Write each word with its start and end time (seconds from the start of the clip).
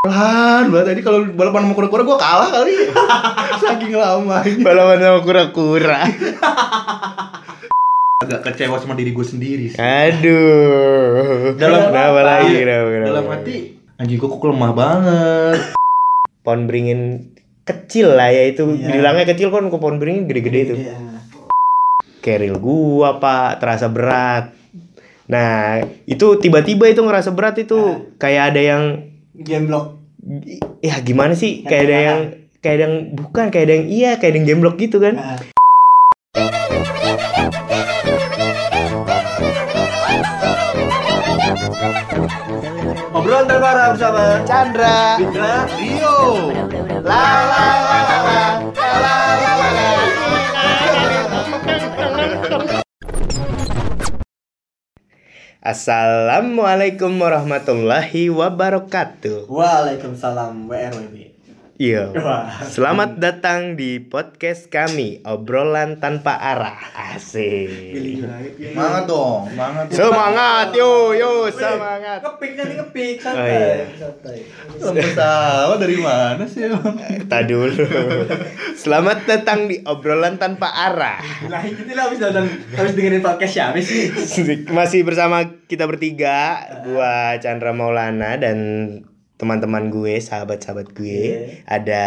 Pelan 0.00 0.72
banget 0.72 0.96
tadi 0.96 1.04
kalau 1.04 1.28
balapan 1.36 1.68
sama 1.68 1.76
kura-kura 1.76 2.08
gue 2.08 2.16
kalah 2.16 2.48
kali. 2.48 2.72
Saking 3.60 4.00
lamanya. 4.00 4.48
Balapan 4.64 4.96
sama 4.96 5.20
kura-kura. 5.20 6.00
Agak 8.24 8.40
kecewa 8.48 8.80
sama 8.80 8.96
diri 8.96 9.12
gue 9.12 9.20
sendiri 9.20 9.68
sih. 9.68 9.76
Aduh. 9.76 11.52
Dalam 11.60 11.92
kenapa 11.92 12.16
apa? 12.16 12.20
lagi? 12.24 12.64
Kenapa, 12.64 12.88
kenapa? 12.88 13.08
Dalam 13.12 13.28
hati 13.28 13.76
anjing 14.00 14.16
gue 14.16 14.24
kok 14.24 14.40
lemah 14.40 14.72
banget. 14.72 15.76
pohon 16.48 16.64
beringin 16.64 17.00
kecil 17.68 18.16
lah 18.16 18.32
ya 18.32 18.48
itu 18.48 18.72
Iya. 18.72 18.96
bilangnya 18.96 19.28
kecil 19.28 19.52
kan 19.52 19.68
kok 19.68 19.76
pohon 19.76 20.00
beringin 20.00 20.24
gede-gede 20.24 20.60
itu 20.64 20.80
Iya. 20.80 20.96
keril 22.24 22.56
gua 22.56 23.20
pak 23.20 23.60
terasa 23.60 23.92
berat 23.92 24.56
nah 25.28 25.84
itu 26.08 26.40
tiba-tiba 26.40 26.88
itu 26.88 27.04
ngerasa 27.04 27.36
berat 27.36 27.60
itu 27.60 27.76
kayak 28.16 28.56
ada 28.56 28.60
yang 28.64 29.09
Game 29.40 29.72
block. 29.72 29.96
ya 30.84 31.00
gimana 31.00 31.32
sih? 31.32 31.64
Kayak 31.64 31.82
ada 31.88 31.96
yang 31.96 32.20
kayak 32.60 32.74
ada 32.76 32.84
yang 32.84 32.96
bukan 33.16 33.46
kayak 33.48 33.64
ada 33.64 33.74
yang 33.80 33.86
iya 33.88 34.10
kayak 34.20 34.36
ada 34.36 34.38
yang 34.44 34.46
gemblok 34.52 34.76
gitu 34.76 35.00
kan? 35.00 35.16
Nah, 35.16 35.40
Obrolan 43.16 43.48
terbaru 43.48 43.96
bersama 43.96 44.44
Chandra 44.44 45.16
Fitra 45.16 45.64
Rio. 45.80 46.16
la 47.00 47.24
la 47.48 47.64
la 47.80 47.98
la 48.04 48.18
la 48.28 48.79
Assalamualaikum 55.60 57.20
warahmatullahi 57.20 58.32
wabarakatuh. 58.32 59.44
Waalaikumsalam 59.44 60.64
WRWB. 60.64 61.29
Iya. 61.80 62.12
Selamat 62.68 63.16
datang 63.16 63.72
di 63.72 64.04
podcast 64.04 64.68
kami, 64.68 65.24
obrolan 65.24 65.96
tanpa 65.96 66.36
arah. 66.36 66.76
Asik. 67.16 68.20
Semangat 68.60 69.08
dong, 69.08 69.48
semangat. 69.48 69.84
Semangat, 69.88 70.66
yo 70.76 71.16
yo 71.16 71.48
semangat. 71.48 72.20
Ngepik 72.20 72.52
nanti 72.60 72.74
ngepik 72.76 73.14
Oh, 73.16 73.22
santai. 73.24 73.48
iya. 73.48 73.72
Santai. 73.96 74.38
Lembut 74.76 75.12
tahu 75.16 75.72
dari 75.80 75.96
mana 75.96 76.44
sih 76.44 76.68
emang? 76.68 77.00
Tak 77.32 77.42
dulu. 77.48 77.84
Selamat 78.76 79.24
datang 79.24 79.64
di 79.64 79.80
obrolan 79.88 80.36
tanpa 80.36 80.68
arah. 80.68 81.24
Lah 81.48 81.64
itu 81.64 81.80
lah 81.96 82.12
habis 82.12 82.20
nonton 82.20 82.44
habis 82.76 82.92
dengerin 82.92 83.24
podcast 83.24 83.56
siapa 83.56 83.80
sih? 83.80 84.12
Masih 84.68 85.00
bersama 85.00 85.48
kita 85.64 85.88
bertiga, 85.88 86.60
gua 86.84 87.40
Chandra 87.40 87.72
Maulana 87.72 88.36
dan 88.36 88.58
teman-teman 89.40 89.88
gue, 89.88 90.20
sahabat-sahabat 90.20 90.92
gue. 90.92 91.56
Ada 91.64 92.04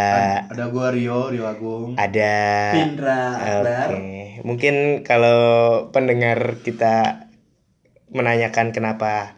Ada 0.54 0.70
gue 0.70 0.88
Rio, 0.94 1.34
Rio 1.34 1.50
Agung. 1.50 1.98
ada 1.98 2.34
Findra 2.78 3.22
Akbar. 3.42 3.90
Oke, 3.90 4.38
mungkin 4.46 5.02
kalau 5.02 5.42
pendengar 5.90 6.62
kita 6.62 7.26
menanyakan 8.14 8.70
kenapa 8.70 9.34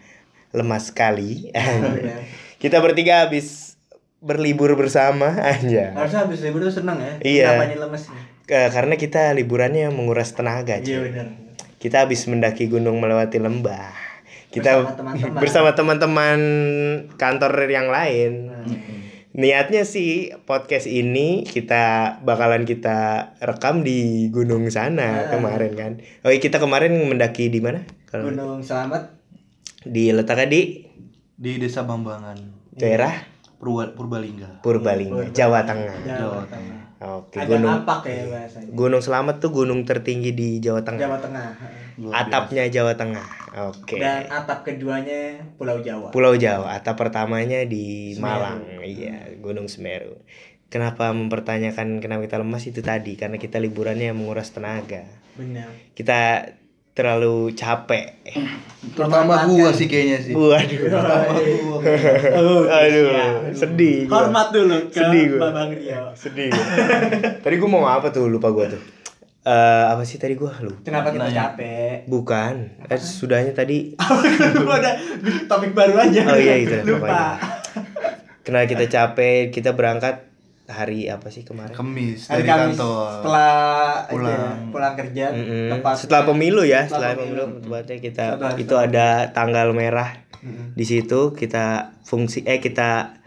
lemas 0.52 0.92
sekali, 0.92 1.56
kita 2.64 2.84
bertiga 2.84 3.24
habis 3.24 3.80
berlibur 4.20 4.76
bersama 4.76 5.32
aja. 5.56 5.96
Harusnya 5.96 6.28
habis 6.28 6.44
libur 6.44 6.68
tuh 6.68 6.76
seneng 6.76 7.00
ya. 7.00 7.14
Iya. 7.24 7.48
Kenapa 7.48 7.66
ini 7.72 7.78
lemes? 7.80 8.04
Karena 8.46 8.96
kita 9.00 9.32
liburannya 9.32 9.88
menguras 9.90 10.36
tenaga, 10.36 10.84
Iya 10.84 11.00
benar. 11.00 11.28
Kita 11.80 12.04
habis 12.04 12.28
mendaki 12.28 12.68
gunung 12.68 13.00
melewati 13.00 13.40
lembah. 13.40 14.05
Kita 14.56 14.72
Bersama 15.36 15.76
teman-teman. 15.76 16.40
kantor 17.20 17.54
yang 17.68 17.92
lain. 17.92 18.32
Nah, 18.48 18.64
Niatnya 19.36 19.84
sih 19.84 20.32
podcast 20.48 20.88
ini 20.88 21.44
kita 21.44 22.18
bakalan 22.24 22.64
kita 22.64 23.36
rekam 23.44 23.84
di 23.84 24.32
gunung 24.32 24.72
sana 24.72 25.28
Ah. 25.28 25.36
kemarin 25.36 25.76
kan. 25.76 25.92
Oh 26.24 26.32
iya, 26.32 26.40
kita 26.40 26.56
kemarin 26.56 26.96
mendaki 26.96 27.52
di 27.52 27.60
mana? 27.60 27.84
Kalau 28.08 28.32
Gunung 28.32 28.64
Selamat 28.64 29.12
di 29.84 30.16
letaknya 30.16 30.48
di 30.48 30.62
Di 31.36 31.60
Desa 31.60 31.84
Bambangan, 31.84 32.40
daerah 32.72 33.12
Purwa, 33.60 33.92
Purbalingga. 33.92 34.64
Purbalingga, 34.64 35.36
Jawa 35.36 35.68
Tengah. 35.68 36.00
Jawa 36.08 36.48
Tengah. 36.48 36.85
Oke, 36.96 37.44
Ada 37.44 37.60
gunung 37.60 37.84
apak 37.84 38.08
ya 38.08 38.24
bahasanya. 38.32 38.72
Gunung 38.72 39.02
Selamat 39.04 39.44
tuh 39.44 39.52
gunung 39.52 39.84
tertinggi 39.84 40.32
di 40.32 40.64
Jawa 40.64 40.80
Tengah. 40.88 41.02
Jawa 41.04 41.18
Tengah. 41.20 41.48
Luar 42.00 42.16
Atapnya 42.24 42.64
Jawa 42.72 42.96
Tengah. 42.96 43.28
Oke. 43.72 44.00
Dan 44.00 44.28
atap 44.32 44.64
keduanya 44.64 45.44
Pulau 45.60 45.84
Jawa. 45.84 46.16
Pulau 46.16 46.40
Jawa, 46.40 46.76
atap 46.76 46.96
pertamanya 46.96 47.68
di 47.68 48.16
Semeru. 48.16 48.24
Malang. 48.24 48.60
Iya, 48.80 49.36
Gunung 49.44 49.68
Semeru. 49.68 50.24
Kenapa 50.72 51.12
mempertanyakan 51.12 52.00
kenapa 52.00 52.28
kita 52.28 52.40
lemas 52.40 52.68
itu 52.68 52.80
tadi? 52.80 53.16
Karena 53.20 53.40
kita 53.40 53.60
liburannya 53.60 54.16
menguras 54.16 54.52
tenaga. 54.56 55.08
Benar. 55.36 55.72
Kita 55.96 56.52
terlalu 56.96 57.52
capek. 57.52 58.24
Pertama 58.96 59.44
gua 59.44 59.70
sih 59.76 59.92
kayaknya 59.92 60.18
sih. 60.24 60.32
Waduh. 60.32 60.80
Pertama 60.88 61.36
gua. 61.36 61.80
Oh, 62.40 62.64
Aduh, 62.64 63.06
iya. 63.12 63.28
sedih 63.52 64.08
gua. 64.08 64.24
Hormat 64.24 64.48
dulu 64.56 64.88
ke 64.88 65.04
Sedih 65.04 65.24
gua. 65.36 65.52
Babang 65.52 65.76
Rio. 65.76 66.16
Sedih. 66.16 66.48
gua. 66.50 66.66
tadi 67.44 67.56
gua 67.60 67.70
mau 67.70 67.84
apa 67.84 68.16
tuh? 68.16 68.32
Lupa 68.32 68.48
gua 68.56 68.72
tuh. 68.72 68.80
Eh, 69.46 69.86
apa 69.92 70.08
sih 70.08 70.16
tadi 70.16 70.34
gua 70.34 70.56
lupa. 70.58 70.88
Kenapa 70.88 71.12
kita 71.12 71.28
Nanya. 71.28 71.36
capek? 71.52 72.08
Bukan. 72.08 72.54
Eh, 72.88 72.98
sudahnya 72.98 73.52
tadi 73.52 73.94
Lu 74.58 74.72
ada 74.72 74.96
topik 75.46 75.76
baru 75.76 76.00
aja. 76.00 76.32
Oh 76.32 76.40
iya, 76.40 76.64
itu 76.64 76.80
Lupa. 76.82 77.12
pokoknya. 77.12 77.36
Kenapa 78.42 78.66
kita 78.66 78.86
capek? 78.88 79.52
Kita 79.52 79.76
berangkat 79.76 80.32
hari 80.68 81.06
apa 81.06 81.28
sih 81.28 81.42
kemarin? 81.42 81.72
Kemis 81.72 82.26
Hari 82.26 82.42
dari 82.42 82.48
Kamis 82.48 82.74
kantor. 82.74 83.10
setelah 83.14 83.54
Pulang. 84.08 84.34
aja, 84.34 84.68
pulang 84.68 84.94
kerja 84.96 85.26
Mm-mm. 85.32 85.68
tepat 85.72 85.94
Setelah 85.96 86.24
pemilu 86.26 86.62
ya, 86.62 86.82
setelah, 86.84 87.12
Setelah 87.12 87.14
pemilu, 87.20 87.44
pemilu. 87.44 87.62
tepatnya 87.64 87.98
kita 88.00 88.26
Setelah- 88.32 88.58
itu 88.58 88.76
ada 88.76 89.08
tanggal 89.32 89.68
merah 89.72 90.10
Mm-mm. 90.38 90.74
di 90.74 90.84
situ 90.84 91.20
kita 91.32 91.66
fungsi 92.02 92.42
eh 92.44 92.58
kita 92.58 93.22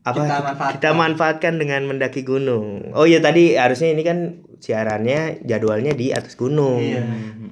apa 0.00 0.14
Kita 0.16 0.36
manfaatkan. 0.40 0.72
kita 0.74 0.90
manfaatkan 0.92 1.54
dengan 1.56 1.82
mendaki 1.84 2.22
gunung. 2.22 2.90
Oh 2.92 3.04
iya 3.04 3.18
tadi 3.18 3.52
harusnya 3.54 3.90
ini 3.90 4.00
kan 4.00 4.18
siarannya 4.56 5.42
jadwalnya 5.42 5.92
di 5.92 6.10
atas 6.10 6.32
gunung. 6.34 6.80
Iya. 6.80 7.02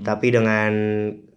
Tapi 0.00 0.30
dengan 0.30 0.72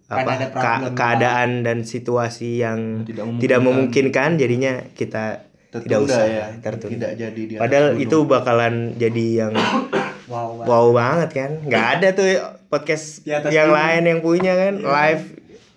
apa 0.06 0.48
problem. 0.48 0.94
keadaan 0.94 1.50
dan 1.60 1.82
situasi 1.82 2.58
yang 2.58 3.04
Tidak 3.04 3.26
tidak 3.36 3.58
memungkinkan. 3.58 3.60
memungkinkan 3.60 4.30
jadinya 4.36 4.72
kita 4.90 5.49
tidak 5.72 5.86
Tertunda 5.86 6.02
usah 6.04 6.24
ya. 6.26 6.46
tertunda. 6.58 6.90
Tidak 6.90 7.12
jadi 7.16 7.40
di 7.40 7.54
Padahal 7.54 7.86
gunung. 7.92 8.02
itu 8.02 8.16
bakalan 8.24 8.74
jadi 8.94 9.26
yang 9.40 9.52
wow, 10.32 10.48
wow. 10.56 10.64
wow 10.64 10.86
banget 10.92 11.30
kan 11.32 11.50
nggak 11.62 11.86
ada 11.94 12.08
tuh 12.12 12.26
podcast 12.66 13.22
yang 13.24 13.40
gunung. 13.40 13.70
lain 13.72 14.02
yang 14.04 14.20
punya 14.20 14.52
kan 14.52 14.74
Iya. 14.76 14.88
live 14.88 15.24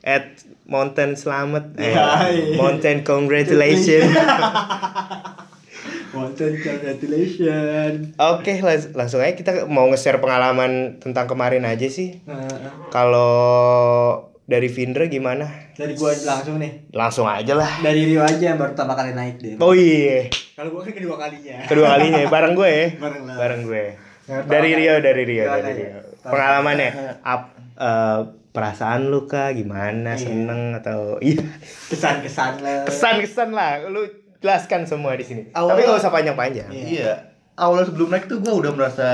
at 0.03 0.25
Mountain 0.63 1.13
Selamat 1.13 1.75
eh, 1.75 1.91
Iya, 1.91 2.05
iya. 2.27 2.55
Mountain 2.55 3.03
Congratulations 3.03 4.09
Mountain 6.11 6.53
congratulations 6.55 8.13
oke 8.15 8.53
las- 8.59 8.89
langsung 8.91 9.17
aja 9.19 9.33
kita 9.33 9.51
mau 9.65 9.85
nge-share 9.87 10.17
pengalaman 10.17 10.97
tentang 10.97 11.25
kemarin 11.25 11.61
aja 11.63 11.85
sih 11.87 12.21
Nah, 12.23 12.45
kalau 12.89 13.33
dari 14.43 14.67
Vindra 14.67 15.07
gimana? 15.07 15.47
Dari 15.73 15.95
gua 15.95 16.11
langsung 16.13 16.59
nih. 16.59 16.91
Langsung 16.91 17.25
aja 17.25 17.55
lah. 17.55 17.79
Dari 17.79 18.03
Rio 18.03 18.21
aja 18.21 18.43
yang 18.43 18.59
baru 18.59 18.75
pertama 18.75 18.93
kali 18.93 19.15
naik 19.15 19.39
deh. 19.39 19.55
Oh 19.57 19.71
iya. 19.71 20.27
Kalau 20.53 20.69
gua 20.69 20.83
kan 20.83 20.93
kedua 20.93 21.15
kalinya. 21.15 21.57
Kedua 21.63 21.87
kalinya 21.95 22.19
bareng 22.35 22.53
gue 22.53 22.69
ya? 22.69 22.87
Bareng 22.99 23.23
lah. 23.23 23.35
bareng 23.39 23.61
gue. 23.63 23.83
Yang 24.23 24.43
dari 24.45 24.69
Rio 24.73 24.93
dari 24.99 25.23
Rio 25.23 25.43
dari 25.43 25.63
ya? 25.63 25.73
Rio. 25.73 25.99
Pengalamannya? 26.23 26.89
Up 27.21 27.41
eh, 27.73 28.19
perasaan 28.51 29.07
lu 29.07 29.25
kah? 29.25 29.51
Gimana? 29.51 30.13
Iya. 30.13 30.21
seneng 30.21 30.75
atau 30.75 31.17
iya? 31.19 31.39
Kesan-kesan 31.89 32.59
lah. 32.59 32.83
Kesan-kesan 32.85 33.49
lah. 33.51 33.83
Lu 33.87 34.03
jelaskan 34.39 34.83
semua 34.83 35.15
di 35.15 35.23
sini. 35.23 35.41
Awalnya- 35.51 35.71
tapi 35.71 35.81
nggak 35.83 35.99
usah 35.99 36.11
panjang-panjang. 36.11 36.69
Iya. 36.69 36.83
Iya. 36.85 37.13
Awalnya 37.53 37.85
sebelum 37.87 38.09
naik 38.09 38.25
tuh 38.27 38.39
gua 38.39 38.53
udah 38.59 38.71
merasa 38.73 39.07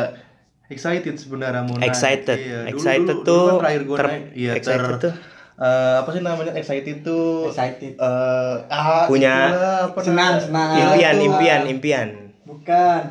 excited 0.69 1.15
sebenarnya 1.15 1.61
mau 1.61 1.75
naik. 1.75 1.87
excited 1.87 2.37
Iya, 2.37 2.59
dulu- 2.59 2.69
excited 2.71 3.15
dulu- 3.15 3.25
tuh 3.25 3.35
dulu 3.35 3.49
kan 3.49 3.59
terakhir 3.59 3.81
gua 3.83 3.97
ter- 3.97 4.07
naik. 4.07 4.23
Iya, 4.31 4.51
excited 4.53 4.85
ter- 4.87 5.01
tuh 5.01 5.13
eh, 5.59 5.95
apa 5.97 6.09
sih 6.09 6.21
namanya 6.21 6.51
excited 6.53 6.97
tuh? 7.01 7.49
excited 7.49 7.93
eh 7.93 8.55
ah, 8.69 9.03
Punya 9.05 9.35
itulah, 9.49 9.79
apa 9.87 9.99
senang, 9.99 10.33
senang. 10.37 10.69
impian 10.71 11.13
tuh. 11.13 11.25
impian 11.27 11.61
impian 11.67 12.07
bukan 12.43 13.01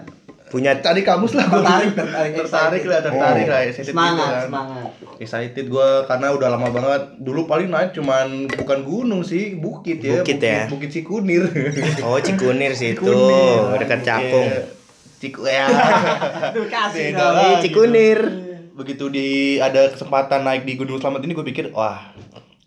punya 0.49 0.73
Tadi 0.75 1.03
kamus 1.03 1.35
lah 1.35 1.45
tertarik 1.45 1.93
tertarik 1.93 2.33
tertarik 2.35 2.83
lah, 2.85 3.01
tertarik 3.03 3.45
Oh. 3.45 3.53
lah 3.53 3.61
excited 3.63 3.91
semangat 3.91 4.17
gitu 4.17 4.33
kan. 4.33 4.47
semangat 4.47 4.89
Excited 5.19 5.65
gua 5.67 5.89
karena 6.05 6.31
udah 6.31 6.49
lama 6.49 6.71
banget. 6.71 7.03
Dulu 7.19 7.45
paling 7.45 7.69
naik 7.69 7.91
cuman 7.91 8.47
bukan 8.49 8.79
gunung 8.81 9.21
sih, 9.21 9.59
bukit 9.59 9.99
ya. 9.99 10.23
Bukit 10.23 10.39
ya. 10.39 10.71
Bukit 10.71 10.89
Cikunir. 10.89 11.43
oh 12.01 12.17
Cikunir 12.17 12.71
sih 12.71 12.89
itu 12.95 13.03
dekat 13.75 14.01
Cakung 14.01 14.47
Iya. 14.47 14.78
Ciku 15.19 15.43
ya. 15.51 15.67
Kasih 16.75 17.11
dong. 17.15 17.59
Cikunir 17.59 18.21
Begitu 18.79 19.11
di 19.11 19.59
ada 19.59 19.91
kesempatan 19.91 20.47
naik 20.47 20.63
di 20.63 20.79
Gunung 20.79 21.03
Selamat 21.03 21.27
ini 21.27 21.35
gue 21.35 21.43
pikir 21.43 21.75
wah 21.75 22.15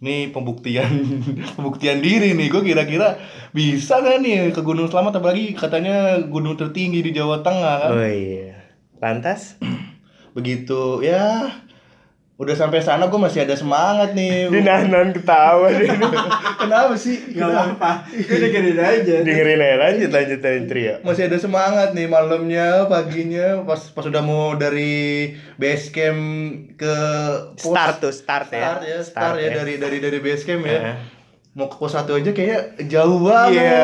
Nih 0.03 0.36
pembuktian 0.36 0.92
pembuktian 1.56 2.03
diri 2.03 2.36
nih. 2.36 2.48
Gue 2.51 2.65
kira-kira 2.68 3.15
bisa 3.56 4.03
nggak 4.03 4.18
nih 4.19 4.36
ke 4.51 4.59
Gunung 4.59 4.92
Selamat 4.92 5.24
apalagi 5.24 5.56
katanya 5.56 6.19
gunung 6.27 6.59
tertinggi 6.59 7.00
di 7.00 7.15
Jawa 7.15 7.39
Tengah 7.39 7.75
kan. 7.88 7.92
Oh 7.95 8.03
iya. 8.03 8.59
Lantas? 9.00 9.56
Begitu 10.36 11.06
ya 11.06 11.47
udah 12.41 12.55
sampai 12.57 12.81
sana 12.81 13.05
gue 13.05 13.21
masih 13.21 13.45
ada 13.45 13.53
semangat 13.53 14.17
nih. 14.17 14.47
Dinahan 14.53 15.13
ketawa 15.13 15.69
dia. 15.69 15.93
Kenapa 16.65 16.97
sih? 16.97 17.38
Gak 17.38 17.45
apa-apa. 17.45 18.09
Gue 18.09 18.38
dengerin 18.41 18.81
aja. 18.81 19.15
Dengerin 19.21 19.61
aja 19.61 19.75
lanjut 19.77 20.09
lanjut 20.09 20.39
lanjut 20.41 20.65
trio. 20.65 20.95
masih 21.05 21.29
ada 21.29 21.38
semangat 21.38 21.93
nih 21.93 22.09
malamnya 22.09 22.89
paginya 22.89 23.61
pas 23.61 23.77
pas 23.93 24.05
udah 24.07 24.23
mau 24.23 24.57
dari 24.57 25.31
base 25.55 25.93
camp 25.93 26.21
ke 26.75 26.95
Start 27.59 28.01
tuh 28.01 28.09
start 28.09 28.49
ya. 28.49 28.61
start 28.61 28.81
ya 28.81 28.99
start, 29.03 29.35
ya, 29.37 29.49
dari 29.53 29.77
dari 29.77 29.97
dari 29.99 30.17
base 30.17 30.44
camp 30.47 30.63
ya 30.65 30.79
Heeh. 30.81 30.95
Mau 31.51 31.68
ke 31.68 31.75
pos 31.75 31.92
satu 31.92 32.15
aja 32.15 32.31
kayak 32.31 32.62
jauh 32.86 33.19
banget 33.21 33.59
Iya. 33.59 33.83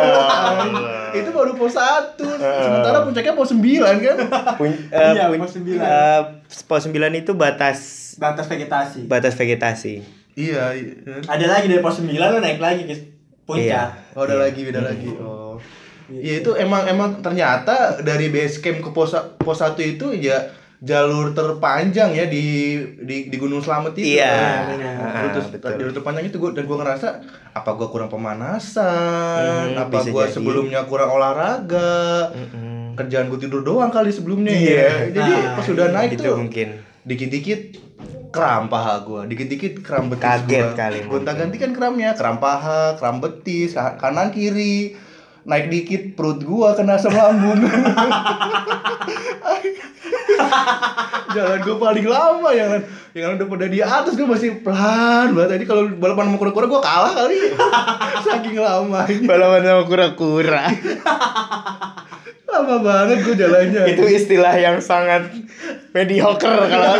itu 1.19 1.29
baru 1.29 1.51
pos 1.53 1.73
satu 1.73 2.23
sementara 2.39 3.03
puncaknya 3.03 3.33
pos 3.33 3.49
sembilan 3.49 3.95
kan 3.97 4.17
Pun- 4.55 4.87
eh, 4.87 5.11
Iya, 5.11 5.27
pun- 5.27 5.39
pos 5.39 5.51
sembilan. 5.53 5.83
eh, 5.83 6.21
pos 6.63 6.83
9 6.85 6.95
itu 7.17 7.31
batas 7.33 7.79
Batas 8.15 8.45
vegetasi. 8.45 8.99
batas 9.05 9.33
vegetasi. 9.33 9.93
iya 10.33 10.71
iya. 10.71 10.95
Ada 11.23 11.45
lagi 11.49 11.67
dari 11.67 11.79
pos 11.79 11.97
9 11.97 12.07
lo 12.15 12.39
naik 12.39 12.57
lagi 12.57 12.81
ke 12.83 12.95
puncak. 13.43 14.15
oh 14.15 14.23
ada 14.23 14.35
lagi 14.37 14.59
beda 14.61 14.81
lagi 14.81 15.11
oh 15.13 15.59
Iya 16.07 16.39
itu 16.39 16.55
emang 16.55 16.87
emang 16.87 17.19
ternyata 17.19 17.99
dari 17.99 18.29
base 18.29 18.57
camp 18.57 18.79
ke 18.79 18.89
pos 18.89 19.11
pos 19.35 19.59
satu 19.59 19.81
itu 19.81 20.07
ya 20.13 20.39
jalur 20.79 21.33
terpanjang 21.33 22.13
ya 22.13 22.25
di 22.25 22.45
di, 22.99 23.27
di 23.27 23.35
Gunung 23.35 23.59
Slamet 23.59 23.93
itu. 23.95 24.13
Iya. 24.13 24.61
benar. 24.67 24.93
Ah, 24.99 25.73
Jalur 25.73 25.89
terpanjang 25.91 26.25
itu 26.25 26.37
gua 26.37 26.51
dan 26.51 26.63
gua 26.63 26.77
ngerasa 26.79 27.07
apa 27.51 27.69
gua 27.73 27.87
kurang 27.87 28.07
pemanasan, 28.07 29.73
Hmm, 29.73 29.79
apa 29.79 29.97
gua 30.05 30.23
jadi. 30.23 30.33
sebelumnya 30.33 30.85
kurang 30.85 31.09
olahraga. 31.11 32.29
Mm-mm. 32.31 32.93
Kerjaan 32.93 33.25
gua 33.25 33.37
tidur 33.37 33.61
doang 33.61 33.89
kali 33.89 34.09
sebelumnya 34.09 34.49
Iya. 34.49 35.09
ya. 35.09 35.15
Jadi 35.15 35.31
Nah, 35.33 35.53
pas 35.55 35.65
udah 35.67 35.87
naik 35.91 36.11
Itu 36.11 36.23
tuh 36.23 36.35
mungkin. 36.37 36.67
dikit-dikit 37.03 37.61
kram 38.29 38.67
paha 38.67 39.01
gua, 39.01 39.23
dikit-dikit 39.23 39.81
kram 39.81 40.07
betis 40.07 40.21
Kaget 40.45 40.61
gua. 40.63 40.77
kali 40.77 40.97
Gonta 41.03 41.33
ganti 41.33 41.57
kan 41.57 41.71
kramnya, 41.71 42.13
kram 42.13 42.37
paha, 42.37 42.93
kram 42.93 43.17
betis, 43.17 43.73
ka- 43.73 43.97
kanan 43.97 44.29
kiri. 44.29 44.93
Naik 45.47 45.71
dikit 45.71 46.01
perut 46.13 46.43
gua 46.43 46.75
kena 46.75 46.99
asam 46.99 47.09
lambung. 47.09 47.63
Jalan 51.27 51.59
gua 51.61 51.75
paling 51.81 52.07
lama 52.07 52.49
yang 52.51 52.71
yang 53.13 53.35
udah 53.35 53.47
pada 53.47 53.65
di 53.65 53.79
atas 53.79 54.13
gua 54.13 54.27
masih 54.29 54.59
pelan 54.59 55.31
banget. 55.31 55.55
Jadi 55.55 55.65
kalau 55.65 55.87
balapan 55.89 56.27
sama 56.27 56.37
kura-kura 56.37 56.65
gua 56.67 56.81
kalah 56.81 57.13
kali. 57.15 57.55
Saking 58.21 58.57
lamanya. 58.59 59.23
Balapan 59.23 59.61
sama 59.63 59.83
kura-kura. 59.85 60.63
Lama 62.47 62.75
banget 62.79 63.17
gua 63.23 63.35
jalannya. 63.37 63.81
itu 63.87 64.03
istilah 64.05 64.55
yang 64.55 64.77
sangat 64.79 65.31
mediocre 65.91 66.67
kalau 66.67 66.95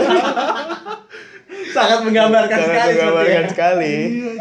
Sangat 1.68 2.00
menggambarkan 2.02 2.58
sangat 2.58 2.72
sekali 2.72 2.92
menggambarkan 2.96 3.28
sepertinya. 3.28 3.52
sekali. 3.52 3.94
Iya, 4.08 4.32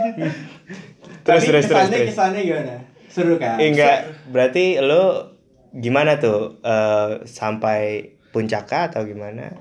Terus 1.27 1.43
Tapi 1.43 1.47
terus 1.51 1.65
terus 1.67 1.67
kesannya, 1.67 1.99
terus. 1.99 2.09
kesannya 2.15 2.41
gimana? 2.41 2.75
Seru 3.17 3.41
kan? 3.41 3.57
Eh, 3.57 3.73
enggak, 3.73 3.99
berarti 4.29 4.77
lo 4.79 5.33
gimana 5.73 6.21
tuh 6.21 6.61
eh, 6.61 7.25
sampai 7.25 8.13
puncak 8.29 8.69
kah 8.69 8.93
atau 8.93 9.09
gimana? 9.09 9.57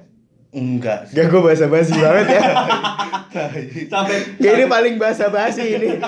Enggak. 0.51 1.11
Gak 1.11 1.27
gue 1.27 1.39
basa 1.39 1.67
basi 1.67 1.95
banget 1.95 2.35
ya. 2.35 2.43
Sampai 3.91 4.15
Gak 4.39 4.53
ini 4.55 4.65
paling 4.65 4.95
basa 4.95 5.27
basi 5.27 5.75
ini. 5.75 5.89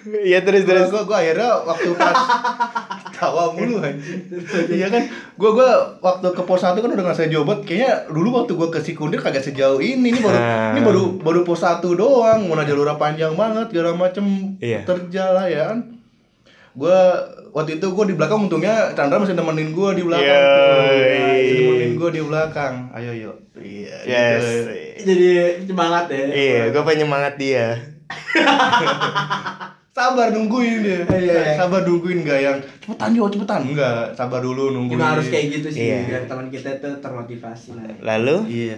Iya 0.00 0.40
terus 0.40 0.64
Terus 0.64 0.88
gua, 0.88 1.04
gua 1.04 1.20
akhirnya 1.20 1.60
waktu 1.60 1.92
pas 1.92 2.16
tawa 3.20 3.52
mulu 3.52 3.84
anjing. 3.84 4.32
Iya 4.72 4.88
kan, 4.88 5.04
gua 5.36 5.50
gua 5.52 5.70
waktu 6.00 6.32
ke 6.32 6.40
pos 6.40 6.64
1 6.64 6.72
kan 6.72 6.88
udah 6.88 7.04
ngasih 7.04 7.28
jobot. 7.28 7.68
Kayaknya 7.68 8.08
dulu 8.08 8.32
waktu 8.32 8.56
gua 8.56 8.72
ke 8.72 8.80
Sikunir 8.80 9.20
kagak 9.20 9.44
sejauh 9.44 9.76
ini. 9.76 10.08
Ini 10.08 10.24
baru 10.24 10.38
Nah. 10.40 10.72
ini 10.72 10.80
baru 10.80 11.04
baru 11.20 11.40
pos 11.44 11.60
1 11.60 11.84
doang. 11.92 12.48
Mana 12.48 12.64
jalurnya 12.64 12.96
panjang 12.96 13.36
banget, 13.36 13.68
segala 13.68 13.92
macem 13.92 14.24
Iya. 14.56 14.88
terjala 14.88 15.52
ya 15.52 15.68
kan. 15.68 15.99
Gua 16.80 17.12
waktu 17.52 17.76
itu 17.76 17.86
gua 17.92 18.08
di 18.08 18.16
belakang 18.16 18.48
untungnya 18.48 18.96
Chandra 18.96 19.20
masih 19.20 19.36
nemenin 19.36 19.76
gua 19.76 19.92
di 19.92 20.00
belakang. 20.00 20.24
Yoi. 20.24 20.40
tuh. 20.40 21.20
Masih 21.28 21.54
nemenin 21.60 21.92
gua 22.00 22.08
di 22.08 22.22
belakang. 22.24 22.74
Ayo 22.96 23.12
yuk. 23.12 23.36
Iya. 23.60 23.96
Yes. 24.08 24.40
gitu. 24.40 25.12
jadi 25.12 25.28
semangat 25.68 26.08
ya. 26.08 26.24
Iya, 26.32 26.62
gue 26.72 26.82
penyemangat 26.84 27.34
dia. 27.36 27.76
Sabar 29.90 30.32
nungguin 30.32 30.80
dia. 30.80 31.02
Iya, 31.12 31.18
iya. 31.18 31.54
Sabar 31.60 31.84
nungguin 31.84 32.24
enggak 32.24 32.40
yang 32.40 32.56
cepetan 32.80 33.10
yo 33.12 33.28
cepetan 33.28 33.60
enggak. 33.68 34.16
Sabar 34.16 34.40
dulu 34.40 34.72
nungguin. 34.72 34.96
Emang 34.96 35.18
harus 35.18 35.28
kayak 35.28 35.60
gitu 35.60 35.68
sih 35.68 35.92
Iya. 35.92 36.08
biar 36.08 36.22
teman 36.24 36.48
kita 36.48 36.80
tuh 36.80 36.96
termotivasi 37.04 37.76
nah. 37.76 38.16
Lalu 38.16 38.36
Iya. 38.48 38.76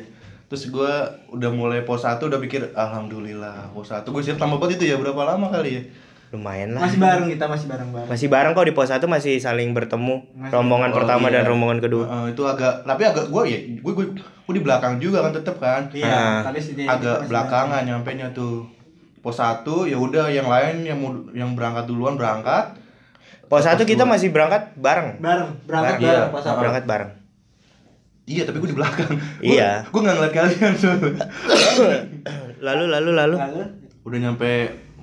Terus 0.50 0.68
gue 0.68 0.92
udah 1.32 1.50
mulai 1.54 1.80
pos 1.86 2.04
1 2.04 2.20
udah 2.28 2.36
pikir 2.36 2.74
alhamdulillah 2.76 3.72
pos 3.72 3.88
1 3.88 4.04
gue 4.04 4.22
siap 4.24 4.36
tambah 4.36 4.60
pot 4.60 4.68
itu 4.68 4.84
ya 4.84 4.98
berapa 4.98 5.22
lama 5.24 5.48
kali 5.48 5.70
ya? 5.78 5.82
Lumayan 6.32 6.72
lah. 6.72 6.80
Masih 6.82 6.96
bareng 6.96 7.28
kita 7.28 7.44
masih 7.44 7.66
bareng-bareng. 7.68 8.08
Masih 8.08 8.26
bareng 8.26 8.52
kok 8.52 8.64
di 8.64 8.72
pos 8.72 8.88
1 8.88 9.04
masih 9.04 9.36
saling 9.36 9.70
bertemu. 9.70 10.24
Masih. 10.32 10.50
Rombongan 10.50 10.90
Oh, 10.90 10.96
pertama 10.96 11.28
iya. 11.28 11.38
dan 11.38 11.44
rombongan 11.46 11.78
kedua. 11.78 12.04
Heeh, 12.04 12.26
itu 12.32 12.42
agak 12.42 12.82
tapi 12.82 13.02
agak 13.04 13.28
gue 13.28 13.42
ya 13.44 13.58
gue 13.78 13.92
gue 13.92 14.06
gue 14.16 14.54
di 14.54 14.62
belakang 14.62 14.96
juga 14.96 15.20
kan 15.20 15.30
tetep 15.30 15.56
kan. 15.56 15.82
Iya, 15.92 16.08
Ah. 16.08 16.40
tapi 16.42 16.58
agak 16.82 17.28
belakangan 17.28 17.84
nyampe 17.84 18.10
nya 18.12 18.32
tuh. 18.32 18.64
Pos 19.20 19.36
1 19.36 19.62
ya 19.84 19.94
udah 19.94 20.26
yang 20.26 20.48
lain 20.48 20.82
yang 20.82 20.98
mau 20.98 21.12
yang 21.30 21.52
berangkat 21.52 21.84
duluan 21.84 22.16
berangkat. 22.16 22.74
Pos 23.46 23.62
1 23.62 23.84
kita 23.84 24.02
masih 24.02 24.28
berangkat 24.28 24.72
bareng. 24.74 25.20
bareng, 25.20 25.50
berangkat 25.62 25.94
Bareng. 25.94 26.00
bareng 26.00 26.32
Iya. 26.32 26.40
apa? 26.42 26.58
Berangkat 26.58 26.84
bareng. 26.88 27.10
Iya, 28.22 28.42
tapi 28.46 28.56
gue 28.56 28.70
di 28.70 28.78
belakang. 28.78 29.12
Iya. 29.38 29.84
Gue 29.84 30.00
nggak 30.00 30.16
ngeliat 30.16 30.32
kalian 30.32 30.72
soalnya. 30.74 31.26
Lalu 32.64 32.84
lalu 32.88 33.10
lalu. 33.12 33.36
Lalu 33.36 33.62
udah 34.02 34.18
nyampe 34.18 34.50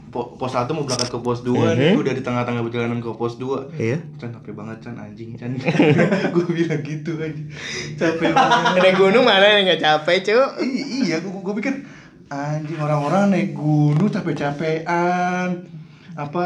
pos 0.09 0.51
1 0.51 0.65
mau 0.69 0.81
berangkat 0.81 1.07
ke 1.07 1.19
pos 1.19 1.39
2 1.39 1.53
Mhm. 1.55 1.75
nih 1.75 1.93
udah 1.95 2.11
di 2.11 2.21
tengah-tengah 2.21 2.61
perjalanan 2.61 2.97
ke 2.97 3.09
pos 3.11 3.35
2 3.35 3.69
Iya. 3.75 3.97
Chan 4.15 4.29
capek 4.31 4.53
banget 4.53 4.77
Chan 4.79 4.95
anjing 4.95 5.33
Chan 5.33 5.53
gue 6.33 6.45
bilang 6.47 6.81
gitu 6.81 7.11
anjing 7.15 7.47
capek 7.95 8.29
banget 8.29 8.79
Naik 8.79 8.95
gunung 8.95 9.23
mana 9.23 9.45
yang 9.47 9.63
nggak 9.65 9.79
capek, 9.79 10.17
cu? 10.25 10.37
I- 10.59 10.85
iya 11.03 11.17
gue 11.17 11.29
gue 11.29 11.55
pikir 11.55 11.73
anjing 12.27 12.77
orang-orang 12.77 13.29
naik 13.29 13.53
gunung 13.53 14.05
capek-capean 14.07 15.65
apa 16.11 16.45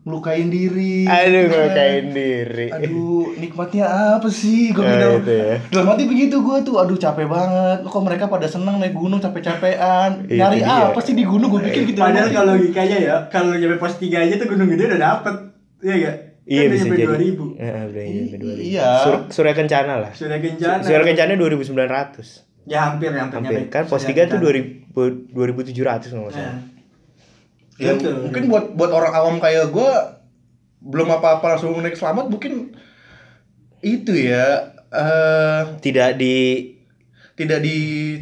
ngelukain 0.00 0.48
diri 0.48 1.04
Aduh, 1.04 1.44
Kan? 1.44 1.50
ngelukain 1.50 2.04
diri. 2.10 2.66
aduh 2.68 3.36
nikmatnya 3.36 3.84
apa 4.16 4.26
sih 4.26 4.70
gue 4.70 4.80
Ya, 4.80 4.96
bilang 4.96 5.12
itu 5.18 5.32
ya. 5.34 5.54
dalam 5.68 5.86
hati 5.88 6.04
begitu 6.04 6.36
gue 6.38 6.56
tuh 6.60 6.74
aduh 6.74 6.96
capek 6.96 7.26
banget 7.26 7.78
kok 7.82 8.00
mereka 8.00 8.24
pada 8.26 8.44
senang 8.44 8.76
naik 8.76 8.92
gunung 8.92 9.18
capek-capean 9.18 10.24
Itu 10.24 10.36
nyari 10.36 10.58
dia. 10.58 10.88
apa 10.88 10.98
sih 10.98 11.12
di 11.12 11.22
gunung 11.22 11.48
gue 11.50 11.62
pikir 11.62 11.84
gitu 11.86 12.00
padahal 12.00 12.28
kalau 12.28 12.52
logikanya 12.54 12.96
ya, 12.98 13.16
kalau 13.28 13.52
nyampe 13.52 13.76
pos 13.76 13.94
3 13.94 14.08
aja 14.20 14.34
tuh 14.36 14.48
Gunung 14.48 14.68
Gede 14.68 14.88
udah 14.88 15.00
dapet. 15.02 15.34
Iya 15.80 15.94
enggak? 15.94 16.16
Iya 16.42 16.60
kan 16.60 16.70
bisa 16.70 16.82
udah 16.82 16.90
jadi. 16.90 17.04
nyampe 17.04 17.16
2000. 17.20 17.60
Heeh, 17.60 17.82
udah 17.86 18.02
nyampe 18.02 18.36
2000. 18.40 18.60
Iya. 18.66 18.88
Sur 18.98 19.14
Surya 19.30 19.54
Kencana 19.54 19.94
lah. 19.98 20.10
Sudah 20.10 20.38
kencana. 20.38 20.80
Surya 20.80 21.00
Kencana 21.02 21.32
2900. 21.36 22.48
Ya 22.66 22.78
hampir 22.86 23.08
hampir, 23.10 23.36
Hampir 23.36 23.52
nyampe 23.58 23.68
kan 23.68 23.84
pos 23.84 24.00
Surya 24.00 24.24
3 24.26 24.32
tuh 24.32 24.38
Kencana. 24.38 24.48
2000 24.96 25.36
2700 25.36 26.08
kalau 26.08 26.24
nggak 26.24 26.34
salah. 26.34 26.56
Ya, 27.80 27.92
Betul. 27.92 28.14
mungkin 28.22 28.42
buat 28.46 28.64
buat 28.72 28.90
orang 28.90 29.12
awam 29.14 29.36
kayak 29.36 29.68
gue 29.68 29.92
belum 30.80 31.08
apa-apa 31.10 31.56
langsung 31.56 31.72
naik 31.74 31.92
selamat 31.92 32.28
mungkin 32.28 32.76
itu 33.80 34.12
ya 34.12 34.68
eh 34.86 35.60
Tidak 35.78 36.10
di 36.14 36.36
tidak 37.32 37.58
di 37.58 37.76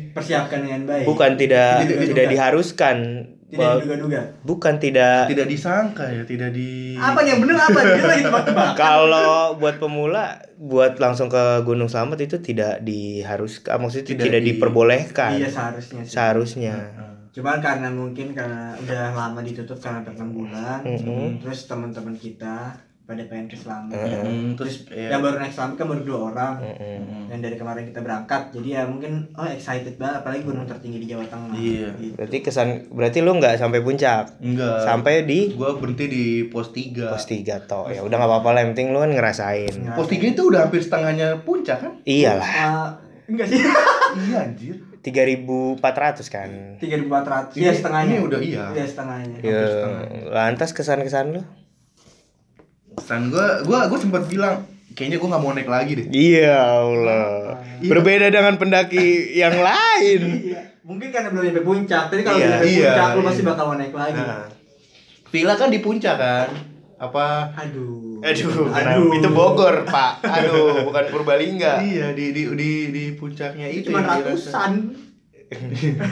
persiapkan 0.08 0.62
dengan 0.62 0.86
baik. 0.86 1.02
bukan 1.04 1.34
tidak 1.34 1.82
Tidak 1.82 2.06
tidak, 2.06 2.26
diharuskan. 2.30 2.96
Tidak 3.48 3.80
diduga-duga. 3.80 4.20
bukan 4.42 4.74
tidak 4.76 5.24
tidak 5.26 5.48
disangka 5.48 6.04
ya 6.06 6.20
tidak 6.22 6.52
di 6.52 6.92
Apa 6.94 7.24
yang 7.24 7.40
bener 7.40 7.56
apa? 7.56 7.80
Dia 7.80 8.04
lagi 8.04 8.22
tebak-tebak. 8.22 8.76
kalau 8.76 9.56
buat 9.56 9.80
pemula 9.80 10.24
buat 10.54 10.94
langsung 10.96 11.26
ke 11.26 11.42
Gunung 11.62 11.88
Slamet 11.88 12.20
itu 12.22 12.38
tidak 12.38 12.78
diharuskan 12.80 13.80
maksudnya 13.80 14.06
Tidak 14.06 14.22
tidak, 14.22 14.40
di- 14.40 14.48
diperbolehkan 14.52 15.30
Iya 15.34 15.48
seharusnya 15.48 16.00
sih. 16.00 16.12
seharusnya 16.12 16.74
Cuman 17.30 17.58
karena 17.58 17.88
mungkin 17.88 18.32
karena 18.32 18.74
udah 18.78 19.02
lama 19.12 19.40
ditutup 19.40 19.76
karena 19.76 20.00
hampir 20.00 20.14
6 20.14 20.28
bulan. 20.30 20.80
Mm-mm. 20.82 21.38
Terus 21.38 21.64
teman-teman 21.64 22.12
kita 22.12 22.74
pada 23.04 23.24
pengen 23.24 23.48
ke 23.48 23.56
Selamat. 23.56 23.96
Hmm, 23.96 24.52
terus 24.52 24.84
ya, 24.86 25.08
Yang 25.08 25.20
baru 25.22 25.36
naik 25.38 25.48
Selamat 25.50 25.74
kan 25.74 25.86
baru 25.86 26.02
dua 26.02 26.18
orang. 26.28 26.54
Mm-mm. 26.60 27.00
Dan 27.26 27.38
dari 27.40 27.56
kemarin 27.56 27.84
kita 27.84 28.00
berangkat, 28.00 28.42
jadi 28.50 28.68
ya 28.70 28.82
mungkin 28.84 29.12
oh 29.32 29.46
excited 29.46 29.96
banget 29.96 30.20
apalagi 30.20 30.42
gunung 30.42 30.64
tertinggi 30.64 30.98
di 30.98 31.08
Jawa 31.08 31.24
Tengah. 31.24 31.52
Iya. 31.54 31.88
Gitu. 31.94 32.12
berarti 32.14 32.36
kesan 32.38 32.68
berarti 32.90 33.18
lu 33.18 33.32
nggak 33.34 33.56
sampai 33.56 33.80
puncak 33.80 34.36
enggak 34.38 34.76
sampai 34.82 35.14
di 35.24 35.40
gue 35.50 35.70
berhenti 35.74 36.04
di 36.06 36.24
pos 36.46 36.68
3 36.68 37.08
pos 37.08 37.24
3 37.24 37.64
toh 37.64 37.84
ya 37.86 38.00
udah 38.00 38.12
nggak 38.14 38.30
apa-apa 38.30 38.48
lah 38.50 38.60
yang 38.60 38.72
penting 38.72 38.88
lu 38.90 38.98
kan 38.98 39.08
ngerasain 39.10 39.72
Nah. 39.78 39.94
pos 39.94 40.04
3 40.06 40.20
itu 40.26 40.42
udah 40.42 40.60
hampir 40.62 40.80
setengahnya 40.80 41.40
puncak 41.42 41.78
kan 41.78 41.92
iyalah 42.02 42.44
Ah, 42.44 42.88
enggak 43.24 43.46
sih. 43.46 43.60
iya 44.22 44.36
anjir 44.42 44.76
3.400 45.00 45.78
kan. 46.26 46.50
3400 46.76 47.54
Ini- 47.54 47.62
ya 47.62 47.72
setengahnya 47.72 48.14
ini 48.14 48.24
udah 48.24 48.40
iya. 48.40 48.64
ya 48.72 48.84
setengahnya 48.84 49.36
Ya, 49.40 49.62
lantas 50.28 50.70
kesan-kesan 50.70 51.32
lu? 51.32 51.42
Pesan 52.92 53.28
gue, 53.28 53.46
gue, 53.62 53.78
gue 53.84 53.98
sempat 53.98 54.26
bilang 54.26 54.66
kayaknya 54.90 55.16
gue 55.16 55.28
nggak 55.28 55.38
mau 55.40 55.52
naik 55.52 55.66
lagi 55.66 55.92
deh. 55.94 56.06
Iya 56.08 56.58
Allah. 56.58 57.62
Iya. 57.78 57.88
Berbeda 57.88 58.26
dengan 58.28 58.54
pendaki 58.54 59.06
yang 59.42 59.54
lain. 59.56 60.20
Iya. 60.44 60.60
mungkin 60.80 61.12
karena 61.12 61.28
belum 61.28 61.44
nyampe 61.44 61.62
puncak 61.62 62.08
tapi 62.08 62.24
kalau 62.24 62.34
Iya, 62.34 62.42
udah 62.42 62.56
nyampe 62.56 62.64
iya, 62.66 62.80
puncak 62.88 63.08
lu 63.08 63.20
iya. 63.20 63.28
pasti 63.28 63.42
bakal 63.44 63.64
mau 63.66 63.76
naik 63.76 63.92
lagi 63.92 64.16
Nah. 64.16 64.48
Villa 65.28 65.54
kan 65.54 65.68
di 65.68 65.78
puncak 65.78 66.16
kan? 66.16 66.48
Apa? 66.96 67.52
aduh 67.54 68.07
Aduh, 68.18 68.66
kenapa? 68.68 69.14
itu 69.14 69.28
Bogor, 69.30 69.76
Pak. 69.84 70.12
Aduh, 70.22 70.80
bukan 70.90 71.04
Purbalingga. 71.08 71.78
Iya 71.80 72.10
di 72.12 72.30
di 72.30 72.42
di 72.50 72.70
di 72.90 73.04
puncaknya 73.14 73.66
itu. 73.68 73.88
cuma 73.88 74.02
ratusan 74.02 74.72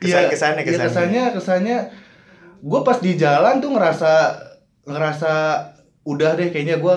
Iya, 0.00 0.32
Kesan-kesannya, 0.32 0.62
iya, 0.64 0.64
kesannya. 0.64 0.80
kesannya 0.80 1.24
kesannya 1.36 1.78
gue 2.60 2.80
pas 2.80 2.98
di 2.98 3.12
jalan 3.16 3.60
tuh 3.60 3.70
ngerasa 3.70 4.12
ngerasa 4.84 5.32
udah 6.02 6.30
deh 6.34 6.48
kayaknya 6.48 6.80
gue 6.80 6.94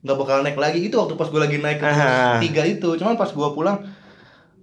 nggak 0.00 0.16
bakal 0.16 0.40
naik 0.40 0.56
lagi 0.56 0.80
itu 0.82 0.96
waktu 0.96 1.12
pas 1.12 1.28
gue 1.28 1.36
lagi 1.36 1.60
naik 1.60 1.76
ke 1.76 1.88
tiga 2.40 2.62
itu 2.64 2.88
cuman 2.96 3.16
pas 3.16 3.28
gue 3.28 3.48
pulang 3.52 3.84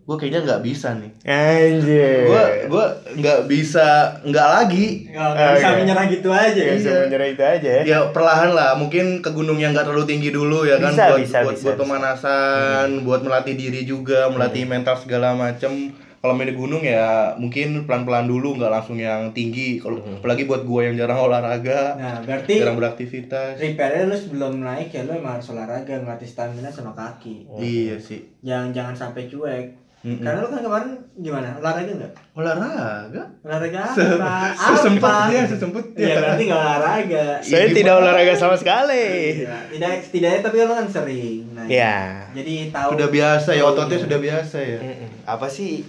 gue 0.06 0.16
kayaknya 0.16 0.42
nggak 0.46 0.62
bisa 0.62 0.94
nih. 0.96 1.12
Anjir. 1.26 2.30
gue 2.30 2.44
gue 2.70 2.86
nggak 3.18 3.40
bisa 3.50 3.88
nggak 4.22 4.48
lagi. 4.54 5.10
Nggak 5.10 5.30
nggak 5.34 5.50
bisa 5.58 5.66
Oke. 5.68 5.78
menyerah 5.82 6.06
gitu 6.06 6.30
aja. 6.30 6.54
Ya, 6.54 6.66
ya 6.70 6.74
bisa 6.78 6.90
Iya. 6.90 7.02
menyerah 7.10 7.28
itu 7.28 7.42
aja 7.44 7.70
ya. 7.74 7.82
ya 7.84 8.00
perlahan 8.14 8.52
lah. 8.54 8.78
Mungkin 8.78 9.06
ke 9.20 9.34
gunung 9.34 9.58
yang 9.58 9.74
nggak 9.74 9.82
terlalu 9.84 10.06
tinggi 10.06 10.30
dulu 10.30 10.62
ya 10.62 10.78
kan 10.78 10.94
Bisa, 10.94 11.10
buat 11.10 11.20
bisa, 11.20 11.38
buat, 11.42 11.54
bisa, 11.58 11.64
buat 11.66 11.76
bisa. 11.76 11.82
pemanasan 11.82 12.88
buat 13.02 13.22
melatih 13.22 13.58
diri 13.58 13.82
juga 13.82 14.30
melatih 14.30 14.64
mental 14.64 14.94
segala 14.96 15.34
macem. 15.34 15.90
Kalau 16.22 16.34
main 16.34 16.50
di 16.50 16.58
gunung 16.58 16.82
ya 16.82 17.38
mungkin 17.38 17.86
pelan-pelan 17.86 18.26
dulu 18.26 18.58
nggak 18.58 18.70
langsung 18.72 18.98
yang 18.98 19.30
tinggi. 19.30 19.78
Kalau 19.78 20.02
apalagi 20.02 20.46
buat 20.46 20.66
gua 20.66 20.86
yang 20.86 20.98
jarang 20.98 21.22
olahraga 21.22 21.98
nah 21.98 22.18
berarti 22.22 22.62
jarang 22.62 22.78
beraktivitas. 22.78 23.58
repairnya 23.58 24.06
lu 24.06 24.18
sebelum 24.18 24.58
naik 24.58 24.90
ya 24.90 25.06
lu 25.06 25.14
emang 25.14 25.38
harus 25.38 25.50
olahraga 25.50 25.98
ngelatih 25.98 26.26
stamina 26.26 26.70
sama 26.70 26.94
kaki. 26.94 27.46
Iya 27.58 27.98
sih. 27.98 28.26
Jangan 28.42 28.70
jangan 28.70 28.94
sampai 28.94 29.26
cuek 29.26 29.85
Mm-mm. 30.06 30.22
karena 30.22 30.38
lu 30.38 30.48
kan 30.48 30.62
kemarin 30.62 30.90
gimana? 31.18 31.48
Olahraga 31.58 31.92
nggak? 31.92 32.14
Olahraga. 32.38 33.24
Olahraga 33.42 33.80
Se- 33.90 34.06
apa? 34.06 34.54
sesempatnya 34.54 35.40
apa 35.42 35.50
sesempatnya 35.50 35.98
ya 35.98 36.16
berarti 36.16 36.44
nggak 36.46 36.62
olahraga. 36.62 37.26
Saya 37.42 37.66
tidak 37.74 37.94
olahraga 37.98 38.34
sama 38.38 38.54
sekali. 38.54 39.06
Iya, 39.42 39.58
tidak 39.74 39.92
setidaknya 40.00 40.40
tapi 40.40 40.56
lu 40.62 40.74
kan 40.74 40.86
sering. 40.86 41.42
Nah, 41.52 41.66
Ya. 41.66 42.30
jadi 42.32 42.70
tahu 42.70 42.90
sudah 42.94 43.10
biasa 43.10 43.50
ya 43.52 43.64
ototnya 43.66 43.98
sudah 43.98 44.20
biasa 44.20 44.58
ya. 44.62 44.80
Mm-mm. 44.80 45.10
Apa 45.26 45.48
sih 45.48 45.82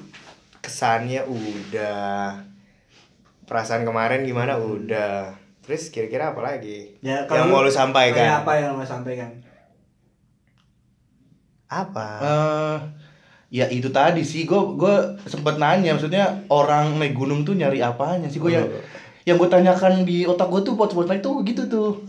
kesannya? 0.58 1.20
Udah. 1.22 2.40
Perasaan 3.44 3.84
kemarin 3.84 4.24
gimana? 4.24 4.56
Udah. 4.56 5.36
Terus 5.60 5.92
kira-kira 5.92 6.32
apa 6.32 6.40
lagi? 6.40 6.96
Ya 6.98 7.28
yang 7.28 7.46
mau 7.46 7.60
lu 7.60 7.68
sampaikan. 7.68 8.40
apa 8.40 8.52
yang 8.56 8.72
mau 8.72 8.82
sampaikan? 8.82 9.28
Apa? 11.66 12.08
Eh, 12.22 12.76
ya 13.56 13.64
itu 13.72 13.88
tadi 13.88 14.20
sih. 14.20 14.44
Gue 14.44 14.76
gue 14.76 14.94
sempet 15.24 15.56
nanya 15.56 15.96
maksudnya 15.96 16.44
orang 16.52 17.00
naik 17.00 17.16
gunung 17.16 17.40
tuh 17.48 17.56
nyari 17.56 17.80
apanya 17.80 18.28
sih? 18.28 18.36
Gue 18.36 18.52
yang 18.52 18.68
Oh. 18.68 18.84
yang 19.24 19.40
gue 19.40 19.48
tanyakan 19.48 20.04
di 20.04 20.28
otak 20.28 20.52
gue 20.52 20.60
tuh 20.60 20.76
buat 20.76 20.92
buat 20.92 21.08
naik 21.08 21.24
tuh 21.24 21.40
gitu 21.40 21.64
tuh. 21.64 22.04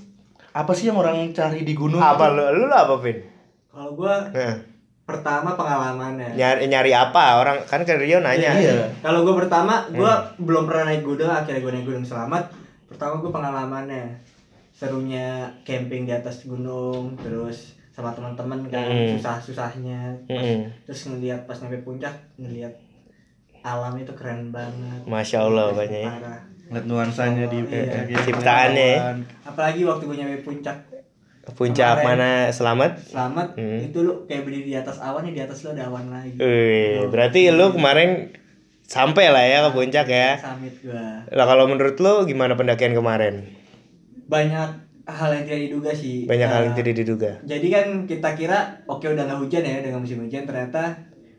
Apa 0.52 0.76
sih 0.76 0.92
yang 0.92 1.00
orang 1.00 1.32
cari 1.32 1.64
di 1.64 1.72
gunung 1.72 2.04
apa 2.04 2.34
lu 2.36 2.68
lu 2.68 2.68
apa 2.68 3.00
Vin? 3.00 3.24
Kalau 3.72 3.94
gua 3.94 4.26
Nah, 4.34 4.58
pertama 5.06 5.54
pengalamannya. 5.54 6.34
Nyari 6.36 6.66
nyari 6.68 6.92
apa? 6.92 7.40
Orang 7.40 7.64
kan 7.64 7.86
ke 7.88 7.96
Rio 7.96 8.20
nanya. 8.20 8.52
Iya. 8.58 8.90
Kalau 9.00 9.24
gue 9.24 9.38
pertama, 9.38 9.86
gue 9.88 10.14
belum 10.42 10.68
pernah 10.68 10.92
naik 10.92 11.06
gunung, 11.06 11.30
akhirnya 11.32 11.62
gue 11.64 11.72
naik 11.78 11.86
gunung 11.86 12.04
selamat. 12.04 12.50
Pertama 12.90 13.22
gue 13.22 13.32
pengalamannya, 13.32 14.18
serunya 14.74 15.48
camping 15.64 16.10
di 16.10 16.12
atas 16.12 16.44
gunung, 16.44 17.16
terus 17.22 17.77
sama 17.98 18.14
teman-teman 18.14 18.62
kan, 18.70 18.86
Hmm. 18.86 19.18
susah-susahnya. 19.18 20.14
Mm-mm. 20.28 20.70
Terus 20.86 21.02
ngelihat 21.08 21.44
pas 21.44 21.58
nyampe 21.58 21.82
puncak, 21.82 22.14
ngelihat 22.38 22.70
alam 23.60 23.98
itu 23.98 24.14
keren 24.14 24.54
banget. 24.54 25.02
Masya 25.04 25.42
Allah 25.42 25.74
banyak 25.74 25.90
ya. 26.00 26.12
Parah. 26.12 26.42
ngeliat 26.68 26.86
nuansanya 26.86 27.46
di 27.48 27.64
Iya. 27.64 28.04
ya, 28.06 28.20
Ciptaannya 28.22 28.88
ya. 28.92 29.00
Apalagi 29.42 29.82
waktu 29.82 30.04
gue 30.04 30.16
nyampe 30.16 30.38
puncak 30.44 30.78
puncak 31.50 32.04
mana 32.04 32.44
Kemarin. 32.44 32.52
selamat 32.52 32.92
selamat, 33.08 33.48
Hmm. 33.56 33.80
itu 33.82 33.98
lu 33.98 34.28
kayak 34.28 34.44
berdiri 34.44 34.68
di 34.68 34.76
atas 34.76 35.00
awan, 35.00 35.24
nih 35.24 35.34
di 35.34 35.42
atas 35.42 35.64
lu 35.64 35.72
ada 35.72 35.88
awan 35.88 36.12
lagi. 36.12 36.36
Wih, 36.36 37.08
berarti 37.08 37.50
lu 37.50 37.72
kemarin 37.72 38.36
sampai 38.84 39.26
lah 39.28 39.42
ya 39.42 39.64
ke 39.64 39.72
puncak 39.74 40.06
ya 40.06 40.36
Summit 40.38 40.76
gue. 40.78 41.08
lah 41.30 41.46
kalau 41.46 41.66
menurut 41.66 41.96
lu 41.96 42.24
gimana 42.26 42.54
pendakian 42.54 42.92
kemarin 42.92 43.48
Banyak 44.26 44.87
hal 45.10 45.30
yang 45.32 45.44
tidak 45.44 45.62
diduga 45.66 45.92
sih. 45.92 46.24
banyak 46.24 46.46
hal 46.46 46.60
Nah, 46.60 46.66
yang 46.66 46.76
tidak 46.76 46.94
diduga 46.96 47.32
Jadi 47.42 47.68
kan 47.68 47.86
kita 48.04 48.30
kira 48.34 48.58
oke 48.84 49.06
udah 49.06 49.24
nggak 49.24 49.40
hujan 49.40 49.64
ya, 49.64 49.80
nggak 49.82 49.98
musim 49.98 50.20
hujan. 50.20 50.44
Ternyata 50.44 50.82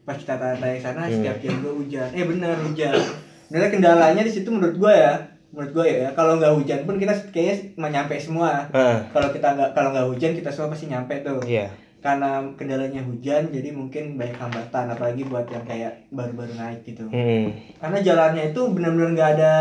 pas 0.03 0.17
kita 0.17 0.35
tanya 0.35 0.57
ke 0.57 0.81
sana 0.81 1.05
Hmm. 1.05 1.13
setiap 1.15 1.37
jam 1.39 1.55
gue 1.59 1.75
hujan. 1.77 2.09
Eh 2.11 2.25
bener 2.25 2.57
hujan. 2.59 2.97
Sebenarnya 3.45 3.71
kendalanya 3.71 4.23
di 4.23 4.33
situ 4.33 4.49
menurut 4.49 4.75
gue 4.75 4.89
ya, 4.91 5.13
menurut 5.49 5.73
gue 5.75 5.87
ya 5.87 6.09
kalau 6.13 6.37
nggak 6.37 6.53
hujan 6.55 6.81
pun 6.83 6.97
kita 6.97 7.13
kayaknya 7.29 7.55
mau 7.77 7.89
nyampe 7.89 8.17
semua. 8.17 8.65
Ah, 8.71 9.05
Kalau 9.07 9.29
kita 9.29 9.49
nggak 9.53 9.71
kalau 9.73 9.93
nggak 9.93 10.09
hujan 10.09 10.33
kita 10.33 10.49
semua 10.49 10.73
pasti 10.73 10.87
nyampe 10.87 11.21
tuh. 11.21 11.41
iya 11.45 11.69
Karena 11.99 12.41
kendalanya 12.55 13.03
hujan 13.03 13.51
jadi 13.51 13.69
mungkin 13.71 14.15
banyak 14.15 14.39
hambatan 14.39 14.87
apalagi 14.89 15.25
buat 15.25 15.45
yang 15.47 15.67
kayak 15.67 16.09
baru-baru 16.09 16.55
naik 16.55 16.81
gitu. 16.85 17.05
Hmm. 17.05 17.53
Karena 17.77 17.99
jalannya 17.99 18.45
itu 18.49 18.61
benar-benar 18.71 19.11
nggak 19.13 19.31
ada 19.35 19.53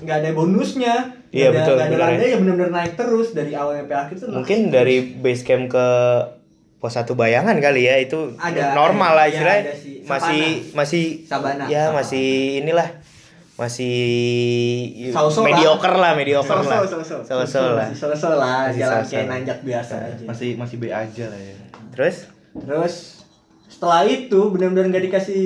nggak 0.00 0.16
ada 0.18 0.30
bonusnya. 0.30 0.94
Nggak 1.26 1.30
Iya, 1.30 1.46
ada- 1.46 1.56
betul, 1.56 1.74
nggak 1.74 1.86
ada 1.86 1.94
benar 1.94 2.10
ya. 2.18 2.36
benar-benar 2.36 2.70
naik 2.72 2.92
terus 2.94 3.28
dari 3.30 3.52
awal 3.52 3.74
sampai 3.76 3.96
akhir 3.96 4.14
tuh. 4.16 4.28
mungkin 4.30 4.58
naik 4.60 4.72
dari 4.72 4.96
base 5.16 5.42
camp 5.42 5.64
ke 5.68 5.86
pos 6.76 6.90
satu 6.90 7.12
bayangan 7.12 7.56
kali 7.56 7.84
ya 7.84 7.96
itu 7.98 8.32
Ada, 8.34 8.72
normal 8.72 9.12
lah 9.12 9.26
iya, 9.26 9.30
istilahnya 9.30 9.62
ada 9.62 9.74
sih. 9.74 9.94
masih 10.02 10.42
masih 10.72 11.04
Sabana, 11.22 11.64
ya 11.66 11.86
Sabana. 11.86 11.94
masih 11.94 12.26
inilah 12.58 12.88
masih 13.54 13.96
So-so 15.10 15.38
lah. 15.38 15.46
mediocre 15.46 15.92
lah 15.94 16.12
mediocre 16.14 16.56
lah 16.58 16.80
So-so, 16.80 16.98
so-so. 16.98 17.16
So-so 17.22 17.60
lah 17.70 17.86
Masih 17.86 18.00
so-so 18.00 18.30
lah, 18.32 18.60
Masih 18.66 18.80
jalan 18.80 18.96
so-so. 18.98 19.12
kayak 19.12 19.26
nanjak 19.28 19.58
biasa 19.60 19.94
aja. 20.02 20.24
masih 20.24 20.48
masih 20.56 20.76
B 20.76 20.84
aja 20.88 21.24
lah 21.26 21.36
ya 21.38 21.56
terus 21.90 22.16
Terus 22.50 22.94
setelah 23.68 24.02
itu 24.02 24.40
benar-benar 24.48 24.88
nggak 24.88 25.04
dikasih 25.06 25.44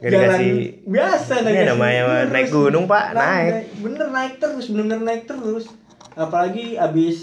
Nggak 0.00 0.10
jalan 0.10 0.28
dikasih- 0.34 0.72
biasa 0.86 1.32
nggak 1.34 1.44
Ini 1.44 1.52
dikasih 1.54 1.70
namanya 1.70 2.02
lurus. 2.02 2.30
naik 2.30 2.48
gunung, 2.50 2.84
Pak, 2.86 3.06
Nah, 3.10 3.20
naik. 3.20 3.54
bener 3.78 4.06
naik 4.08 4.34
terus 4.36 4.64
bener-bener 4.66 5.00
naik 5.02 5.22
terus 5.24 5.64
apalagi 6.12 6.66
abis 6.74 7.16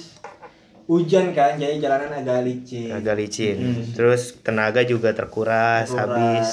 hujan 0.86 1.25
kan 1.31 1.53
jadi 1.53 1.75
jalanan 1.77 2.15
agak 2.15 2.39
licin 2.41 2.88
agak 2.89 3.15
licin 3.15 3.57
Hmm. 3.60 3.84
terus 3.91 4.22
tenaga 4.39 4.79
juga 4.81 5.12
terkuras 5.12 5.84
Terkuras. 5.86 6.07
habis 6.07 6.50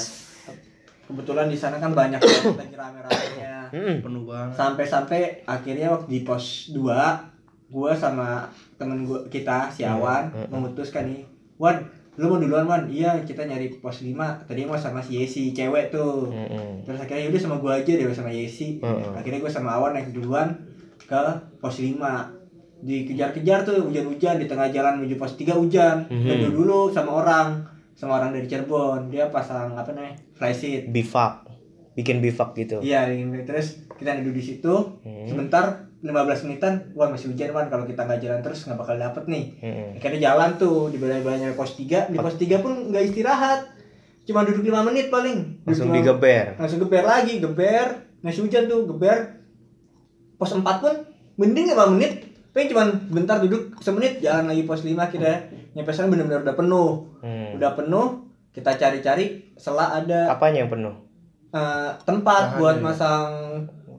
kebetulan 1.05 1.47
di 1.47 1.55
sana 1.55 1.77
kan 1.77 1.93
banyak 1.93 2.19
lagi 2.19 2.75
rame-ramenya 2.75 3.55
Hmm. 3.71 3.95
penuh 3.99 4.25
banget 4.25 4.51
sampai-sampai 4.53 5.21
akhirnya 5.43 5.87
waktu 5.89 6.09
di 6.09 6.19
pos 6.21 6.45
2 6.69 6.91
gua 7.67 7.91
sama 7.93 8.43
temen 8.75 9.03
gua 9.03 9.23
kita 9.25 9.69
si 9.69 9.81
Awan 9.81 10.27
hmm, 10.27 10.37
hmm. 10.41 10.49
memutuskan 10.49 11.07
nih 11.07 11.23
Wan 11.55 11.79
lu 12.15 12.25
mau 12.25 12.37
duluan 12.37 12.63
Wan 12.63 12.87
iya 12.87 13.19
kita 13.19 13.43
nyari 13.43 13.67
pos 13.75 13.99
5 13.99 14.15
tadi 14.43 14.63
mau 14.63 14.75
sama 14.75 14.99
si 14.99 15.19
Yesi 15.19 15.51
cewek 15.51 15.89
tuh 15.89 16.29
Mm-mm. 16.29 16.81
terus 16.81 16.97
akhirnya 16.97 17.27
yaudah 17.27 17.41
sama 17.41 17.55
gua 17.57 17.75
aja 17.75 17.91
deh 17.91 18.07
sama 18.09 18.29
Yesi 18.29 18.79
Hmm. 18.79 19.11
akhirnya 19.13 19.39
gua 19.39 19.49
sama 19.49 19.69
Awan 19.73 19.91
naik 19.93 20.11
duluan 20.11 20.55
ke 21.01 21.21
pos 21.59 21.75
5 21.77 21.99
dikejar-kejar 22.77 23.63
tuh 23.63 23.83
hujan-hujan 23.83 24.35
di 24.37 24.45
tengah 24.45 24.67
jalan 24.69 24.99
menuju 24.99 25.15
pos 25.15 25.33
3 25.33 25.51
hujan 25.53 26.05
Mhm. 26.05 26.23
Neduh 26.25 26.51
dulu 26.53 26.79
sama 26.89 27.11
orang 27.15 27.47
sama 27.91 28.19
orang 28.19 28.31
dari 28.31 28.45
Cirebon 28.45 29.07
dia 29.07 29.27
pasang 29.27 29.71
apa 29.71 29.87
namanya 29.89 30.19
flysheet 30.33 30.91
bivak 30.91 31.47
bikin 31.95 32.19
bivak 32.19 32.51
gitu 32.53 32.83
Iya, 32.83 33.07
terus 33.43 33.87
kita 33.95 34.19
duduk 34.19 34.35
di 34.35 34.43
situ. 34.45 34.73
Hmm. 34.99 35.23
Sebentar 35.23 35.84
15 36.03 36.45
menitan, 36.45 36.73
wah 36.93 37.07
masih 37.07 37.31
hujan 37.31 37.49
kan 37.49 37.67
kalau 37.67 37.83
kita 37.83 38.03
nggak 38.03 38.19
jalan 38.19 38.39
terus 38.43 38.67
nggak 38.67 38.77
bakal 38.77 38.95
dapet 38.95 39.23
nih. 39.25 39.45
Mm-mm. 39.59 39.89
Akhirnya 39.97 40.19
jalan 40.31 40.49
tuh 40.55 40.91
di 40.91 40.97
balai-balainya 40.97 41.55
pos 41.55 41.75
3, 41.75 42.11
di 42.11 42.17
pos 42.17 42.35
3 42.35 42.63
pun 42.63 42.91
nggak 42.91 43.03
istirahat. 43.05 43.59
Cuma 44.25 44.43
duduk 44.43 44.65
5 44.65 44.87
menit 44.89 45.07
paling. 45.09 45.61
Duduk 45.61 45.69
langsung 45.69 45.87
lima- 45.89 45.97
digeber 46.01 46.45
Langsung 46.57 46.79
geber 46.81 47.03
lagi, 47.05 47.33
geber. 47.37 47.87
Masih 48.19 48.41
hujan 48.43 48.65
tuh, 48.65 48.89
geber. 48.89 49.37
Pos 50.35 50.51
4 50.51 50.61
pun 50.61 50.93
mending 51.37 51.71
5 51.71 51.93
menit. 51.93 52.13
Tapi 52.49 52.71
cuma 52.71 52.87
bentar 53.11 53.37
duduk 53.37 53.75
semenit 53.79 54.19
jalan 54.19 54.49
lagi 54.49 54.63
pos 54.63 54.81
5 54.81 54.91
kita 55.11 55.31
nyampe 55.75 55.91
sana 55.91 56.07
bener-bener 56.07 56.41
udah 56.41 56.55
penuh. 56.55 56.89
Hmm. 57.19 57.59
Udah 57.59 57.75
penuh, 57.75 58.25
kita 58.55 58.71
cari-cari 58.79 59.51
setelah 59.59 59.99
ada 59.99 60.31
apanya 60.31 60.63
yang 60.63 60.71
penuh 60.71 60.95
eh, 61.51 61.91
tempat 62.07 62.55
Lahannya. 62.55 62.59
buat 62.59 62.77
masang 62.79 63.27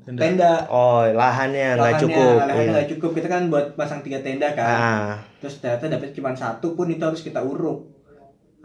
Tenda. 0.06 0.22
tenda. 0.22 0.52
Oh 0.70 1.02
lahannya 1.02 1.74
nggak 1.74 1.98
cukup. 1.98 2.38
lahannya 2.38 2.62
iya. 2.62 2.72
nggak 2.78 2.88
cukup. 2.94 3.10
Kita 3.18 3.26
kan 3.26 3.42
buat 3.50 3.74
pasang 3.74 4.06
tiga 4.06 4.22
tenda 4.22 4.54
kan. 4.54 4.78
Ah. 4.78 5.14
Terus 5.42 5.58
ternyata 5.58 5.90
dapat 5.90 6.14
cuma 6.14 6.30
satu 6.30 6.78
pun 6.78 6.86
itu 6.86 7.02
harus 7.02 7.26
kita 7.26 7.42
uruk. 7.42 7.90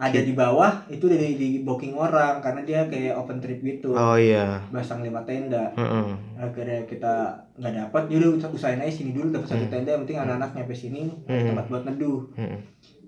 Ada 0.02 0.26
di 0.26 0.34
bawah 0.34 0.86
itu 0.90 1.06
dari 1.06 1.38
di 1.38 1.62
booking 1.62 1.94
orang 1.94 2.42
karena 2.42 2.62
dia 2.66 2.80
kayak 2.90 3.18
open 3.18 3.42
trip 3.42 3.62
gitu. 3.62 3.94
Oh 3.94 4.18
iya. 4.18 4.62
Pasang 4.70 5.02
lima 5.02 5.26
tenda. 5.26 5.74
Heeh. 5.74 6.14
akhirnya 6.42 6.86
kita 6.86 7.38
nggak 7.58 7.74
dapat 7.86 8.04
yaudah 8.10 8.38
udah 8.38 8.50
usahain 8.50 8.82
aja 8.82 8.90
sini 8.94 9.14
dulu 9.14 9.34
dapat 9.34 9.50
satu 9.50 9.66
tenda. 9.70 9.98
Yang 9.98 10.02
penting 10.06 10.20
anak-anak 10.22 10.50
nyampe 10.58 10.74
sini 10.78 11.10
Hmm. 11.26 11.54
tempat 11.54 11.66
buat 11.70 11.84
neduh. 11.90 12.22
Heeh. 12.38 12.62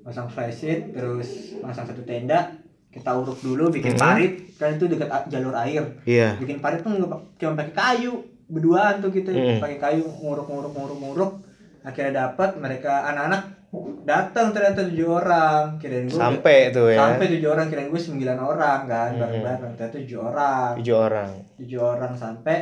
pasang 0.03 0.27
flysheet 0.27 0.91
terus 0.91 1.55
pasang 1.63 1.87
satu 1.87 2.03
tenda 2.03 2.51
kita 2.93 3.09
uruk 3.11 3.41
dulu 3.41 3.67
bikin 3.69 3.91
Hmm. 3.91 4.03
parit. 4.05 4.33
Kan 4.53 4.77
itu 4.77 4.85
dekat 4.85 5.09
jalur 5.27 5.51
air. 5.55 5.81
Iya. 6.03 6.37
Bikin 6.37 6.61
parit 6.61 6.79
tuh 6.79 6.93
pa- 7.03 7.25
cuma 7.35 7.57
pakai 7.57 7.73
kayu 7.73 8.13
berduaan 8.45 9.01
tuh 9.01 9.09
kita. 9.09 9.29
Hmm. 9.29 9.57
pakai 9.57 9.77
kayu 9.77 10.05
nguruk 10.05 10.45
nguruk 10.45 10.71
nguruk 10.71 10.97
nguruk. 10.99 11.31
Akhirnya 11.81 12.13
dapat 12.23 12.55
mereka 12.55 13.03
anak-anak 13.05 13.43
datang 14.03 14.53
ternyata 14.53 14.85
tujuh 14.85 15.09
orang. 15.09 15.75
Kirain 15.75 16.05
gue 16.05 16.13
sampai 16.13 16.69
tuh 16.69 16.87
ya. 16.87 17.01
sampai 17.01 17.25
tujuh 17.27 17.49
orang 17.49 17.67
kirain 17.67 17.89
gue 17.89 17.97
sembilan 17.99 18.37
orang 18.37 18.79
kan 18.85 19.09
Hmm. 19.09 19.19
bareng-bareng 19.19 19.71
ternyata 19.73 19.97
tujuh 19.97 20.19
orang. 20.21 20.71
Tujuh 20.77 20.95
orang. 20.95 21.29
Tujuh 21.57 21.81
orang 21.81 22.13
sampai 22.13 22.57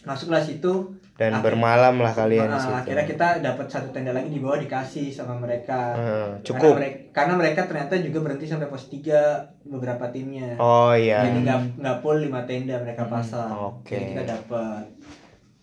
masuklah 0.00 0.40
situ 0.40 0.72
dan 1.14 1.30
Akhir- 1.30 1.44
bermalam 1.46 1.94
lah 1.94 2.10
kalian 2.10 2.44
di 2.44 2.50
Nah, 2.50 2.56
situ. 2.58 2.72
akhirnya 2.74 3.04
kita 3.04 3.26
dapat 3.38 3.66
satu 3.66 3.88
tenda 3.90 4.10
lagi 4.10 4.28
di 4.28 4.40
bawah 4.40 4.56
dikasih 4.56 5.10
sama 5.10 5.36
mereka. 5.36 5.92
Karena 5.92 6.40
cukup. 6.40 6.72
mereka, 6.74 6.96
karena 7.12 7.34
mereka 7.36 7.60
ternyata 7.64 7.94
juga 7.98 8.18
berhenti 8.22 8.46
sampai 8.46 8.66
pos 8.66 8.88
3 8.88 9.20
beberapa 9.62 10.08
timnya. 10.08 10.56
Oh 10.56 10.90
iya. 10.90 11.20
Jadi 11.22 11.44
nggak 11.44 11.58
nggak 11.76 11.96
full 12.00 12.16
lima 12.18 12.40
tenda 12.42 12.76
mereka 12.78 13.04
pasang. 13.04 13.52
Oke. 13.52 13.92
jadi 13.92 14.04
kita 14.10 14.22
dapat 14.26 14.84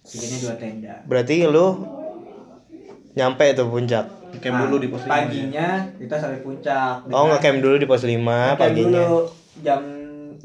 jadinya 0.04 0.38
dua 0.40 0.56
tenda. 0.56 0.96
Berarti 1.04 1.36
lu 1.44 1.68
nyampe 3.16 3.46
tuh 3.52 3.68
puncak? 3.68 4.06
Camp 4.38 4.58
dulu 4.62 4.78
di 4.78 4.88
pos 4.88 5.02
lima 5.02 5.10
ya. 5.10 5.24
paginya 5.24 5.68
kita 5.98 6.16
sampai 6.16 6.40
puncak. 6.40 6.94
Oh 7.10 7.26
nggak 7.26 7.42
camp 7.42 7.60
dulu 7.60 7.76
di 7.76 7.88
pos 7.88 8.04
5 8.04 8.14
Ngecamp 8.14 8.62
paginya? 8.62 9.02
dulu 9.02 9.18
jam 9.58 9.82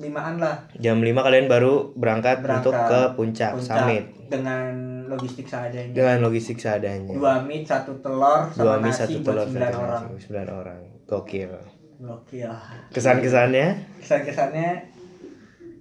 limaan 0.01 0.41
lah. 0.41 0.69
Jam 0.81 1.03
5 1.03 1.13
kalian 1.13 1.47
baru 1.51 1.93
berangkat, 1.97 2.41
berangkat 2.41 2.63
untuk 2.65 2.75
ke 2.77 3.01
puncak, 3.19 3.53
summit. 3.61 4.05
dengan 4.33 4.73
logistik 5.13 5.47
seadanya. 5.49 5.93
Dengan 5.93 6.17
logistik 6.25 6.57
seadanya. 6.57 7.13
Dua 7.13 7.45
mie 7.45 7.67
satu 7.67 8.01
telur 8.01 8.49
dua 8.57 8.79
sama 8.79 8.81
mie 8.81 8.89
nasi 8.89 9.01
satu 9.05 9.17
buat 9.21 9.27
telur 9.27 9.47
sembilan 9.49 9.73
orang. 9.77 10.03
sembilan 10.17 10.49
orang. 10.49 10.81
Gokil. 11.05 11.53
Gokil. 12.01 12.53
Kesan 12.95 13.19
kesannya 13.21 13.67
kesan 14.01 14.21
kesannya 14.25 14.71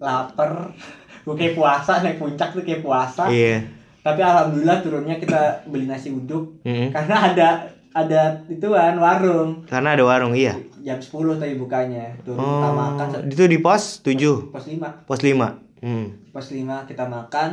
lapar. 0.04 0.52
Gue 1.26 1.38
kayak 1.38 1.54
puasa 1.54 2.02
naik 2.02 2.18
puncak 2.18 2.50
tuh 2.50 2.66
kayak 2.66 2.82
puasa. 2.82 3.30
Iya. 3.30 3.62
Tapi 4.02 4.26
alhamdulillah 4.26 4.82
turunnya 4.82 5.22
kita 5.22 5.70
beli 5.70 5.86
nasi 5.86 6.10
uduk. 6.10 6.66
Mm-mm. 6.66 6.90
karena 6.90 7.16
ada 7.30 7.48
ada 7.94 8.22
ituan 8.50 8.98
warung. 8.98 9.62
Karena 9.70 9.94
ada 9.94 10.02
warung 10.02 10.34
iya 10.34 10.58
jam 10.82 10.98
10 10.98 11.42
tadi 11.42 11.54
bukanya. 11.56 12.18
Turun 12.26 12.42
kita 12.42 12.70
oh 12.70 12.74
makan 12.76 13.08
itu 13.30 13.44
di 13.48 13.60
pos 13.62 14.02
7 14.04 14.52
pos 14.52 14.66
5 14.66 15.08
pos 15.08 15.20
5 15.22 15.86
hmm. 15.86 16.06
pos 16.34 16.48
5 16.50 16.90
kita 16.90 17.06
makan 17.08 17.50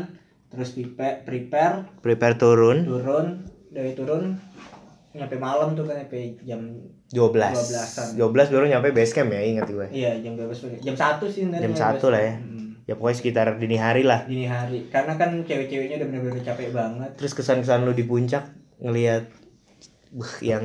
terus 0.49 0.73
prepare 0.73 1.23
prepare 1.25 1.75
prepare 2.01 2.35
turun. 2.41 2.89
turun 2.89 3.27
dari 3.69 3.93
turun 3.93 4.41
nyampe 5.13 5.37
malam 5.37 5.73
tuh 5.77 5.85
kan 5.85 5.99
nyampe 6.01 6.41
jam 6.45 6.61
12 7.09 7.33
12-an. 7.41 8.09
12 8.21 8.53
baru 8.53 8.65
nyampe 8.69 8.89
base 8.93 9.13
camp 9.17 9.33
ya 9.33 9.41
ingat 9.41 9.69
gue. 9.73 9.87
Iya 9.89 10.21
jam 10.21 10.37
12 10.37 10.85
jam 10.85 10.97
1 10.97 11.25
sih 11.33 11.49
sebenarnya 11.49 11.65
Jam 11.65 11.73
nyampe 11.73 12.01
1 12.05 12.13
lah 12.13 12.23
ya. 12.23 12.35
Hmm, 12.37 12.69
ya 12.85 12.95
pokoknya 13.01 13.17
sekitar 13.17 13.47
dini 13.57 13.77
hari 13.81 14.03
lah. 14.05 14.29
Dini 14.29 14.45
hari. 14.45 14.93
Karena 14.93 15.17
kan 15.17 15.41
cewek-ceweknya 15.49 16.05
udah 16.05 16.09
bener-bener 16.13 16.45
capek 16.45 16.69
banget. 16.77 17.11
Terus 17.17 17.33
kesan-kesan 17.33 17.89
lu 17.89 17.97
di 17.97 18.05
puncak 18.05 18.53
ngelihat 18.85 19.25
yang 20.45 20.65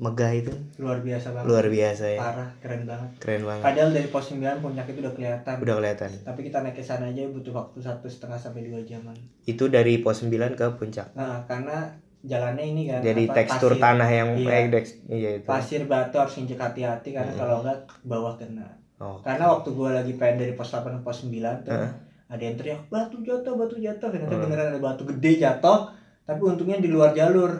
megah 0.00 0.32
itu. 0.32 0.52
Luar 0.80 1.04
biasa 1.04 1.36
banget. 1.36 1.46
Luar 1.52 1.66
biasa 1.68 2.04
ya. 2.08 2.20
Parah 2.24 2.50
keren 2.64 2.82
banget. 2.88 3.10
Keren 3.20 3.42
banget. 3.44 3.62
Padahal 3.68 3.90
dari 3.92 4.08
pos 4.08 4.32
9 4.32 4.64
puncak 4.64 4.86
itu 4.88 4.98
udah 5.04 5.12
kelihatan. 5.12 5.54
Udah 5.60 5.74
kelihatan. 5.76 6.10
Tapi 6.24 6.40
kita 6.48 6.58
naik 6.64 6.74
ke 6.80 6.82
sana 6.82 7.12
aja 7.12 7.22
butuh 7.28 7.52
waktu 7.52 7.78
satu 7.84 8.08
setengah 8.08 8.40
sampai 8.40 8.64
dua 8.64 8.80
jaman. 8.80 9.12
Itu 9.44 9.68
dari 9.68 10.00
pos 10.00 10.24
9 10.24 10.56
ke 10.56 10.66
puncak. 10.80 11.12
Nah 11.12 11.44
karena 11.44 11.92
jalannya 12.24 12.64
ini 12.64 12.82
kan 12.88 13.00
jadi 13.00 13.24
apa, 13.28 13.34
tekstur 13.36 13.72
pasir- 13.76 13.80
tanah 13.84 14.08
yang 14.12 14.28
iya. 14.36 14.48
eh, 14.64 14.68
deks, 14.72 14.90
iya 15.08 15.30
itu. 15.40 15.48
Pasir 15.48 15.84
batu 15.84 16.16
harus 16.16 16.34
injek 16.40 16.60
hati-hati 16.60 17.12
karena 17.12 17.32
kalau 17.36 17.60
enggak 17.60 17.78
bawah 18.04 18.34
kena. 18.40 18.68
Oh. 19.00 19.20
Karena 19.20 19.52
waktu 19.52 19.68
gua 19.72 19.96
lagi 20.00 20.16
pengen 20.16 20.48
dari 20.48 20.52
pos 20.56 20.72
8 20.72 20.96
ke 20.96 21.00
pos 21.04 21.28
9 21.28 21.64
tuh 21.64 21.76
Heeh. 21.76 21.92
ada 22.32 22.40
yang 22.40 22.56
teriak 22.56 22.80
batu 22.88 23.20
jatuh 23.20 23.52
batu 23.52 23.76
jatuh. 23.76 24.08
Ternyata 24.08 24.36
beneran 24.40 24.72
ada 24.72 24.80
batu 24.80 25.04
gede 25.04 25.44
jatuh 25.44 25.92
tapi 26.24 26.40
untungnya 26.40 26.80
di 26.80 26.88
luar 26.88 27.12
jalur. 27.12 27.52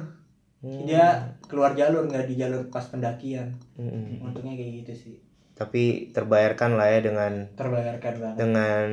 Hmm. 0.61 0.85
dia 0.85 1.30
keluar 1.51 1.75
jalur 1.75 2.07
nggak 2.07 2.31
di 2.31 2.39
jalur 2.39 2.63
pas 2.71 2.87
pendakian. 2.87 3.51
Mm-mm. 3.75 4.23
untungnya 4.23 4.55
kayak 4.55 4.87
gitu 4.87 4.93
sih. 4.95 5.15
Tapi 5.59 6.15
terbayarkan 6.15 6.79
lah 6.79 6.89
ya 6.89 7.01
dengan 7.05 7.51
terbayarkan 7.59 8.13
banget. 8.17 8.37
dengan 8.39 8.87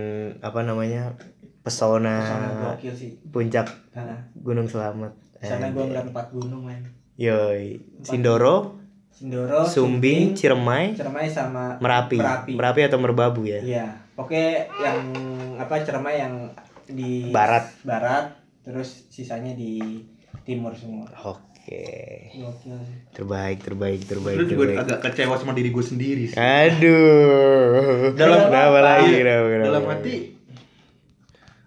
apa 0.44 0.60
namanya 0.66 1.16
pesona 1.64 2.18
gokil 2.76 2.92
sih. 2.92 3.16
puncak 3.32 3.70
Gunung 4.36 4.68
Selamat. 4.68 5.14
Sana 5.38 5.70
gua 5.72 5.86
ngeliat 5.86 6.10
empat 6.10 6.34
gunung 6.34 6.66
man 6.66 6.82
yoi. 7.18 7.80
Sindoro 8.02 8.78
Sindoro 9.10 9.66
Sumbing 9.66 10.38
Ciremai 10.38 10.94
Cermai 10.94 11.26
sama 11.26 11.82
Merapi. 11.82 12.22
Merapi. 12.22 12.52
Merapi 12.54 12.82
atau 12.86 13.00
Merbabu 13.02 13.50
ya? 13.50 13.60
Iya, 13.64 13.88
oke 14.14 14.70
yang 14.78 15.00
apa 15.58 15.82
Cermai 15.82 16.22
yang 16.22 16.54
di 16.88 17.34
Barat. 17.34 17.68
barat, 17.84 18.32
terus 18.64 19.10
sisanya 19.12 19.52
di 19.58 20.06
timur 20.48 20.72
semua. 20.72 21.10
oke 21.20 21.57
Gokil 21.68 22.80
sih. 22.80 22.98
terbaik 23.12 23.60
terbaik 23.60 24.02
terbaik 24.04 24.38
Lu 24.38 24.46
juga 24.46 24.80
agak 24.80 25.00
kecewa 25.02 25.36
sama 25.36 25.52
diri 25.52 25.68
gue 25.68 25.82
sendiri 25.82 26.24
sih. 26.26 26.38
aduh 26.38 28.14
Dalam- 28.14 28.48
kenapa 28.48 28.80
lagi 28.80 29.10
Iya, 29.10 29.18
kenapa, 29.20 29.46
kenapa? 29.48 29.68
Dalam 29.68 29.84
hati 29.90 30.16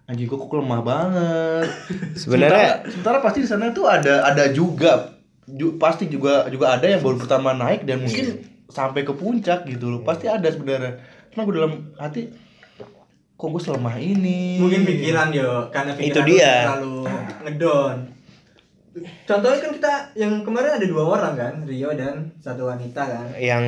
anjing 0.05 0.25
gue 0.25 0.37
kok 0.37 0.51
lemah 0.51 0.81
banget. 0.81 1.67
sebenarnya 2.21 2.65
sementara, 2.83 2.89
sementara 2.89 3.17
pasti 3.21 3.39
di 3.39 3.47
sana 3.47 3.65
tuh 3.69 3.85
ada 3.85 4.25
ada 4.25 4.49
juga 4.49 5.15
ju- 5.45 5.77
pasti 5.77 6.05
juga 6.05 6.45
juga 6.47 6.73
ada 6.73 6.83
yang 6.83 6.99
baru 6.99 7.15
pertama 7.17 7.53
naik 7.53 7.83
dan 7.83 8.01
mungkin 8.01 8.41
sampai 8.67 9.01
ke 9.01 9.13
puncak 9.13 9.63
gitu 9.65 9.87
loh. 9.87 10.01
Pasti 10.01 10.25
ada 10.25 10.43
sebenarnya. 10.45 10.99
Cuma 11.29 11.43
gue 11.43 11.55
dalam 11.55 11.73
hati 11.95 12.27
kok 13.33 13.47
gue 13.47 13.61
selemah 13.61 13.95
ini. 13.97 14.57
Mungkin 14.57 14.81
pikiran 14.83 15.31
yo, 15.31 15.69
karena 15.69 15.91
pikiran 15.93 16.11
Itu 16.11 16.19
lu 16.19 16.27
dia. 16.27 16.53
terlalu 16.65 16.95
ngedon. 17.41 17.97
Contohnya 19.23 19.59
kan 19.63 19.71
kita 19.71 19.93
yang 20.19 20.43
kemarin 20.43 20.75
ada 20.75 20.83
dua 20.83 21.03
orang 21.15 21.33
kan, 21.39 21.53
Rio 21.63 21.95
dan 21.95 22.27
satu 22.43 22.67
wanita 22.67 22.99
kan, 22.99 23.27
yang 23.39 23.63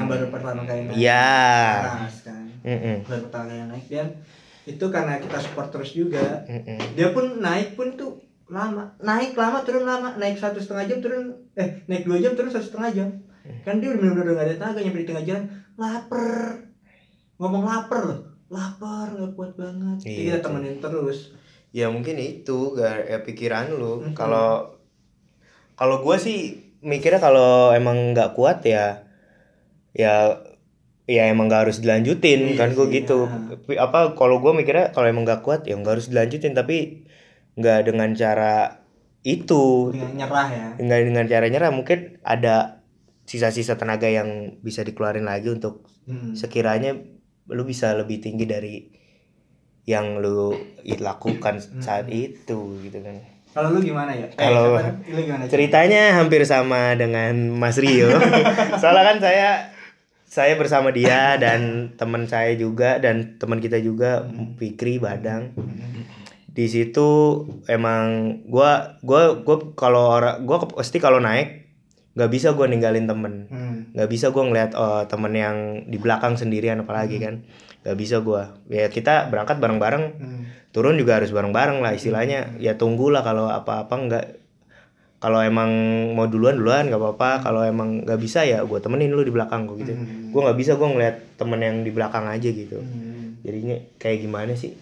yang 0.00 0.08
baru 0.08 0.32
pertama 0.32 0.64
kali 0.64 0.88
naik. 0.88 0.96
ya 0.96 1.28
Aras 2.00 2.24
kan, 2.24 2.48
Mm-mm. 2.64 3.04
baru 3.04 3.28
pertama 3.28 3.44
kali 3.52 3.64
naik. 3.68 3.84
Dan 3.92 4.08
itu 4.64 4.84
karena 4.88 5.20
kita 5.20 5.36
support 5.44 5.68
terus 5.68 5.92
juga. 5.92 6.40
Mm-mm. 6.48 6.96
dia 6.96 7.12
pun 7.12 7.36
naik 7.44 7.76
pun 7.76 8.00
tuh 8.00 8.16
lama. 8.48 8.96
Naik 8.96 9.36
lama 9.36 9.60
turun 9.60 9.84
lama. 9.84 10.16
Naik 10.16 10.40
satu 10.40 10.56
setengah 10.56 10.88
jam 10.88 10.98
turun 11.04 11.36
eh 11.52 11.84
naik 11.84 12.08
dua 12.08 12.16
jam 12.16 12.32
turun 12.32 12.48
satu 12.48 12.64
setengah 12.72 12.90
jam. 12.96 13.08
Kan 13.60 13.78
dia 13.78 13.92
udah 13.92 14.00
bener-bener 14.00 14.34
gak 14.34 14.46
ada 14.48 14.54
tenaga 14.56 14.80
nyampe 14.80 15.04
di 15.04 15.08
tengah 15.12 15.24
jalan. 15.28 15.44
Lapar. 15.76 16.32
Ngomong 17.36 17.64
lapar 17.68 18.00
loh. 18.08 18.20
Lapar 18.48 19.12
nggak 19.12 19.36
kuat 19.36 19.52
banget. 19.58 19.96
Jadi 20.00 20.10
Iya, 20.16 20.40
kita 20.40 20.48
temenin 20.48 20.80
terus 20.80 21.36
ya 21.76 21.92
mungkin 21.92 22.16
itu 22.16 22.72
gar 22.72 23.04
ya 23.04 23.20
pikiran 23.20 23.68
lu. 23.70 24.00
Mm-mm. 24.00 24.14
kalau 24.16 24.72
kalau 25.76 26.00
gue 26.00 26.16
sih 26.16 26.38
mikirnya 26.80 27.20
kalau 27.20 27.76
emang 27.76 28.16
nggak 28.16 28.32
kuat 28.32 28.64
ya 28.64 29.04
ya 29.92 30.40
ya 31.04 31.22
emang 31.28 31.46
nggak 31.46 31.68
harus 31.68 31.78
dilanjutin 31.78 32.56
Iya 32.56 32.58
kan 32.58 32.68
gue 32.72 32.86
sih, 32.88 32.94
gitu. 33.04 33.28
Tapi 33.28 33.76
apa 33.76 34.16
kalau 34.16 34.40
gue 34.40 34.52
mikirnya 34.52 34.90
kalau 34.90 35.04
emang 35.04 35.22
nggak 35.22 35.44
kuat 35.44 35.68
ya 35.68 35.76
nggak 35.76 36.00
harus 36.00 36.08
dilanjutin 36.08 36.52
tapi 36.52 37.04
nggak 37.54 37.80
dengan 37.84 38.10
cara 38.12 38.80
itu. 39.20 39.92
Dengan 39.92 40.12
nyerah 40.16 40.48
ya. 40.48 40.66
Nggak 40.80 41.00
dengan 41.04 41.24
cara 41.26 41.46
nyerah 41.46 41.70
mungkin 41.70 41.98
ada 42.22 42.80
sisa-sisa 43.26 43.74
tenaga 43.74 44.06
yang 44.06 44.56
bisa 44.62 44.80
dikeluarin 44.80 45.26
lagi 45.26 45.52
untuk 45.52 45.84
Hmm. 46.06 46.38
sekiranya 46.38 46.94
lu 47.50 47.66
bisa 47.66 47.90
lebih 47.98 48.22
tinggi 48.22 48.46
dari 48.46 48.86
yang 49.86 50.18
lu 50.18 50.52
i- 50.82 50.98
lakukan 50.98 51.62
saat 51.78 52.10
itu 52.10 52.58
gitu 52.82 52.98
kan. 53.00 53.16
Kalau 53.50 53.72
lu 53.72 53.80
gimana 53.80 54.12
ya? 54.12 54.26
Eh, 54.28 54.36
Kalau- 54.36 54.76
ceritanya 55.48 56.12
hampir 56.12 56.44
sama 56.44 56.92
dengan 56.92 57.32
Mas 57.50 57.78
Rio. 57.78 58.10
Soalnya 58.82 59.04
kan 59.06 59.18
saya 59.18 59.48
saya 60.26 60.58
bersama 60.58 60.90
dia 60.90 61.38
dan 61.38 61.94
teman 61.96 62.26
saya 62.26 62.52
juga 62.52 62.98
dan 62.98 63.38
teman 63.38 63.56
kita 63.56 63.78
juga 63.78 64.26
Fikri 64.58 64.98
Badang. 64.98 65.54
Di 66.50 66.66
situ 66.66 67.08
emang 67.64 68.04
gua 68.44 68.98
gua 69.00 69.38
gua 69.38 69.56
kalau 69.72 70.12
orang 70.12 70.44
gua 70.44 70.60
ke- 70.60 70.74
pasti 70.74 70.98
kalau 70.98 71.16
naik 71.16 71.64
nggak 72.12 72.28
bisa 72.28 72.52
gua 72.52 72.66
ninggalin 72.66 73.06
temen. 73.06 73.46
Hmm. 73.46 73.92
nggak 73.92 74.08
bisa 74.08 74.28
gua 74.28 74.44
ngeliat 74.44 74.72
oh, 74.74 75.04
temen 75.04 75.32
yang 75.32 75.56
di 75.84 75.96
belakang 75.96 76.34
sendirian 76.34 76.76
apalagi 76.78 77.16
kan 77.16 77.40
nggak 77.86 77.96
bisa 77.96 78.18
gua 78.18 78.58
ya 78.66 78.86
kita 78.88 79.26
berangkat 79.26 79.56
bareng-bareng 79.56 80.04
Hmm. 80.12 80.42
turun 80.68 80.94
juga 80.94 81.16
harus 81.16 81.30
bareng-bareng 81.30 81.78
lah 81.78 81.94
istilahnya 81.94 82.58
ya 82.58 82.74
tunggulah 82.74 83.22
kalau 83.22 83.46
apa-apa 83.46 83.94
nggak 83.96 84.26
kalau 85.16 85.40
emang 85.40 85.70
mau 86.12 86.26
duluan 86.26 86.52
duluan 86.52 86.84
nggak 86.84 86.98
apa-apa 86.98 87.30
kalau 87.40 87.62
emang 87.62 88.02
nggak 88.02 88.18
bisa 88.18 88.42
ya 88.42 88.60
gue 88.60 88.78
temenin 88.78 89.08
lu 89.08 89.22
di 89.22 89.30
belakang 89.30 89.64
gue 89.64 89.80
gitu 89.80 89.94
Hmm. 89.94 90.28
gue 90.28 90.40
nggak 90.42 90.58
bisa 90.58 90.74
gue 90.74 90.84
ngeliat 90.84 91.16
temen 91.36 91.56
yang 91.58 91.76
di 91.80 91.90
belakang 91.90 92.26
aja 92.26 92.44
gitu 92.44 92.76
Hmm. 92.76 93.38
jadinya 93.40 93.78
kayak 93.96 94.20
gimana 94.20 94.52
sih 94.52 94.74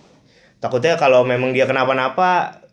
takutnya 0.58 0.96
kalau 0.96 1.22
memang 1.22 1.52
dia 1.52 1.64
kenapa-napa 1.64 2.64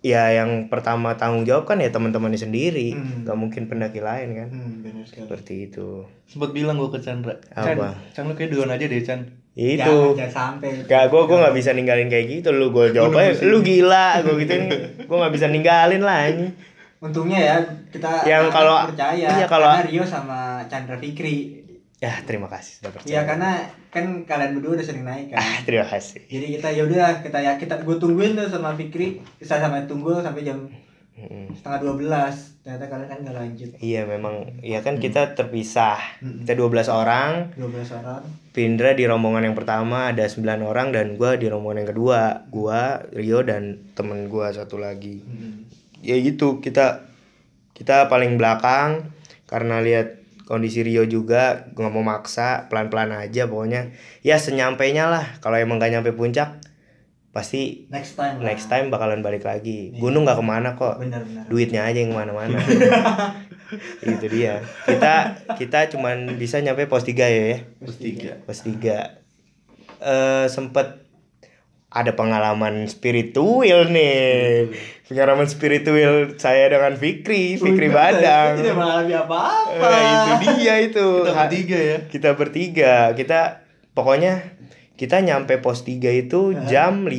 ya 0.00 0.30
yang 0.30 0.68
pertama 0.68 1.18
tanggung 1.18 1.42
jawab 1.42 1.66
kan 1.66 1.80
ya 1.80 1.90
teman-temannya 1.90 2.38
sendiri 2.38 2.94
Hmm. 2.94 3.24
nggak 3.24 3.34
mungkin 3.34 3.62
pendaki 3.66 3.98
lain 3.98 4.28
kan 4.36 4.48
Hmm, 4.48 4.72
benar 4.80 5.02
sekali. 5.02 5.24
seperti 5.24 5.54
itu 5.66 6.06
Sempet 6.24 6.50
bilang 6.52 6.76
gue 6.76 6.86
ke 6.88 7.00
Chandra. 7.00 7.34
Chan, 7.48 7.74
Apa? 7.74 7.98
Chan 8.12 8.22
lu 8.22 8.34
kayak 8.34 8.50
duluan 8.50 8.68
aja 8.68 8.82
deh 8.84 8.98
Chan. 9.00 9.26
Ya 9.56 9.68
itu. 9.72 9.80
Jangan, 9.80 10.12
jangan 10.14 10.34
sampai. 10.60 10.68
Gak, 10.84 11.04
gue 11.08 11.22
gue 11.24 11.36
nggak 11.38 11.56
bisa 11.56 11.70
ninggalin 11.72 12.06
kayak 12.06 12.26
gitu 12.30 12.48
lu 12.52 12.68
gue 12.68 12.92
jawab 12.92 13.16
aja 13.16 13.40
lu 13.42 13.58
gila 13.60 14.20
gue 14.20 14.34
gitu 14.38 14.52
gue 15.00 15.16
nggak 15.16 15.32
bisa 15.32 15.46
ninggalin 15.48 16.02
lah 16.02 16.28
ini. 16.28 16.52
Untungnya 16.96 17.40
ya 17.40 17.56
kita 17.88 18.20
Yang 18.22 18.44
kalau- 18.50 18.84
percaya 18.86 19.28
iya, 19.32 19.46
kalau- 19.46 19.72
karena 19.72 19.88
Rio 19.88 20.04
sama 20.04 20.38
Chandra 20.66 20.96
Fikri. 20.96 21.64
ya 21.96 22.12
terima 22.22 22.44
kasih 22.44 22.76
sudah 22.76 22.92
percaya. 22.92 23.08
Iya 23.08 23.20
karena 23.24 23.50
kan 23.88 24.04
kalian 24.22 24.52
berdua 24.52 24.76
udah 24.76 24.84
sering 24.84 25.00
naik 25.02 25.32
kan. 25.32 25.40
ah 25.40 25.56
terima 25.64 25.88
kasih. 25.88 26.20
Jadi 26.22 26.46
kita 26.54 26.68
ya 26.68 26.82
udah 26.84 27.24
kita 27.24 27.38
ya 27.40 27.52
kita 27.56 27.80
gue 27.80 27.96
tungguin 27.96 28.36
tuh 28.36 28.44
sama 28.46 28.76
Fikri, 28.76 29.16
saya 29.40 29.64
sama 29.64 29.80
tunggu 29.82 30.20
sampai 30.20 30.44
jam 30.44 30.68
Mm-mm. 31.16 31.56
setengah 31.56 31.80
dua 31.80 31.94
belas. 31.96 32.56
Ternyata 32.60 32.84
kalian 32.92 33.08
kan 33.08 33.18
nggak 33.24 33.36
lanjut. 33.36 33.70
iya 33.80 34.02
memang 34.04 34.60
ya 34.60 34.84
kan 34.84 35.00
kita 35.00 35.32
terpisah 35.32 35.96
Mm-mm. 36.20 36.44
kita 36.44 36.52
12 36.58 36.92
orang 36.92 37.56
12 37.56 37.98
orang. 38.04 38.22
Pindra 38.52 38.92
di 38.92 39.08
rombongan 39.08 39.48
yang 39.48 39.56
pertama 39.56 40.12
ada 40.12 40.28
9 40.28 40.44
orang 40.66 40.92
dan 40.92 41.16
gua 41.16 41.40
di 41.40 41.48
rombongan 41.48 41.84
yang 41.86 41.90
kedua 41.96 42.20
gua 42.52 43.00
Rio 43.16 43.40
dan 43.46 43.80
temen 43.96 44.28
gua 44.28 44.52
satu 44.52 44.76
lagi 44.76 45.24
ya 46.04 46.20
gitu 46.20 46.60
kita 46.60 47.08
kita 47.76 48.08
paling 48.12 48.36
belakang 48.36 49.12
karena 49.46 49.80
lihat 49.80 50.20
kondisi 50.46 50.86
Rio 50.86 51.02
juga 51.04 51.70
nggak 51.74 51.92
mau 51.92 52.06
maksa 52.06 52.70
pelan-pelan 52.70 53.10
aja 53.14 53.50
pokoknya 53.50 53.90
ya 54.22 54.38
senyampainya 54.38 55.10
lah 55.10 55.26
kalau 55.42 55.58
emang 55.58 55.82
gak 55.82 55.90
nyampe 55.90 56.14
puncak 56.14 56.62
pasti 57.36 57.84
Next 57.86 58.16
time. 58.16 58.40
lah. 58.40 58.48
next 58.48 58.66
time 58.66 58.88
bakalan 58.88 59.20
balik 59.20 59.44
lagi 59.44 59.92
gunung 59.94 60.24
nggak 60.24 60.34
ke 60.34 60.44
mana 60.46 60.72
kok 60.72 60.96
Bener 60.96 61.20
bener. 61.20 61.44
duitnya 61.46 61.84
aja 61.84 61.98
yang 61.98 62.10
mana-mana 62.10 62.56
itu 64.02 64.26
dia 64.26 64.64
kita 64.82 65.14
kita 65.54 65.90
cuman 65.90 66.34
bisa 66.34 66.56
nyampe 66.58 66.86
pos 66.86 67.02
3 67.02 67.12
ya 67.12 67.42
ya 67.46 67.58
Terus 67.78 67.96
tiga. 67.98 68.32
pos 68.40 68.62
3 68.62 68.80
eh 69.98 70.46
sempet 70.46 71.04
ada 71.88 72.12
pengalaman 72.12 72.84
spiritual 72.86 73.88
nih 73.88 74.68
pengalaman 75.04 75.44
spiritual 75.44 76.34
saya 76.36 76.68
dengan 76.68 76.92
Fikri 76.94 77.56
Fikri 77.56 77.88
Badang 77.88 78.58
Tidak 78.58 78.74
mengalami 78.74 79.14
apa-apa. 79.14 79.86
Eh, 79.86 80.04
itu 80.34 80.50
dia 80.54 80.74
itu 80.78 81.06
Kita 81.22 81.32
bertiga 81.38 81.78
ya. 81.78 81.98
kita 82.06 82.30
bertiga 82.32 82.94
kita 83.12 83.40
pokoknya 83.92 84.55
kita 84.96 85.20
nyampe 85.20 85.60
pos 85.60 85.84
3 85.84 86.00
itu 86.24 86.56
jam 86.64 87.04
5 87.04 87.12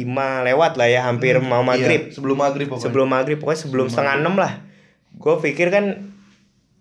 lewat 0.50 0.72
lah 0.82 0.90
ya 0.90 1.06
hampir 1.06 1.38
mau 1.38 1.62
maghrib. 1.62 2.10
Iya, 2.10 2.14
sebelum 2.18 2.38
maghrib 2.42 2.68
pokoknya. 2.74 2.84
sebelum 2.90 3.08
maghrib 3.08 3.38
pokoknya 3.38 3.62
sebelum 3.70 3.88
setengah 3.88 4.16
enam 4.18 4.34
lah. 4.34 4.66
Gue 5.14 5.38
pikir 5.38 5.70
kan 5.70 6.14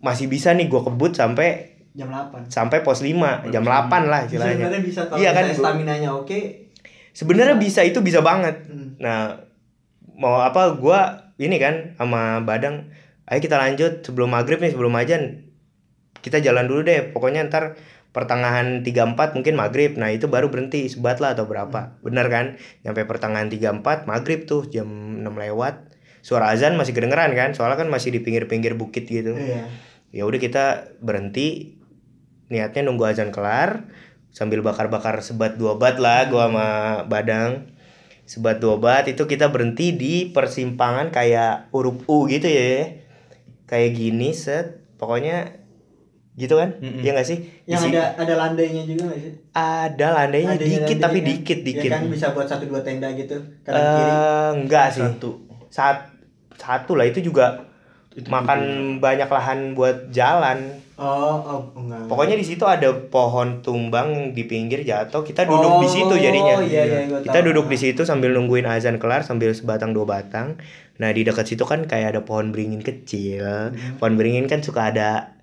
masih 0.00 0.28
bisa 0.28 0.56
nih 0.56 0.72
gue 0.72 0.80
kebut 0.80 1.12
sampai 1.12 1.76
Jam 1.96 2.12
8. 2.12 2.52
sampai 2.52 2.84
pos 2.84 3.00
5 3.00 3.48
jam 3.52 3.64
8 3.64 4.08
lah 4.08 4.24
istilahnya. 4.24 4.68
Sebenarnya 4.68 4.82
bisa 4.84 5.00
kalau 5.08 5.20
iya 5.20 5.30
kan? 5.32 5.44
gua- 5.48 5.56
stamina-nya 5.56 6.10
oke. 6.12 6.40
sebenarnya 7.16 7.56
bisa 7.56 7.80
itu 7.84 8.00
bisa 8.04 8.20
banget. 8.20 8.68
Hmm. 8.68 8.96
nah 9.00 9.40
mau 10.16 10.40
apa 10.40 10.76
gua 10.76 11.32
ini 11.36 11.56
kan 11.60 11.96
sama 12.00 12.40
Badang 12.44 12.88
ayo 13.28 13.40
kita 13.40 13.56
lanjut 13.60 14.00
sebelum 14.00 14.32
maghrib 14.32 14.60
nih 14.60 14.72
sebelum 14.72 14.92
ajan 14.96 15.44
kita 16.20 16.40
jalan 16.40 16.64
dulu 16.64 16.84
deh. 16.84 17.12
Pokoknya 17.12 17.44
ntar 17.48 17.76
pertengahan 18.16 18.80
34 18.80 19.36
mungkin 19.36 19.54
maghrib. 19.60 20.00
Nah 20.00 20.08
itu 20.08 20.24
baru 20.24 20.48
berhenti 20.48 20.88
sebat 20.88 21.20
lah 21.20 21.36
atau 21.36 21.44
berapa. 21.44 22.00
Bener 22.00 22.32
kan? 22.32 22.56
Nyampe 22.80 23.04
pertengahan 23.04 23.52
34 23.52 24.08
maghrib 24.08 24.48
tuh 24.48 24.64
jam 24.72 24.88
6 25.20 25.28
lewat. 25.28 25.92
Suara 26.24 26.48
azan 26.48 26.80
masih 26.80 26.96
kedengeran 26.96 27.36
kan? 27.36 27.52
Soalnya 27.52 27.84
kan 27.84 27.92
masih 27.92 28.16
di 28.16 28.24
pinggir-pinggir 28.24 28.72
bukit 28.80 29.04
gitu. 29.04 29.36
Iya. 29.36 29.68
ya 30.16 30.24
udah 30.24 30.40
kita 30.40 30.96
berhenti. 31.04 31.76
Niatnya 32.48 32.88
nunggu 32.88 33.04
azan 33.04 33.28
kelar 33.28 33.84
sambil 34.32 34.64
bakar-bakar 34.64 35.20
sebat 35.20 35.60
dua 35.60 35.76
bat 35.76 36.00
lah 36.00 36.32
gua 36.32 36.48
sama 36.48 36.68
Badang. 37.04 37.68
Sebat 38.24 38.64
dua 38.64 38.80
bat 38.80 39.04
itu 39.04 39.28
kita 39.28 39.52
berhenti 39.52 39.92
di 39.92 40.32
persimpangan 40.32 41.12
kayak 41.12 41.68
huruf 41.68 42.00
U 42.08 42.24
gitu 42.32 42.48
ya. 42.48 42.96
Kayak 43.68 43.92
gini 43.92 44.32
set. 44.32 44.80
Pokoknya 44.96 45.65
gitu 46.36 46.54
kan 46.54 46.68
Mm-mm. 46.76 47.00
Iya 47.00 47.10
gak 47.14 47.26
sih 47.26 47.38
Di 47.58 47.70
Yang 47.70 47.80
si- 47.82 47.90
ada 47.90 48.02
ada 48.14 48.34
landainya 48.36 48.82
juga 48.84 49.02
nggak 49.06 49.20
sih? 49.20 49.32
ada 49.50 50.06
landainya 50.14 50.48
Landainya 50.52 50.78
dikit 50.78 50.84
landai 50.92 51.02
tapi 51.02 51.18
kan? 51.18 51.26
dikit 51.26 51.58
Ya 51.58 51.66
dikit 51.66 51.90
kan 51.90 52.02
bisa 52.06 52.26
buat 52.30 52.46
satu 52.46 52.64
dua 52.64 52.80
tenda 52.80 53.08
gitu 53.10 53.36
kanan 53.62 53.80
kiri. 53.80 54.04
eh 54.06 54.50
enggak 54.58 54.86
sih 54.90 55.02
Satu. 55.02 55.30
saat 55.68 55.98
satu 56.54 56.92
lah 56.92 57.04
itu 57.04 57.20
juga 57.22 57.64
Itu 58.10 58.28
makan 58.28 58.60
banyak 58.98 59.26
lahan 59.26 59.58
buat 59.72 60.08
jalan 60.08 60.84
Oh, 60.96 61.36
oh 61.36 61.60
enggak. 61.76 62.08
Pokoknya 62.08 62.32
di 62.34 62.46
situ 62.46 62.64
ada 62.64 62.88
pohon 62.88 63.60
tumbang 63.60 64.32
di 64.32 64.40
pinggir 64.42 64.80
jatuh. 64.80 65.20
Kita 65.20 65.44
duduk 65.44 65.84
di 65.84 65.88
situ 65.90 66.14
jadinya. 66.16 66.56
Oh, 66.56 66.64
iya, 66.64 66.88
iya, 66.88 67.20
Kita 67.20 67.36
tahu. 67.36 67.52
duduk 67.52 67.68
di 67.68 67.76
situ 67.76 68.00
sambil 68.02 68.32
nungguin 68.32 68.64
azan 68.64 68.96
kelar 68.96 69.20
sambil 69.20 69.52
sebatang 69.52 69.92
dua 69.92 70.08
batang. 70.08 70.56
Nah, 70.96 71.12
di 71.12 71.20
dekat 71.20 71.44
situ 71.46 71.68
kan 71.68 71.84
kayak 71.84 72.16
ada 72.16 72.20
pohon 72.22 72.48
beringin 72.48 72.80
kecil. 72.80 73.44
Hmm. 73.68 74.00
Pohon 74.00 74.16
beringin 74.16 74.48
kan 74.48 74.64
suka 74.64 74.88
ada 74.88 75.35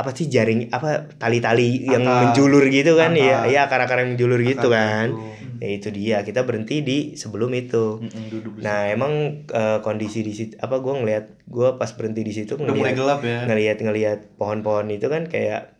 apa 0.00 0.10
sih 0.10 0.26
jaring 0.26 0.68
apa 0.68 1.12
tali-tali 1.14 1.84
yang 1.84 2.00
menjulur 2.02 2.64
gitu 2.66 2.96
kan? 2.96 3.12
Akar. 3.12 3.20
ya 3.20 3.36
iya 3.46 3.60
akar-akar 3.64 3.96
yang 4.00 4.16
menjulur 4.16 4.40
gitu 4.40 4.66
Akar 4.66 4.74
kan? 4.74 5.08
gitu. 5.12 5.60
ya 5.60 5.68
itu 5.70 5.88
dia. 5.90 6.16
Kita 6.20 6.42
berhenti 6.42 6.80
di 6.80 6.98
sebelum 7.14 7.52
itu. 7.52 8.00
Duduk 8.00 8.58
nah 8.58 8.88
emang 8.88 9.12
eh, 9.46 9.78
kondisi 9.80 10.20
di 10.20 10.32
situ 10.32 10.56
apa 10.56 10.78
gue 10.78 10.94
ngeliat 10.94 11.24
gue 11.44 11.68
pas 11.76 11.90
berhenti 11.92 12.20
di 12.20 12.32
situ 12.32 12.56
gelap 12.56 13.20
ya. 13.20 13.44
ngelihat 13.44 13.76
ngelihat 13.78 14.18
pohon-pohon 14.34 14.88
itu 14.88 15.06
kan 15.06 15.26
kayak 15.26 15.76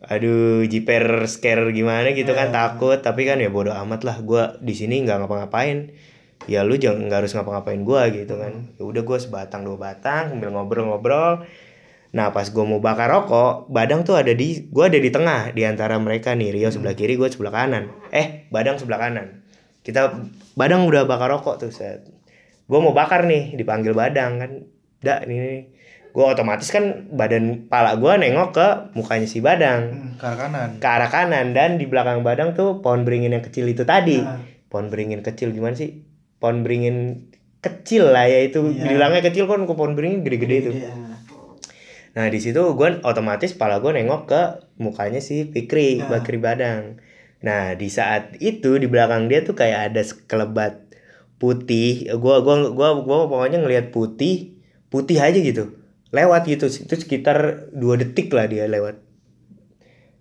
aduh 0.00 0.64
jiper 0.64 1.24
scare 1.26 1.64
gimana? 1.70 2.12
gitu 2.12 2.32
kan 2.32 2.48
Ya. 2.48 2.54
takut. 2.54 2.98
Tapi 2.98 3.24
kan 3.24 3.38
ya 3.38 3.48
bodo 3.48 3.72
amat 3.74 4.04
lah 4.04 4.20
gua 4.20 4.56
di 4.60 4.72
sini 4.72 5.00
nggak 5.00 5.20
ngapa-ngapain. 5.20 5.92
Ya 6.44 6.60
lu 6.60 6.76
jangan 6.76 7.08
nggak 7.08 7.24
harus 7.24 7.32
ngapa-ngapain 7.32 7.80
gua 7.82 8.08
gitu 8.08 8.36
kan. 8.36 8.68
Ya 8.76 8.84
udah 8.84 9.00
gua 9.00 9.16
sebatang 9.16 9.64
dua 9.64 9.80
batang 9.80 10.36
sambil 10.36 10.52
ngobrol-ngobrol 10.52 11.48
nah 12.14 12.30
pas 12.30 12.46
gua 12.46 12.62
mau 12.62 12.78
bakar 12.78 13.10
rokok 13.10 13.66
badang 13.68 14.06
tuh 14.06 14.14
ada 14.14 14.30
di 14.30 14.70
gua 14.70 14.86
ada 14.86 15.02
di 15.02 15.10
tengah 15.10 15.50
di 15.50 15.66
antara 15.66 15.98
mereka 15.98 16.32
nih 16.38 16.54
Rio 16.54 16.70
sebelah 16.70 16.94
kiri 16.94 17.18
gua 17.18 17.26
sebelah 17.26 17.50
kanan. 17.50 17.90
Eh 18.14 18.46
badang 18.54 18.78
sebelah 18.78 19.02
kanan. 19.02 19.42
Kita 19.82 20.14
badang 20.54 20.86
udah 20.86 21.04
bakar 21.10 21.28
rokok 21.34 21.58
tuh 21.58 21.74
set. 21.74 22.06
Gua 22.70 22.78
mau 22.78 22.94
bakar 22.94 23.26
nih 23.26 23.58
dipanggil 23.58 23.92
badang 23.92 24.38
kan. 24.38 24.50
Dak 25.02 25.26
ini 25.26 25.74
gue 26.14 26.22
otomatis 26.22 26.70
kan 26.70 27.10
badan 27.10 27.66
pala 27.66 27.98
gue 27.98 28.12
nengok 28.14 28.54
ke 28.54 28.66
mukanya 28.94 29.26
si 29.26 29.42
badang. 29.42 29.82
Hmm, 29.90 30.10
ke 30.14 30.24
arah 30.30 30.38
kanan. 30.46 30.68
ke 30.78 30.86
arah 30.86 31.10
kanan 31.10 31.46
dan 31.58 31.74
di 31.74 31.90
belakang 31.90 32.22
badang 32.22 32.54
tuh 32.54 32.78
pohon 32.78 33.02
beringin 33.02 33.34
yang 33.34 33.42
kecil 33.42 33.66
itu 33.66 33.82
tadi. 33.82 34.22
Nah. 34.22 34.38
pohon 34.70 34.94
beringin 34.94 35.26
kecil 35.26 35.50
gimana 35.50 35.74
sih? 35.74 36.06
Pohon 36.38 36.62
beringin 36.62 37.26
kecil 37.58 38.14
lah 38.14 38.30
ya 38.30 38.46
itu 38.46 38.62
Iya. 38.62 38.94
bilangnya 38.94 39.22
kecil 39.26 39.50
kan 39.50 39.66
pohon 39.66 39.98
beringin 39.98 40.22
gede-gede 40.22 40.56
itu. 40.62 40.70
Iya. 40.78 41.13
Nah 42.14 42.30
di 42.30 42.38
situ 42.38 42.62
gue 42.62 42.88
otomatis 43.02 43.52
pala 43.58 43.82
gue 43.82 43.90
nengok 43.90 44.22
ke 44.30 44.42
mukanya 44.78 45.22
si 45.22 45.50
Fikri 45.50 46.02
Ya. 46.02 46.10
Bakri 46.10 46.38
Badang. 46.38 46.98
Nah 47.44 47.76
di 47.76 47.88
saat 47.92 48.34
itu 48.40 48.80
di 48.80 48.88
belakang 48.88 49.28
dia 49.28 49.44
tuh 49.44 49.54
kayak 49.54 49.92
ada 49.92 50.02
sekelebat 50.02 50.80
putih. 51.36 52.08
Gua 52.18 52.40
gua 52.40 52.72
gua 52.72 52.88
gua 53.04 53.18
pokoknya 53.28 53.60
ngelihat 53.62 53.92
putih 53.92 54.58
putih 54.88 55.20
aja 55.20 55.36
gitu. 55.36 55.76
Lewat 56.14 56.46
gitu 56.46 56.70
itu 56.70 56.94
sekitar 56.94 57.68
dua 57.74 58.00
detik 58.00 58.32
lah 58.32 58.48
dia 58.48 58.64
lewat. 58.66 58.98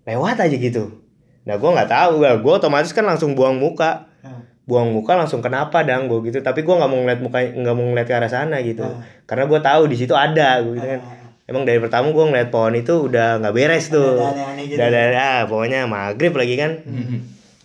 Lewat 0.04 0.38
aja 0.44 0.56
gitu. 0.58 1.00
Nah 1.48 1.56
gua 1.58 1.80
nggak 1.80 1.90
tahu. 1.90 2.14
Gua 2.44 2.54
otomatis 2.60 2.92
kan 2.92 3.08
langsung 3.08 3.34
buang 3.34 3.58
muka. 3.58 4.12
Nah. 4.24 4.40
buang 4.64 4.96
muka 4.96 5.20
langsung 5.20 5.44
kenapa 5.44 5.84
dang? 5.84 6.08
Gue 6.08 6.32
gitu. 6.32 6.40
Tapi 6.44 6.64
gua 6.64 6.84
nggak 6.84 6.92
mau 6.92 7.00
ngeliat 7.04 7.22
muka 7.24 7.40
nggak 7.40 7.76
mau 7.76 7.86
ngeliat 7.88 8.08
ke 8.08 8.16
arah 8.16 8.32
sana 8.32 8.60
gitu. 8.64 8.84
Ah. 8.84 9.00
karena 9.24 9.48
gua 9.48 9.60
tahu 9.64 9.88
di 9.88 9.96
situ 9.96 10.12
ada 10.12 10.60
gitu 10.60 10.84
kan 10.84 11.23
emang 11.50 11.64
dari 11.68 11.80
pertama 11.80 12.10
gua 12.16 12.32
ngeliat 12.32 12.50
pohon 12.50 12.76
itu 12.76 13.08
udah 13.10 13.40
nggak 13.44 13.56
beres 13.56 13.92
tuh. 13.92 14.20
gitu. 14.58 14.76
udah 14.80 14.86
ada 14.88 15.02
ah, 15.16 15.40
pokoknya 15.48 15.86
maghrib 15.90 16.34
lagi 16.34 16.56
kan. 16.56 16.72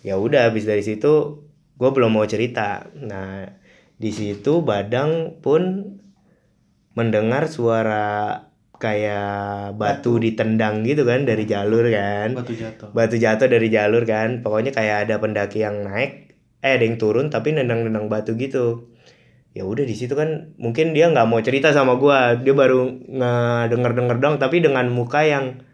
Ya 0.03 0.15
udah 0.15 0.51
habis 0.51 0.63
dari 0.63 0.79
situ 0.79 1.43
gue 1.79 1.89
belum 1.89 2.11
mau 2.15 2.27
cerita. 2.27 2.87
Nah 2.95 3.47
di 3.99 4.11
situ 4.15 4.63
badang 4.63 5.39
pun 5.43 5.95
mendengar 6.95 7.47
suara 7.51 8.47
kayak 8.79 9.75
batu, 9.75 10.23
ditendang 10.23 10.87
gitu 10.87 11.03
kan 11.03 11.27
dari 11.27 11.43
jalur 11.43 11.87
kan. 11.91 12.31
Batu 12.31 12.55
jatuh. 12.55 12.89
batu 12.95 13.15
jatuh 13.19 13.47
dari 13.51 13.67
jalur 13.67 14.07
kan. 14.07 14.39
Pokoknya 14.39 14.71
kayak 14.71 15.07
ada 15.07 15.19
pendaki 15.19 15.63
yang 15.63 15.83
naik 15.83 16.29
eh 16.59 16.75
ada 16.75 16.83
yang 16.83 16.99
turun 16.99 17.31
tapi 17.31 17.55
nendang-nendang 17.55 18.11
batu 18.11 18.35
gitu 18.35 18.91
ya 19.57 19.65
udah 19.65 19.81
di 19.81 19.95
situ 19.97 20.13
kan 20.13 20.53
mungkin 20.61 20.93
dia 20.93 21.09
nggak 21.09 21.25
mau 21.25 21.41
cerita 21.41 21.73
sama 21.73 21.97
gua. 21.97 22.37
Dia 22.37 22.53
baru 22.53 22.89
ngedenger 22.89 23.91
denger 23.97 24.17
dong 24.21 24.35
tapi 24.37 24.61
dengan 24.61 24.87
muka 24.93 25.25
yang 25.25 25.65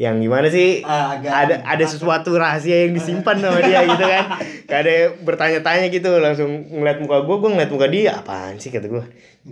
yang 0.00 0.18
gimana 0.24 0.48
sih? 0.48 0.80
Ah, 0.82 1.14
agak 1.20 1.30
ada 1.30 1.54
ada 1.68 1.84
sesuatu 1.84 2.32
rahasia 2.32 2.88
yang 2.88 2.96
disimpan 2.96 3.36
sama 3.38 3.60
dia 3.60 3.84
gitu 3.84 4.02
kan. 4.02 4.24
Gak 4.72 4.88
ada 4.88 4.94
bertanya-tanya 5.20 5.92
gitu 5.92 6.16
langsung 6.16 6.48
ngeliat 6.48 6.96
muka 7.04 7.28
gue 7.28 7.36
gue 7.36 7.50
ngeliat 7.52 7.70
muka 7.70 7.86
dia. 7.92 8.18
Apaan 8.24 8.56
sih 8.56 8.72
kata 8.72 8.88
gue 8.88 9.04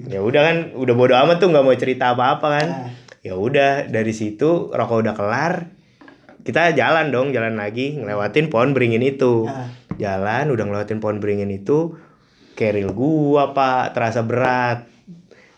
ya 0.08 0.24
udah 0.24 0.40
kan 0.40 0.56
udah 0.74 0.94
bodo 0.96 1.14
amat 1.18 1.42
tuh 1.42 1.50
nggak 1.52 1.64
mau 1.66 1.76
cerita 1.76 2.16
apa-apa 2.16 2.46
kan. 2.56 2.68
Ah. 2.72 2.90
ya 3.20 3.36
udah 3.36 3.92
dari 3.92 4.16
situ 4.16 4.72
rokok 4.72 5.04
udah 5.04 5.12
kelar 5.12 5.68
kita 6.40 6.72
jalan 6.72 7.12
dong 7.12 7.36
jalan 7.36 7.60
lagi 7.60 8.00
ngelewatin 8.00 8.48
pohon 8.48 8.72
beringin 8.72 9.04
itu. 9.04 9.44
Ah. 9.44 9.68
jalan 10.00 10.48
udah 10.48 10.64
ngelewatin 10.64 11.04
pohon 11.04 11.20
beringin 11.20 11.52
itu 11.52 12.00
keril 12.61 12.92
gua 12.92 13.57
pak. 13.57 13.96
Terasa 13.96 14.20
berat. 14.20 14.85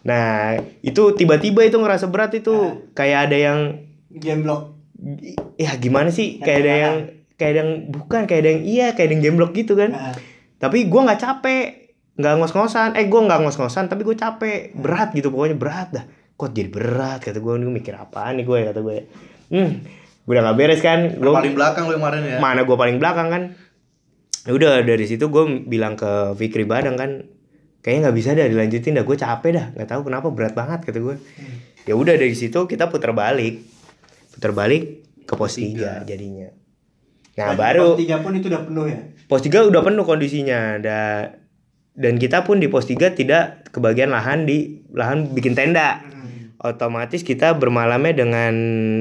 Nah 0.06 0.54
itu 0.80 1.02
tiba-tiba 1.12 1.66
itu 1.66 1.74
ngerasa 1.74 2.06
berat 2.06 2.38
itu. 2.38 2.86
Kayak 2.94 3.26
ada 3.26 3.36
yang 3.36 3.58
game 4.08 4.46
block 4.46 4.78
ya 5.58 5.74
gimana 5.76 6.14
sih? 6.14 6.38
Yang 6.38 6.44
kayak 6.46 6.58
ada 6.62 6.72
yang 6.72 6.96
kayak 7.34 7.50
ada 7.50 7.58
yang 7.58 7.70
bukan 7.90 8.20
kayak 8.24 8.40
ada 8.46 8.50
yang 8.54 8.62
iya 8.62 8.86
kayak 8.94 9.06
ada 9.10 9.14
yang 9.18 9.22
gemblok 9.26 9.50
gitu 9.52 9.74
kan. 9.74 9.90
Ah. 9.90 10.14
tapi 10.56 10.86
gua 10.86 11.10
nggak 11.10 11.18
capek. 11.18 11.66
Nggak 12.14 12.34
ngos-ngosan. 12.38 12.94
Eh 12.94 13.10
gua 13.10 13.26
nggak 13.26 13.40
ngos-ngosan 13.42 13.90
tapi 13.90 14.06
gue 14.06 14.14
capek. 14.14 14.70
Berat 14.78 15.10
gitu 15.10 15.34
pokoknya 15.34 15.58
berat 15.58 15.88
dah. 15.90 16.04
Kok 16.38 16.50
jadi 16.50 16.70
berat? 16.70 17.18
Kata 17.18 17.38
gue 17.38 17.52
nih 17.54 17.66
mikir 17.66 17.94
apaan 17.94 18.38
nih 18.38 18.44
gue 18.44 18.58
kata 18.66 18.80
gue 18.80 18.96
hmm. 19.50 19.70
Gue 20.22 20.32
udah 20.34 20.42
nggak 20.46 20.58
beres 20.58 20.80
kan? 20.82 21.18
Lu 21.18 21.30
Gua- 21.30 21.42
paling 21.42 21.54
belakang 21.54 21.84
lu 21.86 21.94
yang 21.94 22.02
kemarin 22.02 22.20
ya. 22.22 22.38
mana 22.38 22.60
gue 22.62 22.76
paling 22.78 22.96
belakang 22.98 23.28
kan? 23.30 23.42
Ya 23.50 23.61
udah 24.48 24.82
dari 24.82 25.06
situ 25.06 25.22
gue 25.24 25.44
bilang 25.62 25.94
ke 25.94 26.34
Fikri 26.34 26.64
Badang 26.64 26.98
kan 26.98 27.10
kayaknya 27.78 28.10
nggak 28.10 28.16
bisa 28.16 28.30
dah 28.32 28.46
dilanjutin 28.46 28.94
dah 28.94 29.04
gue 29.04 29.16
capek 29.16 29.50
dah 29.52 29.66
nggak 29.72 29.88
tahu 29.88 30.00
kenapa 30.02 30.26
berat 30.28 30.52
banget 30.52 30.82
kata 30.82 30.98
gue 30.98 31.16
ya 31.82 31.94
udah 31.94 32.14
dari 32.14 32.32
situ 32.32 32.66
kita 32.66 32.86
putar 32.86 33.10
balik. 33.10 33.62
Putar 34.30 34.50
balik 34.50 35.02
ke 35.22 35.34
pos 35.34 35.54
tiga. 35.54 36.02
jadinya. 36.02 36.50
Nah 37.32 37.54
baru 37.54 37.94
pos 37.94 38.00
tiga 38.00 38.18
pun 38.18 38.32
itu 38.32 38.46
udah 38.46 38.62
penuh 38.64 38.86
ya? 38.86 39.00
Pos 39.24 39.40
3 39.40 39.64
udah 39.64 39.80
penuh 39.80 40.04
kondisinya 40.04 40.76
da- 40.76 41.32
dan 41.94 42.16
kita 42.16 42.44
pun 42.44 42.60
di 42.60 42.68
pos 42.68 42.84
3 42.84 43.16
tidak 43.16 43.72
kebagian 43.72 44.12
lahan 44.12 44.44
di 44.44 44.84
lahan 44.90 45.30
bikin 45.30 45.54
tenda. 45.54 46.02
Hmm. 46.02 46.20
otomatis 46.60 47.24
kita 47.24 47.56
bermalamnya 47.56 48.14
dengan 48.14 48.54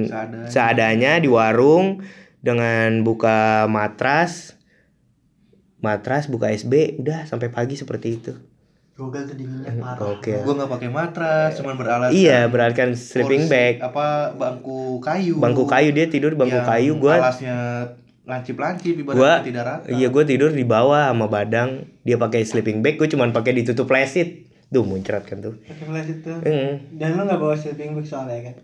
Seadanya. 0.08 0.48
seadanya 0.50 1.12
di 1.20 1.28
warung 1.28 2.02
dengan 2.40 3.04
buka 3.04 3.70
matras 3.70 4.58
matras 5.82 6.26
buka 6.26 6.48
SB 6.48 6.98
udah 6.98 7.26
sampai 7.26 7.50
pagi 7.50 7.74
seperti 7.74 8.08
itu. 8.16 8.34
Google 8.92 9.24
tuh 9.24 9.34
dinginnya 9.34 9.72
parah. 9.76 10.14
oke. 10.14 10.34
Gua 10.40 10.54
nggak 10.56 10.72
pakai 10.72 10.90
matras, 10.90 11.58
cuman 11.58 11.74
beralaskan 11.74 12.14
iya 12.14 12.46
berarti 12.46 12.94
sleeping 12.94 13.44
kursi- 13.44 13.52
bag. 13.52 13.74
apa 13.82 14.06
bangku 14.32 14.80
kayu. 15.00 15.36
bangku 15.36 15.64
kayu 15.66 15.90
dia 15.90 16.06
tidur 16.06 16.30
di 16.30 16.38
bangku 16.38 16.56
Yang 16.56 16.70
kayu 16.70 16.92
gua 16.96 17.14
alasnya 17.18 17.58
lancip-lancip 18.22 18.94
gua 19.02 19.42
ibaratnya 19.42 19.42
tidak 19.44 19.64
rata. 19.66 19.88
iya 19.90 20.08
gua 20.08 20.24
tidur 20.24 20.50
di 20.50 20.62
bawah 20.64 21.08
sama 21.08 21.26
badang. 21.26 21.70
Dia 22.02 22.16
pakai 22.16 22.42
sleeping 22.42 22.80
bag 22.80 22.96
gua 22.96 23.08
cuman 23.08 23.30
pakai 23.32 23.52
ditutup 23.56 23.86
flasit 23.86 24.46
duh 24.68 24.84
muncrat 24.84 25.24
kan 25.24 25.42
tuh. 25.42 25.58
Pakai 25.60 25.84
flash 25.84 26.10
itu 26.12 26.32
Hmm. 26.38 26.74
dan 26.94 27.10
lo 27.12 27.26
nggak 27.26 27.38
bawa 27.38 27.56
sleeping 27.56 27.92
bag 27.94 28.06
soalnya 28.06 28.40
kan? 28.44 28.56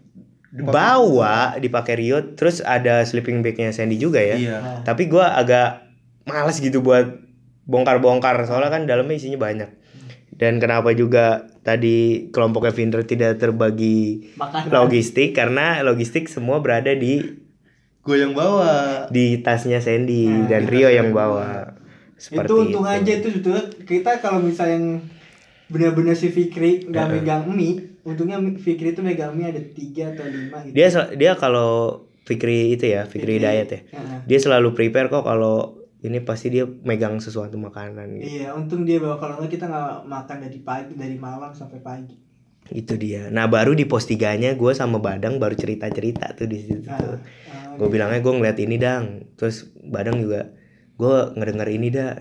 Bawa 0.53 1.58
dipakai 1.58 1.97
Rio 1.97 2.34
terus 2.34 2.62
ada 2.62 3.01
sleeping 3.01 3.41
bagnya 3.41 3.69
Sandy 3.69 3.95
juga 3.95 4.19
ya. 4.19 4.36
Iya. 4.36 4.56
Nah, 4.58 4.77
tapi 4.82 5.06
gua 5.06 5.34
agak 5.34 5.87
males 6.27 6.59
gitu 6.59 6.79
buat 6.79 7.23
bongkar-bongkar. 7.63 8.43
Soalnya 8.43 8.69
kan 8.69 8.83
dalamnya 8.83 9.15
isinya 9.15 9.39
banyak. 9.39 9.69
Dan 10.29 10.61
kenapa 10.61 10.93
juga 10.93 11.49
tadi 11.61 12.29
kelompoknya 12.29 12.69
Vindra 12.69 13.01
tidak 13.01 13.41
terbagi 13.41 14.29
makanan. 14.37 14.69
logistik? 14.69 15.33
Karena 15.33 15.81
logistik 15.81 16.29
semua 16.29 16.61
berada 16.61 16.93
di 16.93 17.41
Gue 18.05 18.21
yang 18.21 18.31
bawa. 18.31 19.09
di 19.09 19.41
tasnya 19.41 19.81
Sandy 19.81 20.29
Nah, 20.29 20.47
dan 20.47 20.63
Rio 20.63 20.87
yang 20.87 21.09
bawa. 21.11 21.75
Seperti 22.15 22.49
itu. 22.49 22.55
untung 22.55 22.85
aja 22.85 23.11
itu 23.11 23.27
sebetulnya. 23.29 23.65
Kita 23.81 24.11
kalau 24.19 24.39
misalnya 24.39 24.77
yang 24.77 24.87
benar-benar 25.67 26.15
si 26.15 26.29
Fikri 26.29 26.85
nggak 26.85 27.07
megang 27.11 27.43
mie 27.49 27.99
untungnya 28.01 28.39
Fikri 28.55 28.95
itu 28.95 29.03
megang 29.03 29.35
mie 29.35 29.51
ada 29.51 29.59
tiga 29.59 30.15
atau 30.15 30.23
lima 30.23 30.63
gitu. 30.63 30.71
Dia 30.71 30.87
dia 31.13 31.31
kalau 31.35 32.01
Fikri 32.23 32.71
itu 32.71 32.87
ya 32.87 33.03
Fikri 33.03 33.37
Hidayat 33.37 33.67
ya 33.67 33.79
Heeh. 33.83 34.19
dia 34.23 34.39
selalu 34.39 34.71
prepare 34.71 35.07
kok 35.07 35.21
kalau 35.21 35.76
ini 35.97 36.21
pasti 36.21 36.53
dia 36.53 36.65
megang 36.65 37.17
sesuatu 37.17 37.57
makanan 37.57 38.21
gitu. 38.21 38.29
iya 38.29 38.53
untung 38.53 38.86
dia 38.86 39.01
bawa 39.01 39.17
kalau 39.17 39.41
nggak 39.41 39.51
kita 39.57 39.65
nggak 39.65 40.05
makan 40.05 40.38
dari 40.45 40.60
pagi 40.62 40.93
dari 40.93 41.17
malam 41.17 41.49
sampai 41.53 41.81
pagi 41.81 42.15
itu 42.69 42.93
dia 42.99 43.31
nah 43.31 43.47
baru 43.47 43.73
di 43.73 43.88
pos 43.88 44.05
tiganya 44.05 44.53
gue 44.53 44.71
sama 44.75 44.99
Badang 44.99 45.39
baru 45.39 45.55
cerita 45.55 45.88
cerita 45.89 46.36
tuh 46.36 46.45
di 46.45 46.57
situ 46.62 46.86
Nah, 46.86 46.99
tuh 46.99 47.15
ah, 47.49 47.73
gue 47.79 47.88
bilangnya 47.88 48.19
gue 48.21 48.33
ngeliat 48.33 48.57
ini 48.60 48.75
dang 48.77 49.05
terus 49.39 49.71
Badang 49.73 50.19
juga 50.21 50.51
gue 50.97 51.15
ngedenger 51.38 51.69
ini 51.69 51.88
dah 51.93 52.12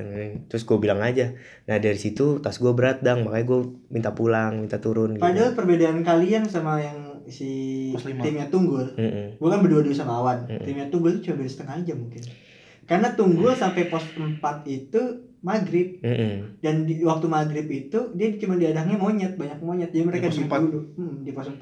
terus 0.47 0.69
gue 0.69 0.77
bilang 0.77 1.01
aja 1.01 1.33
nah 1.65 1.81
dari 1.81 1.97
situ 1.97 2.39
tas 2.45 2.61
gue 2.61 2.73
berat 2.77 3.01
dang 3.01 3.25
makanya 3.25 3.47
gue 3.49 3.61
minta 3.89 4.13
pulang 4.13 4.61
minta 4.63 4.77
turun 4.79 5.17
gitu. 5.17 5.25
padahal 5.25 5.57
perbedaan 5.57 6.05
kalian 6.05 6.45
sama 6.45 6.79
yang 6.85 7.25
si 7.27 7.51
Pos 7.91 8.07
lima. 8.07 8.23
timnya 8.23 8.47
Tunggul 8.47 8.95
Mm-mm. 8.95 9.41
gue 9.41 9.49
kan 9.51 9.61
berdua-dua 9.65 9.97
sama 9.97 10.21
Awan 10.23 10.47
Mm-mm. 10.47 10.63
timnya 10.63 10.87
Tunggul 10.93 11.19
itu 11.19 11.33
cuma 11.33 11.43
beda 11.43 11.51
setengah 11.51 11.77
jam 11.83 11.99
mungkin 11.99 12.23
karena 12.87 13.13
Tunggul 13.19 13.53
sampai 13.53 13.91
pos 13.91 14.07
4 14.15 14.39
itu 14.71 15.03
maghrib. 15.43 16.03
Mm-mm. 16.03 16.59
dan 16.59 16.87
di 16.87 17.03
waktu 17.07 17.27
maghrib 17.31 17.67
itu 17.71 18.11
dia 18.19 18.35
cuma 18.39 18.59
diadangnya 18.59 18.99
monyet 18.99 19.35
banyak 19.39 19.59
monyet. 19.63 19.91
Jadi 19.95 20.05
mereka 20.07 20.27
Di 20.31 20.47
pos 20.47 20.63
dulu. 20.63 20.81
Hmm, 20.99 21.15
di 21.23 21.31
pos 21.31 21.47
4 21.51 21.61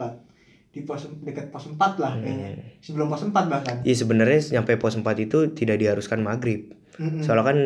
di 0.74 0.82
pos 0.82 1.06
dekat 1.22 1.54
pos 1.54 1.70
4 1.70 1.78
lah 2.02 2.18
kayaknya. 2.18 2.50
Mm. 2.58 2.82
sebelum 2.82 3.06
pos 3.06 3.22
4 3.22 3.32
bahkan. 3.32 3.76
Iya 3.86 3.96
sebenarnya 4.04 4.40
nyampe 4.58 4.74
pos 4.76 4.94
4 4.98 5.06
itu 5.22 5.38
tidak 5.56 5.76
diharuskan 5.80 6.20
maghrib. 6.20 6.76
Mm-mm. 6.94 7.26
soalnya 7.26 7.50
kan 7.50 7.58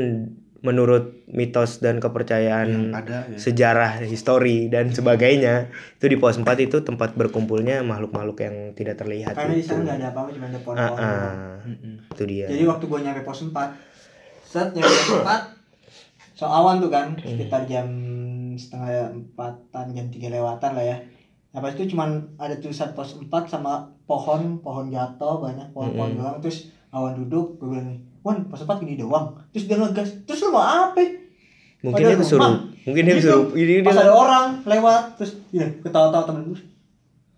menurut 0.60 1.22
mitos 1.26 1.78
dan 1.78 1.96
kepercayaan 1.96 2.66
Yang 2.66 2.86
ada 2.92 3.16
ya. 3.24 3.38
sejarah 3.38 3.92
histori 4.02 4.66
dan 4.66 4.90
sebagainya 4.90 5.70
itu 5.94 6.06
di 6.06 6.16
pos 6.16 6.34
4 6.34 6.44
itu 6.60 6.80
tempat 6.80 7.14
berkumpulnya 7.14 7.80
makhluk-makhluk 7.80 8.38
yang 8.40 8.56
tidak 8.72 8.96
terlihat 8.96 9.32
karena 9.32 9.54
di 9.54 9.62
sana 9.62 9.80
nggak 9.84 9.96
ada 9.96 10.08
apa-apa 10.10 10.30
cuma 10.32 10.46
ada 10.46 10.56
Ah, 10.56 10.62
pohon-pohon 10.64 10.98
doang. 10.98 11.14
ah. 11.30 11.56
Mm-mm. 11.62 11.94
itu 12.10 12.24
dia 12.26 12.46
jadi 12.48 12.64
waktu 12.64 12.84
gue 12.84 12.98
nyampe 13.00 13.22
pos 13.22 13.40
4 13.40 13.54
set 14.42 14.68
nyampe 14.72 14.90
pos 14.90 15.10
4 15.16 15.54
so 16.34 16.44
awan 16.44 16.78
tuh 16.78 16.88
kan 16.88 17.14
sekitar 17.14 17.62
jam 17.64 17.86
setengah 18.52 18.88
empatan 19.12 19.86
jam 19.92 20.06
tiga 20.08 20.28
lewatan 20.28 20.72
lah 20.72 20.86
ya 20.86 20.98
Nah, 21.48 21.64
pas 21.64 21.72
itu 21.72 21.88
cuman 21.88 22.12
ada 22.36 22.52
tulisan 22.54 22.92
pos 22.92 23.16
4 23.16 23.24
sama 23.48 23.80
pohon, 24.04 24.60
pohon 24.60 24.84
jatuh 24.86 25.40
banyak 25.40 25.64
pohon-pohon 25.70 26.12
Mm-mm. 26.12 26.20
doang 26.20 26.38
terus 26.38 26.68
awan 26.90 27.16
duduk 27.16 27.56
gue 27.56 27.68
bilang 27.70 27.88
nih, 27.88 27.98
Wan 28.28 28.44
pos 28.44 28.60
4 28.60 28.76
gini 28.78 28.94
doang. 28.94 29.32
Terus 29.50 29.64
dia 29.64 29.76
ngegas. 29.76 30.08
Terus 30.22 30.40
lu 30.42 30.50
mau 30.50 30.60
apa? 30.60 31.00
mungkin 31.78 32.02
Ada 32.02 32.10
dia 32.10 32.18
kesurup 32.18 32.42
rumah. 32.42 32.54
mungkin 32.82 33.02
dia 33.02 33.14
Gitu. 33.14 33.22
kesurup 33.22 33.48
ini 33.54 33.72
dia 33.78 33.86
Pas 33.86 33.94
ada 33.96 34.10
orang 34.12 34.46
lewat 34.66 35.02
terus 35.14 35.32
ya 35.48 35.62
ketawa-tawa 35.78 36.26
temen 36.26 36.50
gue 36.50 36.58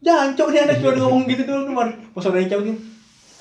Jancok 0.00 0.48
nih 0.48 0.60
anak 0.64 0.76
cuma 0.80 0.92
ngomong 1.04 1.22
gitu 1.28 1.42
doang 1.44 1.66
kemarin. 1.66 1.92
Pas 2.10 2.24
ada 2.24 2.40
yang 2.40 2.48
cabut 2.48 2.72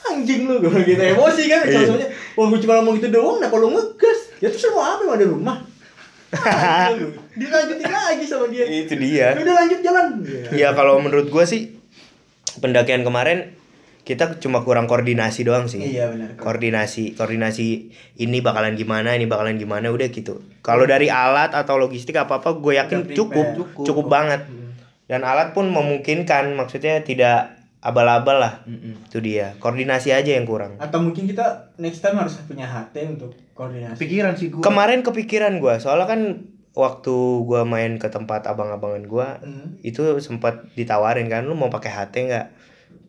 Anjing 0.01 0.41
lu 0.43 0.59
gue 0.59 0.79
gitu 0.85 0.99
emosi 1.15 1.43
kan 1.47 1.61
Iya. 1.63 1.87
Soalnya 1.87 2.07
Wah 2.35 2.45
gue 2.45 2.59
cuma 2.59 2.73
ngomong 2.77 2.95
gitu 2.95 3.07
doang 3.09 3.39
Kenapa 3.39 3.55
lu 3.57 3.67
ngegas? 3.71 4.19
Ya 4.37 4.47
terus 4.47 4.63
lu 4.65 4.75
mau 4.75 4.83
apa 4.85 5.03
ada 5.09 5.25
rumah. 5.25 5.57
Dilanjutin 7.35 7.89
lagi 7.89 8.25
sama 8.25 8.45
dia. 8.47 8.65
Itu 8.65 8.93
dia. 8.95 9.33
Udah 9.33 9.53
lanjut 9.55 9.79
jalan. 9.79 10.05
Ya 10.51 10.69
kalau 10.73 10.99
menurut 10.99 11.27
gua 11.27 11.41
sih 11.43 11.79
pendakian 12.59 13.01
kemarin 13.01 13.55
kita 14.09 14.41
cuma 14.41 14.59
kurang 14.59 14.83
koordinasi 14.83 15.45
doang 15.45 15.69
sih. 15.69 15.77
Iya 15.79 16.09
benar 16.09 16.33
koordinasi 16.33 17.13
koordinasi 17.13 17.67
ini 18.17 18.41
bakalan 18.41 18.73
gimana 18.73 19.13
ini 19.13 19.23
bakalan 19.23 19.55
gimana 19.55 19.87
udah 19.87 20.09
gitu. 20.09 20.41
Kalau 20.59 20.83
dari 20.83 21.07
alat 21.07 21.53
atau 21.53 21.77
logistik 21.77 22.17
apa 22.17 22.41
apa 22.41 22.49
gue 22.51 22.73
yakin 22.75 23.05
cukup 23.07 23.45
cukup, 23.53 23.85
Cukup. 23.85 24.05
banget. 24.07 24.41
Hmm. 24.43 24.73
dan 25.05 25.21
alat 25.21 25.53
pun 25.53 25.65
memungkinkan 25.65 26.53
maksudnya 26.53 27.01
tidak 27.01 27.53
abal-abal 27.79 28.37
lah. 28.37 28.53
Mm-mm. 28.63 29.05
itu 29.05 29.17
dia. 29.19 29.53
Koordinasi 29.57 30.09
aja 30.09 30.33
yang 30.33 30.43
kurang. 30.43 30.77
Atau 30.77 30.99
mungkin 30.99 31.25
kita 31.25 31.73
next 31.77 31.99
time 31.99 32.17
harus 32.17 32.37
punya 32.43 32.65
HT 32.65 32.93
untuk 33.09 33.33
koordinasi. 33.53 33.97
Pikiran 33.97 34.33
sih 34.33 34.49
gue. 34.49 34.59
kemarin 34.59 34.99
kepikiran 34.99 35.57
gua. 35.57 35.77
Soalnya 35.77 36.05
kan 36.05 36.21
waktu 36.71 37.15
gua 37.41 37.63
main 37.63 37.95
ke 37.95 38.05
tempat 38.07 38.45
abang-abangan 38.45 39.03
gua 39.03 39.27
Hmm. 39.39 39.81
itu 39.81 40.01
sempat 40.19 40.69
ditawarin 40.73 41.25
kan 41.25 41.41
lu 41.41 41.53
mau 41.53 41.67
pakai 41.67 41.89
HT 41.89 42.15
nggak 42.25 42.45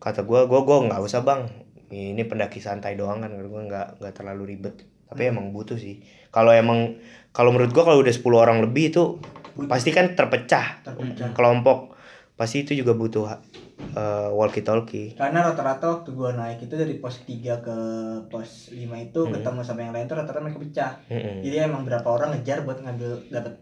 kata 0.01 0.25
gua 0.25 0.43
gua 0.43 0.61
gua 0.61 0.81
nggak 0.83 0.99
usah 0.99 1.21
bang 1.21 1.45
ini 1.87 2.23
pendaki 2.23 2.57
santai 2.57 2.97
doang 2.97 3.21
kan 3.21 3.29
gua 3.37 3.61
nggak 3.61 3.87
nggak 4.01 4.13
terlalu 4.13 4.43
ribet 4.49 4.75
tapi 5.05 5.27
emang 5.27 5.51
butuh 5.51 5.75
sih 5.75 6.01
kalau 6.27 6.49
emang 6.49 6.97
kalau 7.29 7.53
menurut 7.53 7.69
gua 7.69 7.85
kalau 7.85 8.01
udah 8.01 8.09
10 8.09 8.25
orang 8.33 8.57
lebih 8.59 8.89
itu 8.89 9.21
Butuh. 9.51 9.67
pasti 9.67 9.91
kan 9.91 10.11
terpecah 10.11 10.81
Terpecah. 10.81 11.31
kelompok 11.31 11.93
pasti 12.33 12.63
itu 12.63 12.73
juga 12.73 12.95
butuh 12.95 13.27
uh, 13.27 14.31
walkie 14.31 14.63
talkie 14.63 15.13
Karena 15.13 15.43
rata-rata 15.43 15.85
waktu 15.91 16.09
gua 16.09 16.31
naik 16.31 16.63
itu 16.63 16.73
dari 16.73 16.97
pos 16.97 17.21
3 17.21 17.59
ke 17.59 17.77
pos 18.25 18.71
5 18.71 18.79
itu 18.79 19.19
Hmm. 19.21 19.31
ketemu 19.31 19.59
sama 19.61 19.79
yang 19.81 19.93
lain 19.93 20.07
tuh 20.07 20.17
rata-rata 20.17 20.41
mereka 20.41 20.57
pecah. 20.57 20.91
Mm-mm. 21.07 21.43
Jadi 21.43 21.55
emang 21.59 21.83
berapa 21.83 22.07
orang 22.07 22.33
ngejar 22.33 22.63
buat 22.63 22.79
ngambil 22.79 23.29
dapat 23.29 23.53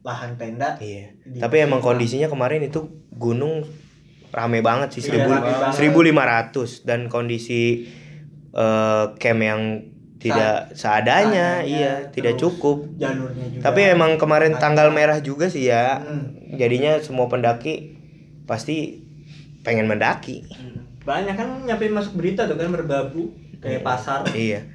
lahan 0.00 0.36
tenda 0.36 0.76
Iya. 0.78 1.10
Tapi 1.40 1.56
emang 1.58 1.80
kondisinya 1.80 2.28
kemarin 2.28 2.62
itu 2.62 2.86
gunung 3.10 3.66
rame 4.30 4.60
banget 4.60 4.88
sih 4.92 5.02
Iya, 5.02 5.08
seribu 5.08 5.30
seribu 5.72 5.98
lima 6.02 6.22
ratus 6.22 6.82
dan 6.82 7.06
kondisi 7.06 7.88
eh, 8.50 9.04
camp 9.14 9.40
yang 9.40 9.62
tidak 10.18 10.74
seadanya, 10.74 11.62
seadanya, 11.62 11.62
iya 11.62 11.92
tidak 12.10 12.34
cukup. 12.36 12.90
jalurnya 12.94 13.46
juga 13.48 13.62
Tapi 13.64 13.80
emang 13.88 14.18
kemarin 14.18 14.50
Lancar. 14.50 14.62
tanggal 14.66 14.88
merah 14.90 15.18
juga 15.18 15.46
sih 15.46 15.64
ya. 15.64 16.02
Hmm. 16.02 16.34
Jadinya 16.52 16.98
semua 16.98 17.26
pendaki 17.26 17.94
pasti 18.44 19.06
pengen 19.60 19.86
mendaki. 19.86 20.42
banyak 21.00 21.32
kan 21.32 21.64
nyampe 21.64 21.88
masuk 21.88 22.16
berita 22.16 22.44
tuh 22.44 22.54
kan 22.54 22.68
berbabu 22.68 23.32
kayak 23.58 23.80
pasar 23.80 24.26
Iya. 24.28 24.66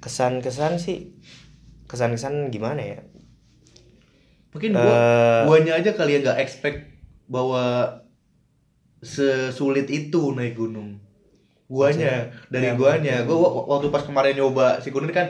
Kesan-kesan 0.00 0.74
sih 0.74 1.14
kesan-kesan 1.84 2.48
gimana 2.48 2.80
ya? 2.80 2.98
Mungkin 4.50 4.72
gua 4.72 4.82
Eh, 4.82 5.40
guanya 5.46 5.72
aja 5.76 5.92
kali 5.92 6.16
ya 6.16 6.24
gak 6.24 6.40
expect 6.40 6.96
bahwa 7.24 8.01
sesulit 9.02 9.90
itu 9.90 10.30
naik 10.30 10.54
gunung. 10.54 10.96
Guanya 11.66 12.30
dari 12.48 12.68
Ya, 12.68 12.74
guanya. 12.74 13.16
Gua 13.24 13.36
wa- 13.36 13.66
waktu 13.68 13.88
pas 13.88 14.00
kemarin 14.00 14.34
nyoba 14.34 14.78
si 14.78 14.88
gunung 14.88 15.10
kan 15.10 15.26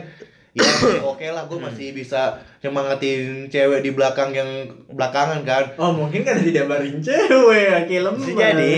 ya 0.53 0.61
oke 1.09 1.25
lah 1.25 1.49
gue 1.49 1.57
masih 1.57 1.97
bisa 1.97 2.29
nyemangatin 2.61 3.49
cewek 3.49 3.81
di 3.81 3.91
belakang 3.91 4.31
yang 4.31 4.45
belakangan 4.87 5.41
kan. 5.43 5.65
oh 5.75 5.89
mungkin 5.91 6.21
kan 6.21 6.37
tidak 6.37 6.69
baring 6.69 7.01
cewek 7.01 7.73
akhirnya 7.73 8.13
Bisa 8.13 8.33
jadi. 8.37 8.73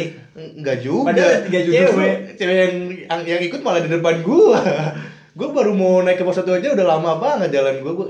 Enggak 0.55 0.79
juga. 0.81 1.11
Padahal 1.11 1.35
tiga 1.45 1.61
cewek. 1.65 2.15
Cewek 2.37 2.57
yang, 2.57 2.75
yang 3.03 3.21
yang 3.27 3.41
ikut 3.43 3.61
malah 3.61 3.83
di 3.83 3.91
depan 3.91 4.23
gua. 4.23 4.63
gua 5.35 5.49
baru 5.51 5.75
mau 5.75 5.99
naik 5.99 6.15
ke 6.15 6.25
pos 6.25 6.39
satu 6.39 6.55
aja 6.55 6.71
udah 6.71 6.87
lama 6.87 7.19
banget 7.19 7.51
jalan 7.53 7.83
gua. 7.83 7.93
gua 7.93 8.09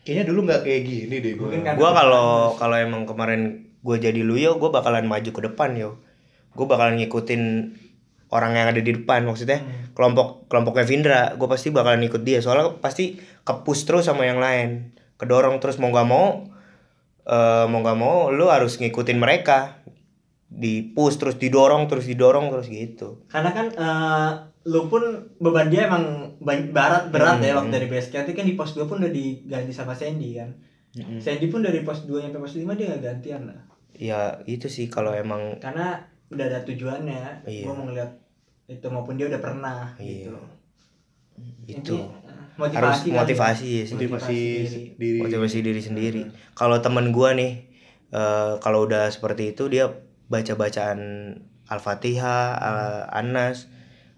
kayaknya 0.00 0.24
dulu 0.24 0.48
nggak 0.48 0.64
kayak 0.64 0.82
gini 0.82 1.16
deh 1.20 1.32
kan- 1.60 1.76
Gua 1.76 1.90
kalau 1.92 2.28
kalau 2.54 2.76
emang 2.78 3.04
kemarin 3.04 3.66
gue 3.78 3.96
jadi 4.00 4.18
lu 4.18 4.34
yo, 4.34 4.56
gue 4.56 4.66
bakalan 4.66 5.04
maju 5.04 5.30
ke 5.30 5.42
depan 5.44 5.76
yo. 5.76 6.00
Gue 6.56 6.66
bakalan 6.66 6.96
ngikutin 6.96 7.42
orang 8.26 8.52
yang 8.52 8.66
ada 8.66 8.80
di 8.80 8.90
depan 8.90 9.22
maksudnya 9.22 9.62
kelompok 9.92 10.50
kelompoknya 10.50 10.82
Vindra 10.82 11.20
gue 11.36 11.46
pasti 11.46 11.68
bakalan 11.70 12.02
ikut 12.02 12.24
dia. 12.24 12.40
Soalnya 12.40 12.80
pasti 12.80 13.14
kepus 13.44 13.84
terus 13.84 14.04
sama 14.04 14.24
yang 14.24 14.40
lain 14.40 14.90
kedorong 15.14 15.60
terus. 15.60 15.76
Mau 15.76 15.92
nggak 15.92 16.08
mau 16.08 16.48
eh 17.22 17.64
mau 17.66 17.80
nggak 17.80 17.98
mau 17.98 18.30
lu 18.30 18.48
harus 18.48 18.76
ngikutin 18.76 19.18
mereka. 19.18 19.84
Di 20.46 20.80
push 20.86 21.18
terus 21.18 21.36
didorong 21.36 21.84
terus 21.84 22.06
didorong 22.06 22.48
terus 22.48 22.66
gitu. 22.66 23.26
Karena 23.26 23.50
kan 23.50 23.66
eh, 23.68 24.30
lu 24.66 24.86
pun 24.86 25.02
beban 25.36 25.66
dia 25.66 25.86
emang 25.86 26.34
ba- 26.38 26.70
barat 26.70 27.10
berat 27.10 27.38
ya 27.38 27.52
Hmm. 27.52 27.66
waktu 27.66 27.76
dari 27.76 27.86
camp 27.86 28.24
Tapi 28.24 28.30
kan 28.32 28.42
di 28.42 28.54
pos 28.54 28.72
2 28.72 28.86
pun 28.86 28.98
udah 28.98 29.10
diganti 29.10 29.70
sama 29.70 29.92
Sandy 29.92 30.34
kan? 30.34 30.50
Mm-mm. 30.96 31.18
Sandy 31.20 31.46
pun 31.46 31.60
dari 31.60 31.82
pos 31.82 32.02
2 32.02 32.18
sampai 32.20 32.40
pos 32.40 32.54
5 32.54 32.72
dia 32.72 32.88
nggak 32.88 33.02
gantian 33.04 33.42
lah. 33.46 33.60
Ya 33.92 34.20
itu 34.44 34.66
sih 34.66 34.86
kalau 34.86 35.12
emang 35.12 35.58
karena 35.58 36.06
udah 36.28 36.44
ada 36.44 36.58
tujuannya 36.62 37.22
Iya. 37.42 37.62
gua 37.62 37.74
mau 37.74 37.84
ngeliat 37.84 38.10
itu 38.66 38.86
maupun 38.86 39.14
dia 39.14 39.26
udah 39.26 39.38
pernah 39.38 39.94
Iya. 39.96 40.26
gitu 40.26 40.38
itu 41.66 41.94
eh, 41.94 42.06
harus 42.08 42.56
motivasi 42.56 43.04
kali. 43.04 43.16
motivasi 43.16 43.70
sih 43.84 43.94
motivasi 43.94 44.40
Motivasi 44.56 44.80
diri. 44.96 45.18
motivasi 45.20 45.56
diri 45.60 45.80
sendiri. 45.80 46.22
Kalau 46.52 46.78
temen 46.78 47.10
gua 47.10 47.30
nih, 47.32 47.68
eh, 48.10 48.52
kalau 48.58 48.82
udah 48.82 49.06
seperti 49.06 49.52
itu 49.52 49.68
dia 49.68 49.92
baca 50.26 50.52
bacaan 50.54 51.00
Al-Fatihah, 51.66 52.56
Al- 52.56 53.06
Anas, 53.12 53.68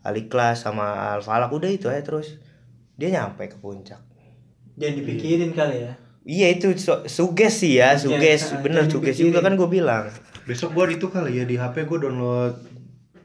Al-Ikhlas 0.01 0.63
sama 0.63 0.87
Al-Falaq 1.13 1.51
udah 1.51 1.69
itu 1.69 1.89
aja 1.89 2.01
terus 2.01 2.39
dia 2.95 3.11
nyampe 3.11 3.45
ke 3.47 3.57
puncak. 3.57 3.99
jangan 4.75 4.95
dipikirin 4.97 5.51
kali 5.53 5.83
ya 5.83 5.93
Iya 6.23 6.47
itu 6.53 6.71
su- 6.77 7.03
suges 7.05 7.55
sih 7.57 7.75
ya, 7.75 7.97
suges 7.97 8.53
ah, 8.53 8.61
bener 8.61 8.85
jangan 8.85 8.93
suges 8.93 9.17
dipikirin. 9.17 9.27
juga 9.27 9.39
kan 9.43 9.53
gue 9.55 9.67
bilang. 9.67 10.05
Besok 10.49 10.73
gua 10.73 10.89
itu 10.89 11.07
kali 11.07 11.31
ya 11.35 11.45
di 11.45 11.55
HP 11.55 11.85
gua 11.85 11.99
download 12.01 12.57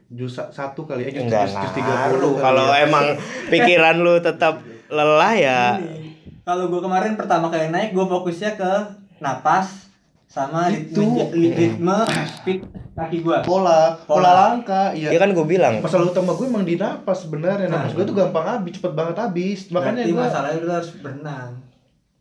jus 0.06 0.36
satu 0.36 0.84
kali 0.84 1.08
aja 1.08 1.18
Enggak 1.18 1.48
jus. 1.48 1.56
30 1.74 1.80
kali 1.80 2.38
Kalau 2.38 2.68
ya. 2.68 2.84
emang 2.84 3.06
pikiran 3.52 3.96
lu 3.98 4.20
tetap 4.20 4.60
lelah 4.86 5.34
ya. 5.34 5.60
Kalau 6.44 6.68
gue 6.68 6.76
kemarin 6.78 7.16
pertama 7.16 7.48
kali 7.48 7.72
naik 7.72 7.90
gue 7.90 8.04
fokusnya 8.04 8.54
ke 8.54 8.72
napas 9.16 9.88
sama 10.26 10.68
Itu. 10.68 11.24
ritme, 11.32 12.04
speed 12.28 12.68
kaki 12.92 13.22
gue 13.22 13.36
pola 13.40 13.96
pola 13.98 14.20
Pola. 14.20 14.30
langkah 14.52 14.92
iya 14.92 15.08
Ya 15.08 15.18
kan 15.18 15.32
gue 15.32 15.40
bilang 15.42 15.80
masalah 15.80 16.04
utama 16.06 16.30
gue 16.30 16.44
emang 16.44 16.62
di 16.62 16.76
napas 16.76 17.24
sebenarnya 17.24 17.66
napas 17.66 17.90
gue 17.90 18.04
tuh 18.04 18.12
gampang 18.12 18.44
habis 18.44 18.76
cepet 18.76 18.92
banget 18.92 19.16
habis 19.16 19.72
makanya 19.72 20.04
Berarti 20.04 20.12
gue 20.12 20.20
masalahnya 20.20 20.58
lu 20.60 20.70
harus 20.70 20.90
berenang 20.94 21.50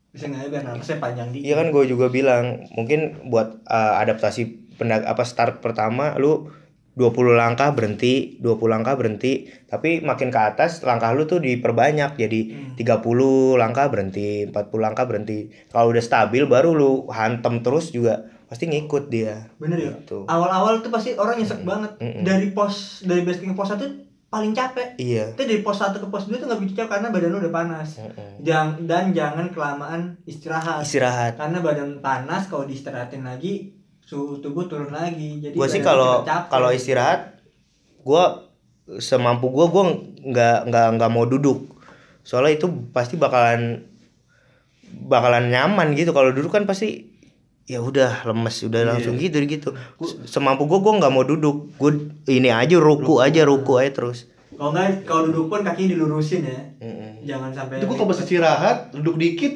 bisa 0.10 0.24
nggak 0.24 0.40
ya 0.40 0.50
biar 0.50 0.64
napasnya 0.64 0.98
panjang 0.98 1.28
dikit 1.30 1.44
Iya 1.44 1.56
kan 1.58 1.68
gue 1.68 1.84
juga 1.84 2.06
bilang 2.08 2.44
mungkin 2.72 3.00
buat 3.28 3.60
uh, 3.66 3.94
adaptasi 4.00 4.63
pendag 4.74 5.04
apa 5.04 5.24
start 5.24 5.60
pertama 5.60 6.16
lu 6.16 6.50
20 6.94 7.10
langkah 7.34 7.74
berhenti, 7.74 8.38
20 8.38 8.70
langkah 8.70 8.94
berhenti, 8.94 9.50
tapi 9.66 9.98
makin 10.00 10.30
ke 10.30 10.38
atas 10.38 10.82
langkah 10.82 11.10
lu 11.10 11.26
tuh 11.26 11.40
diperbanyak 11.40 12.14
jadi 12.14 12.42
Hmm. 12.46 12.78
30 12.78 13.10
langkah 13.56 13.88
berhenti, 13.88 14.46
40 14.46 14.54
langkah 14.80 15.04
berhenti. 15.04 15.40
Kalau 15.68 15.90
udah 15.90 16.00
stabil 16.00 16.46
baru 16.46 16.72
lu 16.72 16.92
hantem 17.08 17.60
terus 17.60 17.90
juga 17.90 18.22
pasti 18.46 18.68
ngikut 18.68 19.10
dia. 19.10 19.50
bener 19.58 19.80
ya 19.80 19.90
Gitu. 19.96 20.26
awal-awal 20.28 20.78
tuh 20.80 20.90
pasti 20.90 21.14
orang 21.14 21.34
nyesek 21.36 21.62
banget 21.64 21.98
Mm-mm. 21.98 22.22
dari 22.22 22.54
pos 22.54 23.02
dari 23.02 23.26
ke 23.26 23.34
pos 23.52 23.66
satu 23.68 23.90
paling 24.30 24.54
capek 24.54 24.94
Iya. 24.96 25.34
Tapi 25.34 25.46
dari 25.48 25.62
pos 25.62 25.74
1 25.76 25.98
ke 25.98 26.06
pos 26.06 26.26
2 26.26 26.38
tuh 26.38 26.46
gak 26.46 26.58
begitu 26.58 26.74
capek 26.76 26.90
karena 26.92 27.10
badan 27.10 27.30
lu 27.32 27.38
udah 27.40 27.50
panas 27.52 27.98
Mm-mm. 27.98 28.38
Jang, 28.40 28.78
dan 28.84 29.10
jangan 29.10 29.50
kelamaan 29.50 30.22
istirahat 30.24 30.82
Istirahat. 30.82 31.34
karena 31.36 31.58
badan 31.60 31.98
panas 32.00 32.46
kalau 32.46 32.66
diistirahatin 32.66 33.22
lagi 33.24 33.74
suhu 34.14 34.38
tubuh 34.38 34.70
turun 34.70 34.94
lagi. 34.94 35.42
Jadi 35.42 35.58
Gue 35.58 35.66
sih 35.66 35.82
kalau 35.82 36.22
kalau 36.54 36.70
istirahat 36.70 37.42
gue 38.06 38.24
semampu 39.02 39.50
gue 39.50 39.66
gue 39.74 39.84
nggak 40.30 40.70
nggak 40.70 40.88
nggak 41.02 41.10
mau 41.10 41.26
duduk. 41.26 41.66
Soalnya 42.22 42.62
itu 42.62 42.70
pasti 42.94 43.18
bakalan 43.18 43.90
bakalan 45.10 45.50
nyaman 45.50 45.98
gitu. 45.98 46.14
Kalau 46.14 46.30
duduk 46.30 46.54
kan 46.54 46.70
pasti 46.70 47.10
ya 47.66 47.82
udah 47.82 48.28
lemes 48.30 48.62
udah 48.62 48.94
langsung 48.94 49.18
gitu. 49.18 49.42
Gitu 49.42 49.74
semampu 50.30 50.70
gue 50.70 50.78
gue 50.78 50.94
nggak 51.02 51.14
mau 51.14 51.26
duduk. 51.26 51.74
Gue 51.82 52.14
ini 52.30 52.54
aja 52.54 52.78
ruku 52.78 53.18
aja 53.18 53.42
ruku 53.50 53.82
aja 53.82 53.90
terus. 53.98 54.30
Kalau 54.54 54.70
nggak 54.70 55.10
kalau 55.10 55.34
duduk 55.34 55.50
pun 55.50 55.66
kakinya 55.66 55.98
dilurusin 55.98 56.46
ya. 56.46 56.62
Mm-mm. 56.84 57.24
jangan 57.24 57.56
sampai 57.56 57.80
itu 57.80 57.88
gue 57.88 57.96
kalau 57.96 58.12
istirahat 58.12 58.92
duduk 58.92 59.16
dikit 59.16 59.56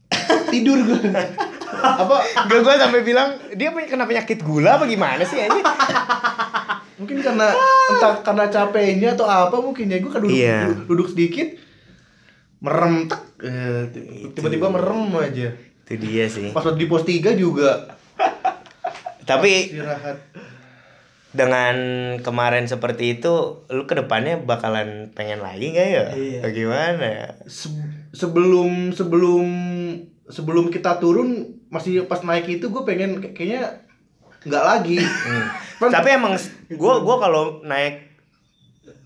tidur 0.52 0.76
gue 0.84 1.00
apa 1.72 2.16
Gak 2.44 2.60
gue 2.60 2.74
sampai 2.76 3.00
bilang 3.00 3.28
dia 3.52 3.68
punya 3.68 3.86
kena 3.86 4.04
penyakit 4.04 4.38
gula 4.40 4.76
apa 4.76 4.84
gimana 4.84 5.22
sih 5.22 5.38
aja 5.38 5.60
mungkin 6.96 7.20
karena 7.20 7.52
entah 7.86 8.14
karena 8.20 8.44
capeknya 8.46 9.12
atau 9.12 9.24
apa 9.24 9.56
mungkin 9.56 9.86
ya 9.86 9.98
gue 9.98 10.08
kan 10.08 10.18
duduk, 10.18 10.32
Iya. 10.34 10.58
duduk, 10.66 10.86
duduk 10.86 11.08
sedikit 11.10 11.48
merem 12.58 13.04
tek 13.04 13.20
eh, 13.42 13.82
tiba-tiba 14.32 14.66
merem 14.66 15.12
aja 15.14 15.52
itu 15.52 15.92
dia 15.98 16.24
sih 16.26 16.50
pas 16.50 16.64
di 16.72 16.86
pos 16.86 17.04
3 17.04 17.36
juga 17.36 17.92
tapi 19.22 19.70
istirahat 19.70 20.22
dengan 21.30 21.76
kemarin 22.18 22.64
seperti 22.64 23.20
itu 23.20 23.34
lu 23.68 23.84
ke 23.84 23.92
depannya 23.92 24.40
bakalan 24.40 25.12
pengen 25.12 25.44
lagi 25.44 25.68
gak 25.68 25.84
ya? 25.84 26.04
Iya. 26.08 26.40
Bagaimana? 26.40 27.36
Se- 27.44 27.76
sebelum 28.10 28.88
sebelum 28.90 29.44
sebelum 30.26 30.68
kita 30.68 30.96
turun 30.96 31.28
masih 31.66 32.04
pas 32.04 32.20
naik 32.20 32.46
itu 32.50 32.66
gue 32.66 32.82
pengen 32.82 33.18
kayak- 33.18 33.32
kayaknya 33.32 33.62
nggak 34.42 34.64
lagi 34.64 34.98
Kan- 35.76 35.92
Tapi 35.92 36.08
emang 36.10 36.32
s- 36.32 36.48
gua 36.72 36.98
gua 36.98 37.20
kalau 37.20 37.42
naik 37.62 38.16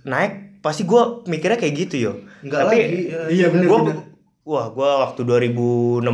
naik 0.03 0.33
pasti 0.61 0.85
gua 0.85 1.03
mikirnya 1.25 1.57
kayak 1.57 1.75
gitu 1.79 1.97
yo. 2.01 2.13
nggak 2.41 2.61
Tapi 2.61 2.77
lagi 2.79 2.99
ya. 3.07 3.21
Iya, 3.27 3.47
bener, 3.49 3.67
gua 3.67 3.79
bener. 3.83 3.97
wah 4.43 4.67
gua 4.69 4.91
waktu 5.03 5.21
2016 5.25 6.07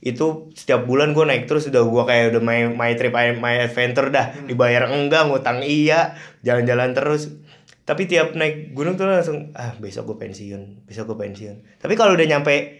itu 0.00 0.26
setiap 0.52 0.84
bulan 0.84 1.10
gua 1.10 1.24
naik 1.24 1.44
terus 1.44 1.64
udah 1.66 1.80
gua 1.82 2.04
kayak 2.04 2.30
udah 2.30 2.40
my, 2.40 2.58
my 2.70 2.92
trip 2.92 3.12
my 3.12 3.54
adventure 3.62 4.08
dah 4.08 4.32
Hmm. 4.32 4.46
dibayar 4.46 4.84
enggak 4.86 5.26
ngutang 5.26 5.60
iya 5.60 6.12
jalan-jalan 6.40 6.92
terus 6.92 7.32
tapi 7.82 8.04
tiap 8.04 8.32
naik 8.32 8.70
gunung 8.70 8.94
tuh 8.94 9.04
langsung 9.04 9.50
ah 9.52 9.74
besok 9.76 10.06
gue 10.06 10.18
pensiun 10.20 10.84
besok 10.84 11.10
gue 11.10 11.18
pensiun 11.18 11.56
tapi 11.76 11.94
kalau 11.94 12.12
udah 12.12 12.22
nyampe 12.24 12.79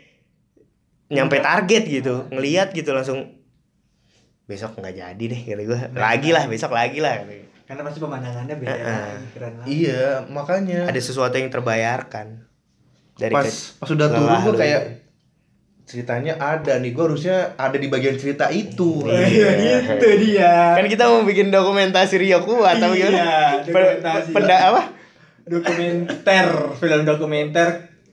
nyampe 1.10 1.36
target 1.38 1.84
gitu 1.84 2.30
ngelihat 2.30 2.70
gitu 2.70 2.90
langsung 2.90 3.34
besok 4.46 4.74
nggak 4.74 4.94
jadi 4.94 5.24
deh 5.26 5.40
kata 5.44 5.62
gue 5.62 5.78
lagi 5.92 6.30
lah 6.30 6.44
besok 6.46 6.70
lagi 6.70 6.98
lah 6.98 7.22
karena 7.66 7.82
pasti 7.82 7.98
pemandangannya 7.98 8.54
beda 8.56 8.70
Heeh. 8.72 8.86
lagi 9.06 9.26
keren 9.30 9.52
lagi 9.54 9.68
iya 9.68 10.26
makanya. 10.26 10.90
Ada 10.90 10.98
sesuatu 11.00 11.38
yang 11.38 11.46
terbayarkan. 11.48 12.26
Dari 13.14 13.30
pas 13.30 13.46
pas 13.78 13.86
udah 13.86 14.08
turun 14.10 14.26
gue 14.42 14.54
kayak 14.56 14.80
gitu. 14.80 14.90
ceritanya 15.86 16.34
ada 16.36 16.78
nih 16.78 16.90
gue 16.90 17.04
harusnya 17.04 17.54
ada 17.54 17.74
di 17.74 17.86
bagian 17.86 18.14
cerita 18.14 18.50
itu. 18.50 19.06
Iya, 19.06 19.48
gitu 19.86 20.06
dia. 20.18 20.74
Kan 20.74 20.86
kita 20.86 21.06
mau 21.06 21.22
bikin 21.22 21.50
dokumentasi 21.50 22.18
Rio 22.18 22.42
kuat 22.42 22.82
atau 22.82 22.90
Iya, 22.90 23.06
gimana? 23.06 23.22
Pe- 23.62 23.70
dokumentasi. 23.70 24.30
penda 24.34 24.56
apa? 24.66 24.82
dokumenter 25.42 26.46
film 26.74 27.02
dokumenter 27.04 27.68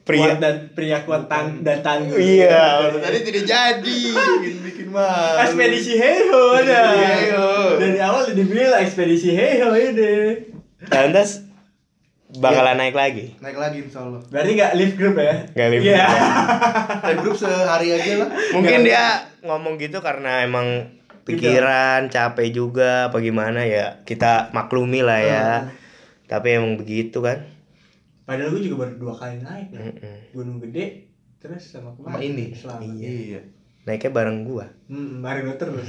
kuat 0.07 0.39
dan 0.39 0.55
pria 0.71 1.03
kuat 1.03 1.27
tang 1.27 1.59
dan 1.67 1.83
tangguh. 1.83 2.15
Iya. 2.15 2.95
Tadi 2.95 3.19
tidak 3.27 3.43
jadi 3.43 3.99
bikin 4.39 4.55
bikin 4.63 4.87
malu. 4.95 5.43
Ekspedisi 5.43 5.99
Heho 5.99 6.41
ada. 6.55 6.81
Heho. 6.95 7.49
Dari 7.75 7.99
awal 7.99 8.31
udah 8.31 8.35
dibilang 8.35 8.79
ekspedisi 8.79 9.35
Heho 9.35 9.75
ini. 9.75 10.15
Lantas 10.87 11.43
bakalan 12.39 12.79
naik 12.79 12.95
lagi. 12.95 13.35
Naik 13.43 13.57
lagi 13.59 13.77
insya 13.83 14.07
Allah. 14.07 14.23
Berarti 14.31 14.51
nggak 14.55 14.73
live 14.79 14.93
group 14.95 15.15
ya? 15.19 15.35
Nggak 15.51 15.67
live 15.75 15.83
Iya. 15.83 16.07
Naik 17.03 17.17
grup 17.23 17.35
sehari 17.35 17.87
aja 17.91 18.11
lah. 18.23 18.29
Mungkin 18.55 18.79
dia 18.87 19.03
ngomong 19.43 19.75
gitu 19.75 19.99
karena 19.99 20.47
emang 20.47 20.95
pikiran 21.27 22.07
capek 22.07 22.55
juga 22.55 23.11
apa 23.11 23.19
gimana 23.19 23.67
ya 23.67 23.99
kita 24.07 24.55
maklumi 24.55 25.03
lah 25.03 25.19
ya. 25.19 25.47
Tapi 26.31 26.59
emang 26.59 26.79
begitu 26.79 27.19
kan. 27.19 27.56
Padahal 28.27 28.51
gue 28.51 28.61
juga 28.67 28.83
baru 28.83 28.93
dua 28.99 29.13
kali 29.15 29.39
naik 29.39 29.71
ya. 29.71 29.79
Mm-mm. 29.87 30.17
Gunung 30.35 30.59
Gede 30.59 31.07
terus 31.39 31.63
sama 31.71 31.95
Sama 31.95 32.19
kemarin. 32.19 32.27
ini. 32.27 32.45
Selamat. 32.51 32.83
Iya. 32.99 33.41
Naiknya 33.87 34.11
bareng 34.11 34.39
gua. 34.43 34.65
Hmm, 34.91 35.23
bareng 35.23 35.47
lo 35.47 35.55
terus. 35.55 35.87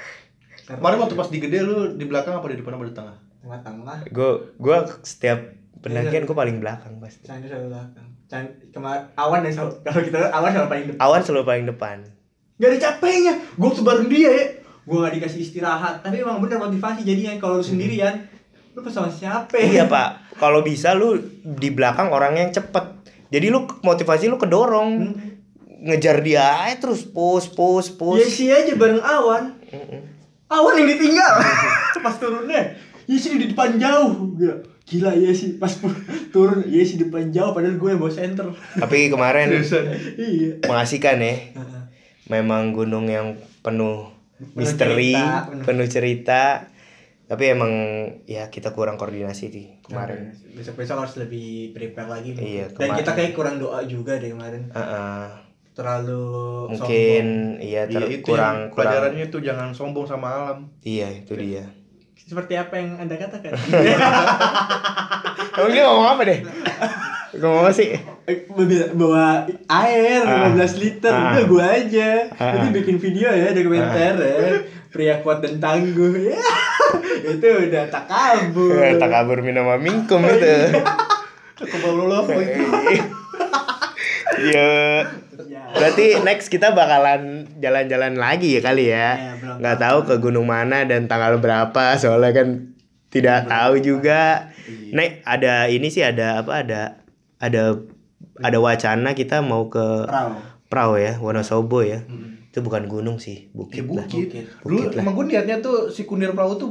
Kemarin 0.72 0.98
waktu 1.04 1.14
pas 1.18 1.28
di 1.28 1.38
gede 1.42 1.58
lu 1.60 2.00
di 2.00 2.08
belakang 2.08 2.38
apa 2.40 2.46
di 2.48 2.56
depan 2.56 2.80
apa 2.80 2.88
di 2.88 2.96
tengah? 2.96 3.16
tengah-tengah. 3.42 3.96
Gua 4.14 4.30
gua 4.56 4.76
setiap 5.04 5.52
pendakian 5.84 6.24
gua 6.24 6.36
paling 6.40 6.56
belakang 6.62 6.96
pasti. 7.02 7.26
Candi 7.28 7.52
selalu 7.52 7.68
belakang. 7.74 8.06
Candi 8.30 8.72
kemarin 8.72 9.12
awan 9.18 9.44
selalu 9.44 9.72
kalau 9.84 10.00
kita 10.00 10.18
awan 10.32 10.50
selalu 10.56 10.68
paling 10.72 10.86
depan. 10.88 11.00
Awan 11.04 11.20
selalu 11.20 11.44
paling 11.44 11.66
depan. 11.68 11.96
Gak 12.62 12.68
ada 12.70 12.78
capeknya. 12.78 13.34
Gue 13.58 13.70
tuh 13.74 13.82
bareng 13.84 14.06
dia 14.06 14.30
ya. 14.30 14.46
Gue 14.86 15.02
gak 15.02 15.14
dikasih 15.18 15.42
istirahat. 15.42 16.06
Tapi 16.06 16.22
emang 16.22 16.38
bener 16.38 16.62
motivasi 16.62 17.02
jadinya 17.02 17.34
kalau 17.42 17.58
lu 17.58 17.66
sendirian. 17.66 18.22
Lu 18.72 18.80
sama 18.86 19.08
siapa? 19.08 19.52
Iya 19.54 19.84
pak, 19.84 20.36
kalau 20.36 20.60
bisa 20.60 20.92
lu 20.92 21.20
di 21.44 21.68
belakang 21.68 22.08
orang 22.08 22.34
yang 22.34 22.48
cepet. 22.48 23.04
Jadi 23.28 23.48
lu 23.48 23.64
motivasi 23.80 24.26
lu 24.26 24.36
kedorong, 24.36 24.90
Hmm. 25.04 25.16
ngejar 25.82 26.20
dia 26.20 26.62
aja 26.62 26.78
terus 26.78 27.02
push 27.04 27.50
push 27.50 27.92
push. 27.92 28.22
sih 28.24 28.48
aja 28.48 28.72
bareng 28.72 28.98
awan. 28.98 29.50
Mm-mm. 29.66 30.00
Awan 30.46 30.78
yang 30.78 30.88
ditinggal. 30.88 31.32
pas 32.04 32.16
turunnya. 32.16 32.76
Iya 33.04 33.18
sih 33.18 33.34
di 33.34 33.46
depan 33.46 33.76
jauh. 33.76 34.30
Gila, 34.32 34.54
Gila 34.82 35.10
iya 35.12 35.32
sih 35.32 35.56
pas 35.56 35.72
turun 36.30 36.62
iya 36.64 36.80
sih 36.82 36.96
di 36.96 37.04
depan 37.04 37.28
jauh 37.28 37.50
padahal 37.50 37.74
gue 37.74 37.88
yang 37.88 37.98
bawa 37.98 38.08
center. 38.10 38.46
Tapi 38.74 39.10
kemarin 39.10 39.52
iya. 39.52 40.56
mengasihkan 40.62 41.18
ya. 41.18 41.34
Memang 42.26 42.72
gunung 42.72 43.04
yang 43.06 43.34
penuh 43.60 44.06
Penuh 44.38 44.54
misteri, 44.56 45.14
cerita, 45.14 45.46
penuh- 45.46 45.64
penuh 45.64 45.86
cerita. 45.86 46.42
Tapi 47.24 47.44
emang 47.48 47.72
ya 48.22 48.46
kita 48.46 48.70
kurang 48.70 48.94
koordinasi 48.94 49.44
di 49.46 49.64
kemarin. 49.80 50.36
Besok-besok 50.52 50.96
harus 50.98 51.16
lebih 51.16 51.72
prepare 51.72 52.08
lagi. 52.10 52.34
Iya, 52.34 52.68
Dan 52.70 52.92
kita 52.94 53.12
kayak 53.12 53.32
kurang 53.32 53.56
doa 53.56 53.80
juga 53.82 54.16
deh 54.16 54.30
kemarin. 54.30 54.68
Heeh. 54.68 55.24
Terlalu 55.72 56.28
mungkin 56.68 57.24
sombong. 57.24 57.64
iya 57.64 57.82
ter- 57.86 58.04
Iya, 58.04 58.08
itu 58.12 58.26
kurang 58.26 58.68
kurang. 58.68 58.92
pelajarannya 58.92 59.24
itu 59.26 59.38
jangan 59.40 59.68
sombong 59.70 60.04
sama 60.04 60.28
alam. 60.28 60.58
Iya 60.82 61.08
itu 61.10 61.32
dia. 61.34 61.64
Seperti 62.14 62.54
apa 62.54 62.76
yang 62.76 62.96
Anda 62.98 63.16
katakan? 63.16 63.56
Emang 65.52 65.70
dia 65.70 65.84
ngomong 65.84 66.08
apa 66.10 66.22
deh? 66.22 66.40
ngomong 67.34 67.64
apa 67.64 67.72
sih? 67.72 67.96
Eh, 68.22 68.44
bawa- 68.46 68.92
bawa 68.94 69.26
air 69.66 70.20
Ah. 70.22 70.46
15 70.46 70.76
liter 70.76 71.08
Ah. 71.10 71.32
udah 71.32 71.44
gua 71.46 71.64
aja 71.66 72.28
Ah. 72.34 72.52
nanti 72.54 72.68
bikin 72.74 72.96
video 72.98 73.28
ya 73.28 73.50
dokumenter 73.50 74.14
ya 74.14 74.36
pria 74.86 75.18
kuat 75.18 75.40
dan 75.40 75.56
tangguh 75.56 76.12
ya 76.22 76.36
itu 77.36 77.48
udah 77.68 77.84
tak 77.88 78.04
kabur 78.08 78.76
Eh, 78.80 78.96
tak 78.98 79.10
kabur 79.10 79.38
minum 79.40 79.68
mingkum 79.80 80.22
itu. 80.26 80.54
Kebal 81.62 81.94
lo 81.94 82.20
Iya. 84.42 84.72
Ya. 85.46 85.62
Berarti 85.72 86.18
next 86.26 86.50
kita 86.50 86.74
bakalan 86.74 87.46
jalan-jalan 87.62 88.18
lagi 88.18 88.58
ya 88.58 88.60
kali 88.64 88.90
ya. 88.90 89.14
Ya, 89.14 89.32
Nggak 89.60 89.78
tahu 89.78 89.98
ke 90.08 90.14
gunung 90.18 90.48
mana 90.50 90.82
dan 90.82 91.06
tanggal 91.06 91.38
berapa 91.38 91.96
soalnya 91.96 92.32
kan 92.34 92.48
tidak 93.12 93.46
tahu 93.46 93.78
juga. 93.78 94.50
Nek 94.92 95.22
ada 95.22 95.68
ini 95.70 95.88
sih 95.92 96.02
ada 96.02 96.42
apa 96.42 96.64
ada 96.66 96.82
ada 97.38 97.78
ada 98.42 98.58
wacana 98.58 99.14
kita 99.14 99.44
mau 99.44 99.68
ke 99.70 100.08
Perahu. 100.08 100.34
Prau 100.72 100.92
ya, 100.96 101.20
Wonosobo 101.20 101.84
ya. 101.84 102.00
Itu 102.52 102.60
bukan 102.60 102.84
gunung 102.84 103.16
sih, 103.16 103.48
Ya 103.48 103.54
bukit 103.54 103.82
lah. 103.82 104.04
bukit. 104.04 104.28
Bukit. 104.28 104.44
Dulu 104.60 104.76
Bukit 104.78 104.90
lah. 104.92 105.00
emang 105.00 105.14
gue 105.14 105.24
niatnya 105.26 105.56
tuh 105.58 105.88
si 105.88 106.04
kunir 106.04 106.30
perahu 106.30 106.54
tuh 106.54 106.70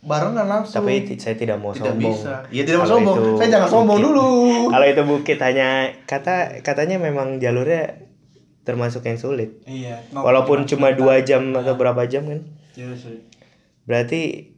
barengan 0.00 0.44
langsung. 0.44 0.76
Tapi 0.78 1.16
saya 1.16 1.32
tidak 1.34 1.56
mau 1.56 1.72
tidak 1.72 1.96
sombong. 1.96 2.12
bisa. 2.12 2.32
Iya 2.48 2.62
tidak 2.62 2.78
mau 2.78 2.90
sombong. 2.90 3.16
itu 3.16 3.30
Saya 3.34 3.48
jangan 3.50 3.68
sombong 3.70 3.98
bukit. 3.98 4.06
dulu. 4.06 4.28
Kalau 4.72 4.86
itu 4.86 5.02
bukit 5.02 5.38
hanya 5.40 5.68
kata 6.04 6.34
katanya 6.60 6.96
memang 6.98 7.36
jalurnya 7.38 8.04
termasuk 8.62 9.02
yang 9.02 9.16
sulit. 9.16 9.64
iya 9.64 10.00
Walaupun 10.10 10.64
cuma 10.64 10.92
dua 10.92 11.20
jam 11.20 11.50
atau 11.50 11.74
berapa 11.74 12.04
jam 12.04 12.24
kan. 12.24 12.40
Iya, 12.74 12.92
sulit. 12.94 13.24
Berarti 13.82 14.52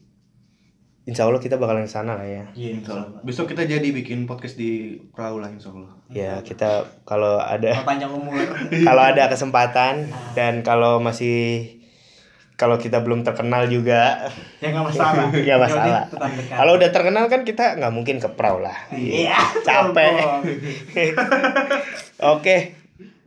Insya 1.07 1.23
Allah 1.23 1.39
kita 1.39 1.55
bakalan 1.55 1.87
ke 1.87 1.93
sana 1.95 2.19
lah 2.19 2.27
ya. 2.27 2.43
iya 2.53 2.83
insya 2.83 2.99
Allah. 2.99 3.23
Besok 3.23 3.55
kita 3.55 3.63
jadi 3.63 3.95
bikin 3.95 4.27
podcast 4.27 4.59
di 4.59 4.99
perahu 5.15 5.39
lah 5.39 5.47
insya 5.47 5.71
Allah. 5.71 5.87
Ya 6.11 6.43
kita 6.43 6.83
kalau 7.07 7.39
ada 7.39 7.79
Kalau 7.79 7.87
panjang 7.87 8.11
umur 8.11 8.35
kalau 8.91 9.03
ada 9.07 9.31
kesempatan 9.31 10.11
dan 10.35 10.67
kalau 10.67 10.99
masih 10.99 11.79
kalau 12.57 12.75
kita 12.75 13.05
belum 13.07 13.21
terkenal 13.23 13.69
juga 13.69 14.33
ya 14.59 14.73
nggak 14.75 14.83
masalah 14.83 15.31
ya 15.37 15.55
Yang 15.55 15.61
masalah. 15.63 16.03
Kalau 16.51 16.73
udah 16.75 16.91
terkenal 16.91 17.31
kan 17.31 17.47
kita 17.47 17.79
nggak 17.79 17.95
mungkin 17.95 18.19
ke 18.19 18.27
perahu 18.35 18.59
lah. 18.67 18.75
iya 18.91 19.39
Capek. 19.63 20.43
Oke. 22.35 22.86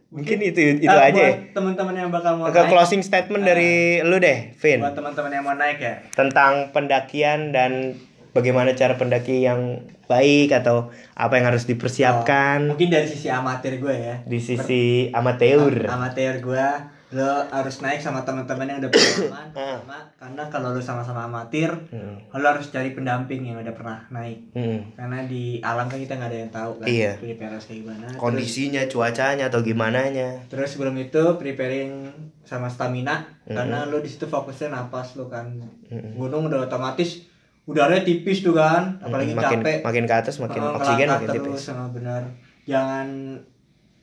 Mungkin 0.09 0.41
itu 0.41 0.81
itu 0.81 0.89
Ah, 0.89 1.05
aja. 1.05 1.21
ya. 1.21 1.53
teman-teman 1.53 1.93
yang 1.93 2.09
bakal 2.09 2.33
mau 2.33 2.49
Ke 2.49 2.65
naik 2.65 2.73
closing 2.73 3.05
statement 3.05 3.45
dari 3.45 4.01
lu 4.01 4.17
deh, 4.17 4.57
Vin. 4.57 4.81
buat 4.81 4.97
teman-teman 4.97 5.29
yang 5.29 5.45
mau 5.45 5.53
naik 5.53 5.77
ya 5.77 6.01
Tentang 6.11 6.73
pendakian 6.73 7.53
dan 7.53 7.93
bagaimana 8.31 8.73
cara 8.73 8.97
pendaki 8.97 9.41
yang 9.41 9.85
baik 10.05 10.49
atau 10.51 10.89
apa 11.13 11.37
yang 11.37 11.45
harus 11.45 11.69
dipersiapkan 11.69 12.65
mungkin 12.67 12.89
dari 12.89 13.05
sisi 13.05 13.29
amatir 13.29 13.77
gue 13.77 13.93
ya 13.93 14.15
di 14.25 14.41
sisi 14.41 15.05
amateur. 15.13 15.85
amatir 15.85 16.41
gue 16.41 16.65
lo 17.11 17.25
harus 17.43 17.79
naik 17.79 17.97
sama 17.97 18.21
teman-teman 18.21 18.65
yang 18.65 18.77
udah 18.77 18.91
pengalaman 18.91 19.47
Ah. 19.57 19.81
pertama 19.81 19.97
karena 20.15 20.43
kalau 20.47 20.69
lo 20.69 20.79
sama-sama 20.79 21.25
amatir 21.25 21.73
Hmm. 21.89 22.21
lo 22.31 22.45
harus 22.47 22.69
cari 22.69 22.91
pendamping 22.91 23.41
yang 23.43 23.57
udah 23.57 23.71
pernah 23.71 24.05
naik 24.09 24.45
Hmm. 24.51 24.93
karena 24.93 25.23
di 25.23 25.57
alam 25.59 25.85
kan 25.85 25.97
kita 25.97 26.13
nggak 26.15 26.29
ada 26.29 26.39
yang 26.39 26.51
tahu 26.51 26.71
kan 26.75 26.85
Iya. 26.85 27.11
prepare 27.17 27.55
kayak 27.55 27.77
gimana 27.79 28.05
terus, 28.07 28.19
Kondisinya, 28.19 28.81
cuacanya 28.85 29.45
atau 29.47 29.59
gimana 29.59 29.99
nya. 30.07 30.37
terus 30.45 30.69
sebelum 30.69 30.93
itu 30.95 31.23
preparing 31.35 32.13
sama 32.43 32.65
stamina 32.65 33.25
karena 33.43 33.83
lo 33.83 33.97
di 33.97 34.07
situ 34.07 34.25
fokusnya 34.25 34.69
napas 34.69 35.13
lo 35.15 35.25
kan 35.25 35.49
gunung 35.89 36.45
udah 36.45 36.61
otomatis 36.63 37.25
udaranya 37.65 38.01
tipis 38.01 38.41
tuh 38.41 38.53
kan 38.53 38.97
apalagi 38.99 39.29
makin 39.31 39.61
capek 39.61 39.77
makin 39.81 40.03
ke 40.03 40.15
atas 40.15 40.37
makin 40.37 40.57
Oh, 40.59 40.73
oksigen 40.75 41.05
makin 41.07 41.25
terus 41.27 41.37
tipis. 41.47 41.61
sama 41.63 41.85
benar 41.89 42.21
jangan 42.63 43.37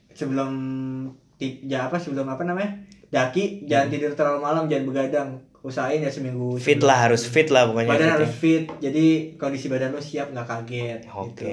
sebelum 0.09 0.51
tip 1.35 1.61
ya 1.61 1.85
apa 1.85 1.95
sebelum 1.95 2.25
apa 2.25 2.41
namanya 2.41 2.86
daki 3.07 3.63
jangan 3.63 3.87
tidur 3.87 4.11
terlalu 4.13 4.39
malam 4.41 4.63
jangan 4.65 4.85
begadang 4.85 5.29
usahain 5.59 5.99
ya 5.99 6.07
seminggu 6.07 6.53
Hmm. 6.53 6.59
Fit 6.59 6.75
sebelum- 6.75 6.87
lah 6.87 6.99
harus 7.01 7.23
fit 7.23 7.47
lah 7.47 7.63
pokoknya. 7.65 7.89
badan 7.89 8.09
harus 8.13 8.31
fit 8.33 8.63
jadi 8.77 9.05
kondisi 9.35 9.67
badan 9.67 9.91
lo 9.91 9.99
siap 9.99 10.27
nggak 10.29 10.47
kaget 10.47 11.01
Oke. 11.09 11.27
gitu. 11.33 11.47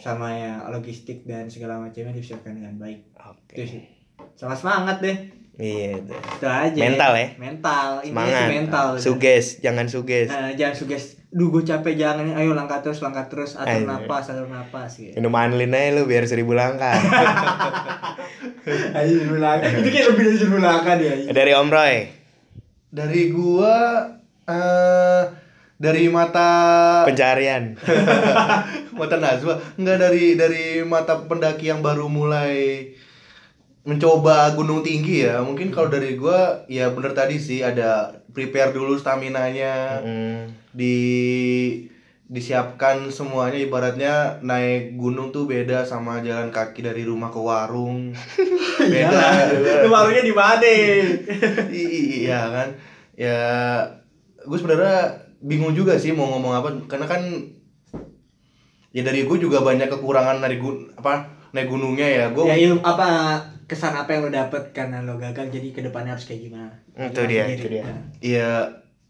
sama 0.00 0.30
ya 0.30 0.52
logistik 0.68 1.22
dan 1.22 1.46
segala 1.46 1.78
macamnya 1.78 2.10
disiapkan 2.12 2.52
dengan 2.52 2.74
baik 2.76 3.06
Oke. 3.16 3.54
sih 3.60 3.82
sama 4.34 4.52
semangat 4.52 4.98
deh 4.98 5.16
Iya. 5.56 5.98
tuh. 5.98 6.12
itu 6.12 6.46
aja 6.46 6.78
Mental 6.78 7.12
ya? 7.12 7.26
mental 7.36 7.88
ini 8.00 8.12
Semangat. 8.12 8.48
mental. 8.52 8.86
Suges, 8.96 9.44
jangan 9.58 9.86
suges. 9.88 10.28
Nah, 10.28 10.52
jangan 10.52 10.74
suges 10.74 11.02
duh 11.26 11.50
gue 11.50 11.60
capek 11.60 11.96
jangan 11.96 12.24
ayo 12.32 12.52
langkah 12.52 12.80
terus 12.80 13.00
langkah 13.00 13.26
terus 13.26 13.54
atur 13.54 13.68
Ayo. 13.68 13.84
napas 13.84 14.24
atur 14.26 14.46
napas 14.46 14.94
gitu 14.94 15.12
Minum 15.12 15.34
anlin 15.34 15.68
aja 15.68 15.92
lu 15.92 16.04
biar 16.04 16.24
seribu 16.24 16.52
langkah. 16.52 16.96
Ayo 18.96 19.08
seribu 19.16 19.36
langkah. 19.36 19.68
Itu 19.70 19.86
kayak 19.86 20.06
lebih 20.12 20.22
dari 20.24 20.36
seribu 20.36 20.58
langkah 20.58 20.94
dia. 20.96 21.12
Dari 21.26 21.50
Om 21.52 21.68
Roy. 21.68 21.94
Dari 22.88 23.20
gua 23.28 23.74
eh 24.46 25.22
dari 25.76 26.08
mata 26.08 26.48
Pencarian. 27.04 27.76
mata 28.96 29.14
Najwa 29.16 29.60
enggak 29.76 29.96
dari 30.00 30.24
dari 30.34 30.64
mata 30.82 31.20
pendaki 31.20 31.68
yang 31.68 31.80
baru 31.80 32.08
mulai 32.08 32.88
mencoba 33.86 34.50
gunung 34.58 34.82
tinggi 34.82 35.22
ya. 35.22 35.38
Mungkin 35.40 35.70
kalau 35.70 35.86
dari 35.86 36.18
gua 36.18 36.66
ya 36.66 36.90
bener 36.90 37.14
tadi 37.14 37.38
sih 37.38 37.62
ada 37.62 38.10
prepare 38.34 38.74
dulu 38.74 38.98
stamina 38.98 39.46
nya 39.48 40.02
Hmm. 40.02 40.50
di 40.74 40.98
disiapkan 42.26 43.06
semuanya 43.06 43.54
ibaratnya 43.54 44.42
naik 44.42 44.98
gunung 44.98 45.30
tuh 45.30 45.46
beda 45.46 45.86
sama 45.86 46.18
jalan 46.26 46.50
kaki 46.50 46.82
dari 46.82 47.06
rumah 47.06 47.30
ke 47.30 47.38
warung. 47.38 48.10
Beda. 48.82 49.46
Lu 49.86 49.94
warungnya 49.94 50.26
di 50.26 50.34
mana? 50.34 50.66
Iya 51.70 52.40
kan? 52.50 52.68
Ya 53.14 53.38
gue 54.42 54.58
sebenarnya 54.58 55.22
bingung 55.38 55.78
juga 55.78 55.94
sih 55.94 56.10
mau 56.10 56.26
ngomong 56.34 56.58
apa 56.58 56.68
karena 56.90 57.06
kan 57.06 57.22
ya 58.90 59.06
dari 59.06 59.22
gue 59.22 59.38
juga 59.38 59.62
banyak 59.62 59.86
kekurangan 59.86 60.42
dari 60.42 60.58
gun 60.58 60.90
apa 60.98 61.30
naik 61.54 61.70
gunungnya 61.70 62.10
ya. 62.10 62.24
Gue 62.34 62.50
ya 62.50 62.58
ilmu 62.58 62.82
apa 62.82 63.38
kesan 63.66 63.94
apa 63.98 64.14
yang 64.14 64.26
lo 64.26 64.30
dapet 64.30 64.70
karena 64.70 65.02
lo 65.02 65.18
gagal 65.18 65.50
jadi 65.50 65.68
ke 65.74 65.80
depannya 65.82 66.14
harus 66.14 66.26
kayak 66.26 66.42
gimana? 66.46 66.72
Itu 66.94 67.22
dia, 67.26 67.44
itu 67.50 67.66
dia. 67.66 67.84
Iya 68.22 68.50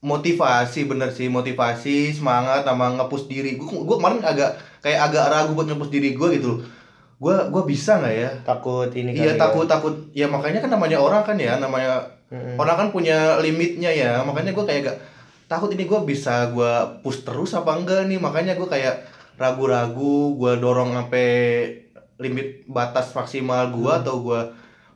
motivasi 0.05 0.87
bener 0.87 1.09
sih 1.11 1.27
motivasi 1.27 2.13
semangat 2.17 2.65
sama 2.65 2.97
ngepush 2.97 3.29
diri. 3.29 3.61
Gue 3.61 3.85
gue 3.85 3.97
kemarin 3.97 4.21
agak 4.25 4.57
kayak 4.81 5.13
agak 5.13 5.25
ragu 5.29 5.53
buat 5.53 5.69
ngepush 5.69 5.93
diri 5.93 6.17
gue 6.17 6.29
gitu 6.41 6.53
gue 7.17 7.37
gue 7.49 7.63
bisa 7.65 7.97
nggak 7.97 8.15
ya? 8.15 8.31
Takut 8.45 8.93
ini 8.93 9.17
iya 9.17 9.33
kali 9.33 9.37
ya. 9.37 9.41
takut 9.41 9.67
takut. 9.69 9.95
Ya 10.13 10.27
makanya 10.29 10.61
kan 10.61 10.69
namanya 10.69 11.01
orang 11.01 11.25
kan 11.25 11.37
ya 11.41 11.57
namanya 11.57 12.05
Mm-mm. 12.29 12.61
orang 12.61 12.77
kan 12.77 12.89
punya 12.93 13.41
limitnya 13.41 13.89
ya. 13.89 14.21
Makanya 14.21 14.53
gue 14.53 14.65
kayak 14.69 14.81
gak 14.85 14.99
takut 15.49 15.73
ini 15.73 15.89
gue 15.89 16.01
bisa 16.05 16.53
gue 16.53 16.73
push 17.01 17.25
terus 17.25 17.57
apa 17.57 17.73
enggak 17.73 18.05
nih? 18.05 18.21
Makanya 18.21 18.53
gue 18.61 18.69
kayak 18.69 19.09
ragu-ragu 19.41 20.37
gue 20.37 20.53
dorong 20.61 20.93
sampai 20.93 21.29
limit 22.17 22.47
batas 22.67 23.13
maksimal 23.13 23.69
gue 23.71 23.87
Hmm. 23.87 24.01
atau 24.01 24.17
gue 24.21 24.41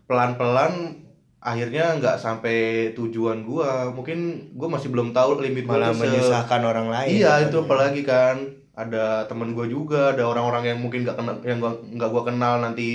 pelan-pelan 0.07 0.97
akhirnya 1.41 1.97
nggak 1.97 2.17
sampai 2.17 2.57
tujuan 2.93 3.43
gue 3.43 3.65
mungkin 3.91 4.19
gue 4.53 4.69
masih 4.69 4.89
belum 4.89 5.11
tahu 5.11 5.41
limit 5.41 5.65
malah 5.65 5.89
menyusahkan 5.91 6.61
orang 6.61 6.89
lain 6.89 7.09
iya 7.15 7.41
itu 7.43 7.57
apalagi 7.59 8.03
kan. 8.03 8.37
Ada 8.71 9.29
temen 9.29 9.53
gue 9.53 9.69
juga 9.69 10.17
ada 10.17 10.25
orang-orang 10.25 10.65
yang 10.67 10.79
mungkin 10.81 11.05
nggak 11.05 11.13
kenal 11.15 11.37
yang 11.43 11.61
gua 11.61 11.77
nggak 11.77 12.09
gue 12.09 12.23
kenal 12.25 12.55
nanti 12.59 12.89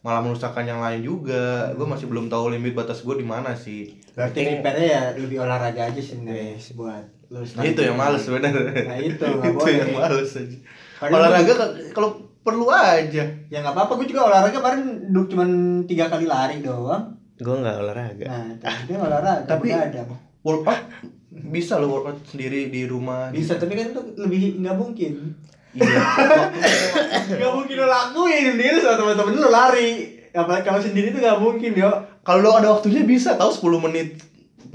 malah 0.00 0.18
merusakkan 0.18 0.64
yang 0.64 0.82
lain 0.82 1.00
juga. 1.00 1.70
Gue 1.72 1.86
masih 1.86 2.06
belum 2.06 2.26
tahu 2.26 2.50
limit 2.50 2.74
batas 2.74 2.98
gue 3.00 3.14
di 3.14 3.22
mana 3.22 3.54
sih. 3.54 3.94
Berarti 4.10 4.42
prepare 4.42 4.82
ya 4.82 5.02
lebih 5.14 5.38
olahraga 5.38 5.86
aja 5.86 5.94
sih 5.94 6.18
sebenarnya 6.18 6.58
buat 6.74 7.04
lo 7.30 7.46
Nah, 7.46 7.62
itu 7.62 7.80
yang 7.80 7.94
males 7.94 8.26
bener 8.26 8.52
nah 8.84 8.98
itu 8.98 9.22
itu 9.38 9.54
boleh. 9.54 9.74
yang 9.76 9.92
males 9.92 10.30
aja. 10.34 10.58
Padahal 10.98 11.14
olahraga 11.20 11.52
ka- 11.52 11.74
kalau 11.92 12.10
perlu 12.44 12.68
aja. 12.68 13.24
Ya 13.48 13.58
nggak 13.64 13.74
apa-apa. 13.74 13.96
Gue 13.96 14.06
juga 14.12 14.28
olahraga 14.28 14.60
kemarin 14.60 15.08
duduk 15.10 15.32
cuman 15.32 15.48
tiga 15.88 16.12
kali 16.12 16.28
lari 16.28 16.60
doang. 16.60 17.16
Gue 17.40 17.56
nggak 17.58 17.76
olahraga. 17.80 18.24
Nah 18.28 18.48
tapi 18.60 18.92
olahraga. 18.94 19.48
Tapi- 19.48 19.72
ada. 19.72 20.04
workout 20.44 20.76
bisa 21.32 21.80
lo 21.80 21.88
workout 21.88 22.20
sendiri 22.28 22.68
di 22.68 22.84
rumah. 22.84 23.32
Bisa 23.32 23.56
tapi 23.56 23.72
kan 23.72 23.96
itu 23.96 24.00
lebih 24.20 24.60
nggak 24.60 24.76
mungkin. 24.76 25.32
Iya. 25.74 25.98
Nggak 27.34 27.50
mungkin 27.50 27.74
lo 27.82 27.86
lakuin 27.90 28.54
sendiri 28.54 28.78
sama 28.78 28.94
teman-teman 28.94 29.42
lo 29.42 29.50
lari. 29.50 29.90
Apa 30.30 30.62
kalau 30.62 30.78
sendiri 30.78 31.10
itu 31.10 31.18
nggak 31.18 31.40
mungkin 31.42 31.72
yo. 31.74 31.90
Kalau 32.22 32.44
lo 32.44 32.54
ada 32.54 32.70
waktunya 32.70 33.02
bisa 33.02 33.34
tahu 33.34 33.50
10 33.50 33.84
menit 33.90 34.22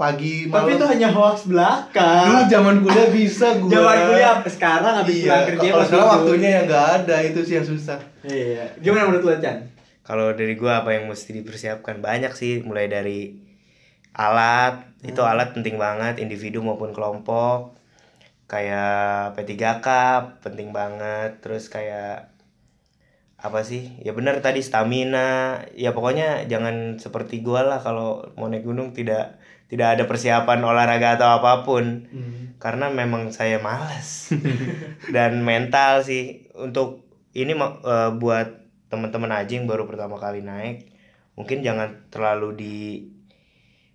pagi 0.00 0.48
tapi 0.48 0.72
itu 0.72 0.80
malam 0.80 0.92
hanya 0.96 1.08
hoax 1.12 1.44
dulu 1.44 1.60
belaka 1.60 2.48
zaman 2.48 2.80
kuliah 2.80 3.08
bisa 3.12 3.52
gue 3.60 3.68
Zaman 3.68 3.98
kuliah 4.08 4.40
sekarang 4.48 4.94
habis 5.04 5.14
iya 5.20 5.24
pulang 5.28 5.44
kerja 5.52 5.68
kalau 5.68 5.84
sekarang 5.84 6.08
waktunya 6.16 6.48
yang 6.56 6.64
nggak 6.64 6.86
ada 7.04 7.16
itu 7.20 7.40
sih 7.44 7.54
yang 7.60 7.66
susah. 7.68 8.00
Iya. 8.24 8.64
Gimana 8.80 9.12
menurut 9.12 9.24
lo 9.28 9.34
Chan? 9.36 9.60
Kalau 10.00 10.32
dari 10.32 10.56
gue 10.56 10.72
apa 10.72 10.96
yang 10.96 11.04
mesti 11.04 11.36
dipersiapkan? 11.36 12.00
Banyak 12.00 12.32
sih 12.32 12.64
mulai 12.64 12.88
dari 12.88 13.36
alat. 14.16 14.88
Itu 15.04 15.20
Hmm. 15.20 15.36
alat 15.36 15.52
penting 15.52 15.76
banget 15.76 16.20
individu 16.20 16.64
maupun 16.64 16.96
kelompok. 16.96 17.76
Kayak 18.48 19.36
P3K 19.36 19.86
penting 20.40 20.72
banget. 20.72 21.44
Terus 21.44 21.68
kayak 21.68 22.32
apa 23.40 23.64
sih? 23.64 23.96
Ya 24.00 24.12
benar 24.12 24.40
tadi 24.40 24.60
stamina. 24.60 25.60
Ya 25.72 25.92
pokoknya 25.96 26.48
jangan 26.48 27.00
seperti 27.00 27.40
gua 27.40 27.64
lah 27.64 27.80
kalau 27.80 28.24
mau 28.36 28.48
naik 28.48 28.64
gunung 28.64 28.92
tidak 28.92 29.39
tidak 29.70 29.96
ada 29.96 30.04
persiapan 30.10 30.60
olahraga 30.66 31.14
atau 31.14 31.30
apa 31.38 31.62
pun. 31.62 32.10
Karena 32.60 32.92
memang 32.92 33.32
saya 33.32 33.62
malas 33.62 34.34
dan 35.14 35.40
mental 35.46 36.02
sih. 36.02 36.50
Untuk 36.58 37.06
ini 37.32 37.54
eh, 37.56 38.10
buat 38.18 38.48
teman-teman 38.90 39.30
aja 39.30 39.54
yang 39.54 39.70
baru 39.70 39.86
pertama 39.86 40.18
kali 40.18 40.42
naik 40.42 40.90
mungkin 41.40 41.64
jangan 41.64 42.10
terlalu 42.12 42.48
di 42.52 42.76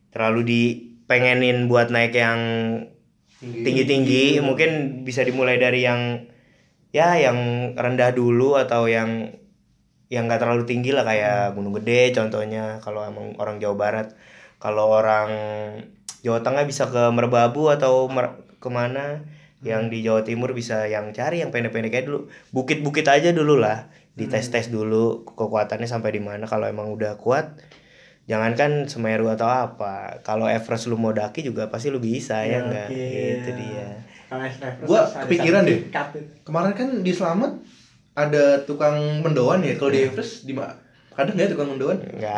terlalu 0.10 0.42
dipengenin 0.48 1.70
buat 1.70 1.94
naik 1.94 2.18
yang 2.18 2.42
tinggi-tinggi. 3.38 4.42
Mungkin 4.42 5.04
bisa 5.06 5.22
dimulai 5.22 5.62
dari 5.62 5.86
yang 5.86 6.26
ya 6.90 7.20
yang 7.22 7.38
rendah 7.78 8.16
dulu 8.18 8.58
atau 8.58 8.90
yang 8.90 9.36
yang 10.10 10.26
nggak 10.26 10.42
terlalu 10.42 10.64
tinggi 10.66 10.90
lah 10.96 11.04
kayak 11.04 11.54
Gunung 11.54 11.76
Gede 11.78 12.16
contohnya 12.16 12.80
kalau 12.80 13.04
emang 13.04 13.36
orang 13.38 13.60
Jawa 13.60 13.76
Barat 13.76 14.08
kalau 14.66 14.98
orang 14.98 15.30
Jawa 16.26 16.42
Tengah 16.42 16.66
bisa 16.66 16.90
ke 16.90 17.14
Merbabu 17.14 17.70
atau 17.70 18.10
mer- 18.10 18.42
ke 18.58 18.66
mana? 18.74 19.22
Yang 19.62 19.82
di 19.94 19.98
Jawa 20.02 20.26
Timur 20.26 20.58
bisa 20.58 20.90
yang 20.90 21.14
cari 21.14 21.46
yang 21.46 21.54
pendek-pendek 21.54 21.94
kayak 21.94 22.06
dulu. 22.10 22.34
Bukit-bukit 22.50 23.06
aja 23.06 23.30
dulu 23.30 23.62
lah. 23.62 23.94
Dites-tes 24.18 24.74
dulu 24.74 25.22
kekuatannya 25.38 25.86
sampai 25.86 26.18
di 26.18 26.22
mana. 26.26 26.50
Kalau 26.50 26.66
emang 26.66 26.90
udah 26.90 27.14
kuat 27.22 27.62
jangankan 28.26 28.90
Semeru 28.90 29.30
atau 29.30 29.46
apa. 29.46 30.26
Kalau 30.26 30.50
Everest 30.50 30.90
lu 30.90 30.98
mau 30.98 31.14
daki 31.14 31.46
juga 31.46 31.70
pasti 31.70 31.94
lu 31.94 32.02
bisa 32.02 32.42
ya 32.42 32.66
enggak 32.66 32.90
Oke. 32.90 33.06
itu 33.46 33.52
dia. 33.54 33.88
Gua 34.82 35.06
kepikiran 35.06 35.62
deh. 35.62 35.94
kemarin 36.42 36.74
kan 36.74 36.90
di 37.06 37.14
Selamat 37.14 37.54
ada 38.18 38.66
tukang 38.66 39.22
mendoan 39.22 39.62
ya. 39.62 39.78
Kalau 39.78 39.94
di 39.94 40.10
Everest 40.10 40.50
di 40.50 40.58
mana 40.58 40.85
ada 41.16 41.32
nggak 41.32 41.48
tukang 41.50 41.70
mendoan 41.72 41.96
nggak 41.96 42.36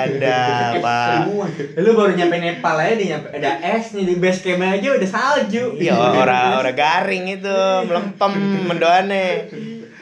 ada 0.00 0.40
pak. 0.84 1.28
Lu 1.76 1.90
baru 1.92 2.12
nyampe 2.12 2.36
Nepal 2.36 2.76
aja 2.76 2.94
di 2.94 3.06
nyampe 3.06 3.28
ada 3.30 3.50
es 3.60 3.92
nih 3.92 4.04
di 4.04 4.16
base 4.16 4.40
camp 4.40 4.62
aja 4.62 4.88
udah 4.90 5.10
salju. 5.10 5.76
Iya 5.76 5.92
orang 5.92 6.56
orang 6.58 6.72
garing 6.74 7.24
itu 7.30 7.56
melempem 7.84 8.32
mendoannya 8.64 9.28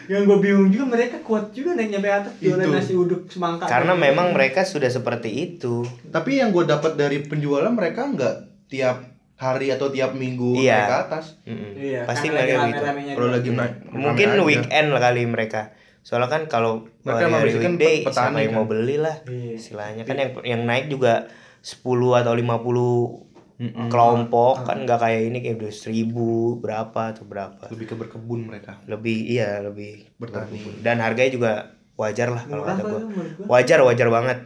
yang 0.04 0.22
gue 0.24 0.38
bingung 0.38 0.68
juga 0.68 0.84
mereka 0.92 1.16
kuat 1.20 1.50
juga 1.50 1.72
naik 1.72 1.88
nyampe 1.90 2.08
atas 2.08 2.34
jualan 2.36 2.60
Itu. 2.60 2.70
nasi 2.70 2.92
uduk 2.92 3.22
semangka. 3.26 3.64
Karena 3.64 3.94
memang 3.94 4.30
mereka 4.30 4.62
sudah 4.62 4.86
seperti 4.86 5.30
itu. 5.30 5.86
Tapi 6.08 6.38
yang 6.38 6.50
gue 6.50 6.62
dapat 6.62 6.94
dari 6.94 7.22
penjualan 7.22 7.70
mereka 7.70 8.06
nggak 8.06 8.34
tiap 8.66 8.98
hari 9.34 9.70
atau 9.70 9.90
tiap 9.90 10.12
minggu 10.12 10.54
Iya. 10.54 10.74
naik 10.76 10.86
ke 10.86 10.96
atas. 11.02 11.24
Mm-mm. 11.42 11.70
iya, 11.74 12.00
pasti 12.04 12.30
mereka 12.30 12.62
lagi 12.62 12.70
gitu. 12.70 12.82
kalau 13.12 13.30
lagi 13.30 13.50
naik 13.50 13.74
mungkin 13.90 14.28
weekend 14.40 14.86
lah 14.90 15.00
kali 15.02 15.22
mereka 15.26 15.74
soalnya 16.02 16.28
kan 16.28 16.42
kalau 16.46 16.86
Mereka 17.00 17.30
hari 17.30 17.50
weekday 17.52 17.96
petani 18.02 18.12
siapa 18.12 18.38
yang 18.38 18.50
kan. 18.50 18.58
mau 18.58 18.66
beli 18.66 18.96
lah 18.96 19.16
Iya. 19.24 19.54
istilahnya. 19.54 20.02
Kan 20.02 20.16
yang 20.16 20.30
yang 20.44 20.62
naik 20.62 20.86
juga 20.88 21.30
10 21.60 21.78
atau 22.12 22.32
50 22.32 23.30
Mm-mm. 23.54 23.86
kelompok 23.88 24.64
kan 24.64 24.82
nggak 24.82 24.98
kayak 24.98 25.22
ini 25.24 25.38
kayak 25.38 25.56
udah 25.56 25.70
seribu 25.72 26.28
berapa 26.58 27.02
atau 27.08 27.22
berapa. 27.22 27.64
Lebih 27.68 27.86
ke 27.86 27.94
berkebun 27.94 28.40
mereka. 28.44 28.82
Lebih 28.84 29.16
iya 29.28 29.58
lebih 29.60 30.10
Bertani. 30.12 30.50
berkebun. 30.50 30.74
dan 30.82 30.98
harganya 30.98 31.30
juga 31.30 31.52
wajar 31.94 32.28
lah 32.28 32.42
kalau 32.42 32.64
kata 32.64 32.80
kok 32.80 32.90
gua? 32.90 33.02
Wajar 33.48 33.78
wajar 33.80 34.08
banget. 34.08 34.38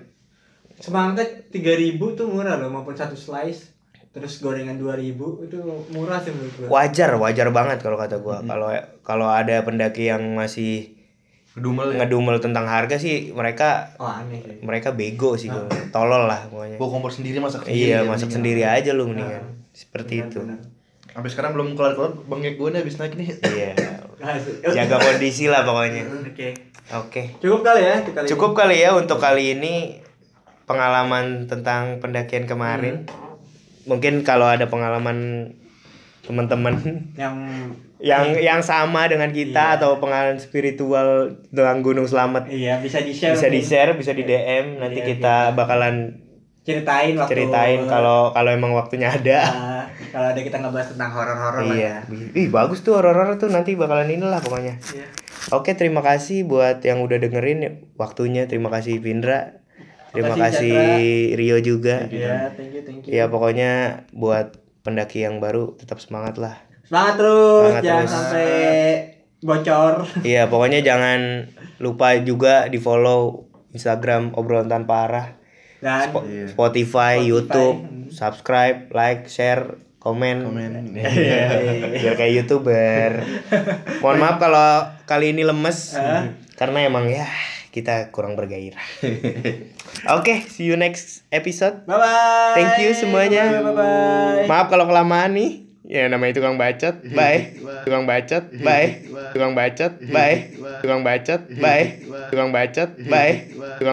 Semangka 0.76 1.24
3000 1.48 1.96
tuh 2.12 2.26
murah 2.26 2.54
loh 2.54 2.68
maupun 2.68 2.92
satu 2.92 3.16
slice. 3.16 3.72
Terus 4.12 4.40
gorengan 4.40 4.76
2000 4.76 5.12
itu 5.42 5.56
murah 5.90 6.20
sih 6.20 6.28
menurut 6.30 6.52
gua. 6.58 6.68
Wajar 6.74 7.16
wajar 7.16 7.48
banget 7.50 7.78
kalau 7.80 7.96
kata 7.96 8.16
gua. 8.18 8.40
Kalau 8.42 8.68
kalau 9.00 9.28
ada 9.30 9.60
pendaki 9.62 10.08
yang 10.08 10.20
masih 10.34 10.95
gedumel 11.56 11.96
ya? 11.96 12.04
Ngedumel 12.04 12.36
tentang 12.38 12.68
harga 12.68 13.00
sih 13.00 13.32
mereka 13.32 13.96
oh 13.96 14.04
aneh 14.04 14.44
sih. 14.44 14.60
mereka 14.60 14.92
bego 14.92 15.40
sih 15.40 15.48
gua. 15.48 15.64
tolol 15.88 16.28
lah 16.28 16.44
pokoknya. 16.52 16.76
Bawa 16.76 16.88
kompor 16.92 17.10
sendiri 17.10 17.40
masak 17.40 17.64
sendiri 17.64 17.80
iya 17.80 18.04
ya, 18.04 18.08
masak 18.08 18.28
sendiri 18.28 18.62
aja 18.68 18.92
lu 18.92 19.08
mendingan. 19.08 19.42
Seperti 19.72 20.20
Benar, 20.20 20.28
itu. 20.30 20.40
benar. 20.44 20.60
sampai 21.16 21.32
sekarang 21.32 21.56
belum 21.56 21.80
kelar 21.80 21.96
kelar 21.96 22.12
bengek 22.28 22.60
gue 22.60 22.68
nih 22.76 22.80
habis 22.84 23.00
naik 23.00 23.16
nih. 23.16 23.28
Iya. 23.40 23.72
Jaga 24.76 24.96
kondisi 25.00 25.48
lah 25.48 25.64
pokoknya. 25.64 26.04
Oke. 26.28 26.48
Oke. 26.92 27.22
Cukup 27.40 27.64
kali 27.64 27.82
ya 27.88 28.04
kita 28.04 28.20
kali 28.20 28.26
cukup 28.28 28.52
kali 28.52 28.76
ya 28.84 28.92
untuk 28.92 29.16
kali 29.16 29.56
ini 29.56 29.74
pengalaman 30.68 31.48
tentang 31.48 32.04
pendakian 32.04 32.44
kemarin. 32.44 33.08
Mungkin 33.88 34.28
kalau 34.28 34.44
ada 34.44 34.68
pengalaman 34.68 35.50
teman-teman 36.26 36.74
yang 37.14 37.34
yang 38.02 38.36
yang 38.36 38.60
sama 38.60 39.06
dengan 39.06 39.30
kita 39.30 39.72
Iya. 39.72 39.76
atau 39.78 39.96
pengalaman 39.96 40.36
spiritual 40.36 41.32
tentang 41.48 41.80
Gunung 41.80 42.04
Slamet 42.04 42.44
iya 42.46 42.76
bisa 42.76 43.00
di 43.00 43.10
share 43.10 43.32
bisa 43.32 43.48
di 43.48 43.60
share 43.60 43.92
bisa 43.94 44.12
di 44.12 44.22
DM 44.22 44.76
nanti 44.76 45.00
Iya, 45.00 45.08
kita 45.08 45.36
bakalan 45.52 46.20
ceritain 46.60 47.14
waktu 47.14 47.30
ceritain 47.32 47.86
kalau 47.86 48.30
kalau 48.30 48.50
emang 48.50 48.74
waktunya 48.74 49.08
ada 49.08 49.38
Ah, 49.40 49.84
kalau 50.10 50.28
ada 50.28 50.40
kita 50.40 50.58
ngebahas 50.58 50.92
tentang 50.92 51.10
horor-horor 51.10 51.62
lah 51.62 51.72
ya. 51.72 51.94
iya 52.04 52.28
ih 52.34 52.50
bagus 52.50 52.82
tuh 52.82 52.98
horor-horor 52.98 53.38
tuh 53.38 53.48
nanti 53.48 53.72
bakalan 53.72 54.10
inilah 54.10 54.38
pokoknya 54.38 54.76
Iya. 54.92 55.06
Oke, 55.46 55.72
terima 55.72 56.02
kasih 56.02 56.42
buat 56.42 56.82
yang 56.82 57.06
udah 57.06 57.22
dengerin 57.22 57.62
waktunya. 57.94 58.50
Terima 58.50 58.66
kasih 58.66 58.98
Vindra. 58.98 59.62
Terima 60.10 60.34
Makasih, 60.34 60.74
kasih 60.74 60.90
Rio 61.38 61.58
juga. 61.62 62.10
Iya, 62.10 62.50
thank 62.50 62.74
you, 62.74 62.82
thank 62.82 63.06
you. 63.06 63.14
Ya 63.14 63.30
pokoknya 63.30 63.70
buat 64.10 64.58
pendaki 64.86 65.20
yang 65.20 65.36
baru 65.36 65.74
tetap 65.74 65.98
semangat 65.98 66.38
lah. 66.38 66.54
Semangat 66.82 67.18
terus, 67.18 67.66
Semangat 67.66 67.82
jangan 67.82 67.98
terus. 68.00 68.12
sampai 68.12 68.50
bocor. 69.38 69.94
Iya, 70.24 70.42
pokoknya 70.46 70.80
jangan 70.80 71.20
lupa 71.76 72.14
juga 72.18 72.54
di 72.66 72.78
follow 72.78 73.44
Instagram 73.70 74.32
obrolan 74.32 74.66
tanpa 74.66 75.04
arah, 75.04 75.26
Dan 75.76 76.08
Spo- 76.08 76.24
Iya. 76.24 76.46
Spotify, 76.48 77.18
Spotify. 77.18 77.26
YouTube, 77.26 77.78
subscribe, 78.08 78.78
like, 78.90 79.26
share, 79.26 79.76
komen. 79.98 80.46
komen 80.46 80.94
Iya. 80.96 81.42
Biar 81.92 82.14
kayak 82.14 82.32
youtuber. 82.34 83.10
Mohon 84.00 84.18
maaf 84.18 84.36
kalau 84.38 84.70
kali 85.04 85.30
ini 85.30 85.42
lemes 85.42 85.92
Hah? 85.92 86.30
karena 86.54 86.78
emang 86.82 87.04
ya 87.04 87.26
kita 87.76 88.08
kurang 88.08 88.40
bergairah. 88.40 88.80
Oke, 90.16 90.48
see 90.48 90.64
you 90.64 90.80
next 90.80 91.28
episode. 91.28 91.84
Bye 91.84 92.00
bye. 92.00 92.56
Thank 92.56 92.80
you 92.80 92.96
semuanya. 92.96 93.60
Bye 93.60 93.76
bye. 93.76 94.48
Maaf 94.48 94.72
kalau 94.72 94.88
kelamaan 94.88 95.36
nih. 95.36 95.68
Ya 95.86 96.08
namanya 96.10 96.40
tukang 96.40 96.58
bacot. 96.58 96.98
Bye. 97.18 97.62
Tukang 97.86 98.10
bacot. 98.10 98.50
Bye. 98.58 99.06
Tukang 99.36 99.54
bacot. 99.54 99.92
Bye. 100.10 100.50
Tukang 100.82 101.06
bacot. 101.06 101.40
Bye. 101.62 102.02
Tukang 102.32 102.50
bacot. 102.50 102.90
Bye. 103.06 103.54
Tukang 103.54 103.78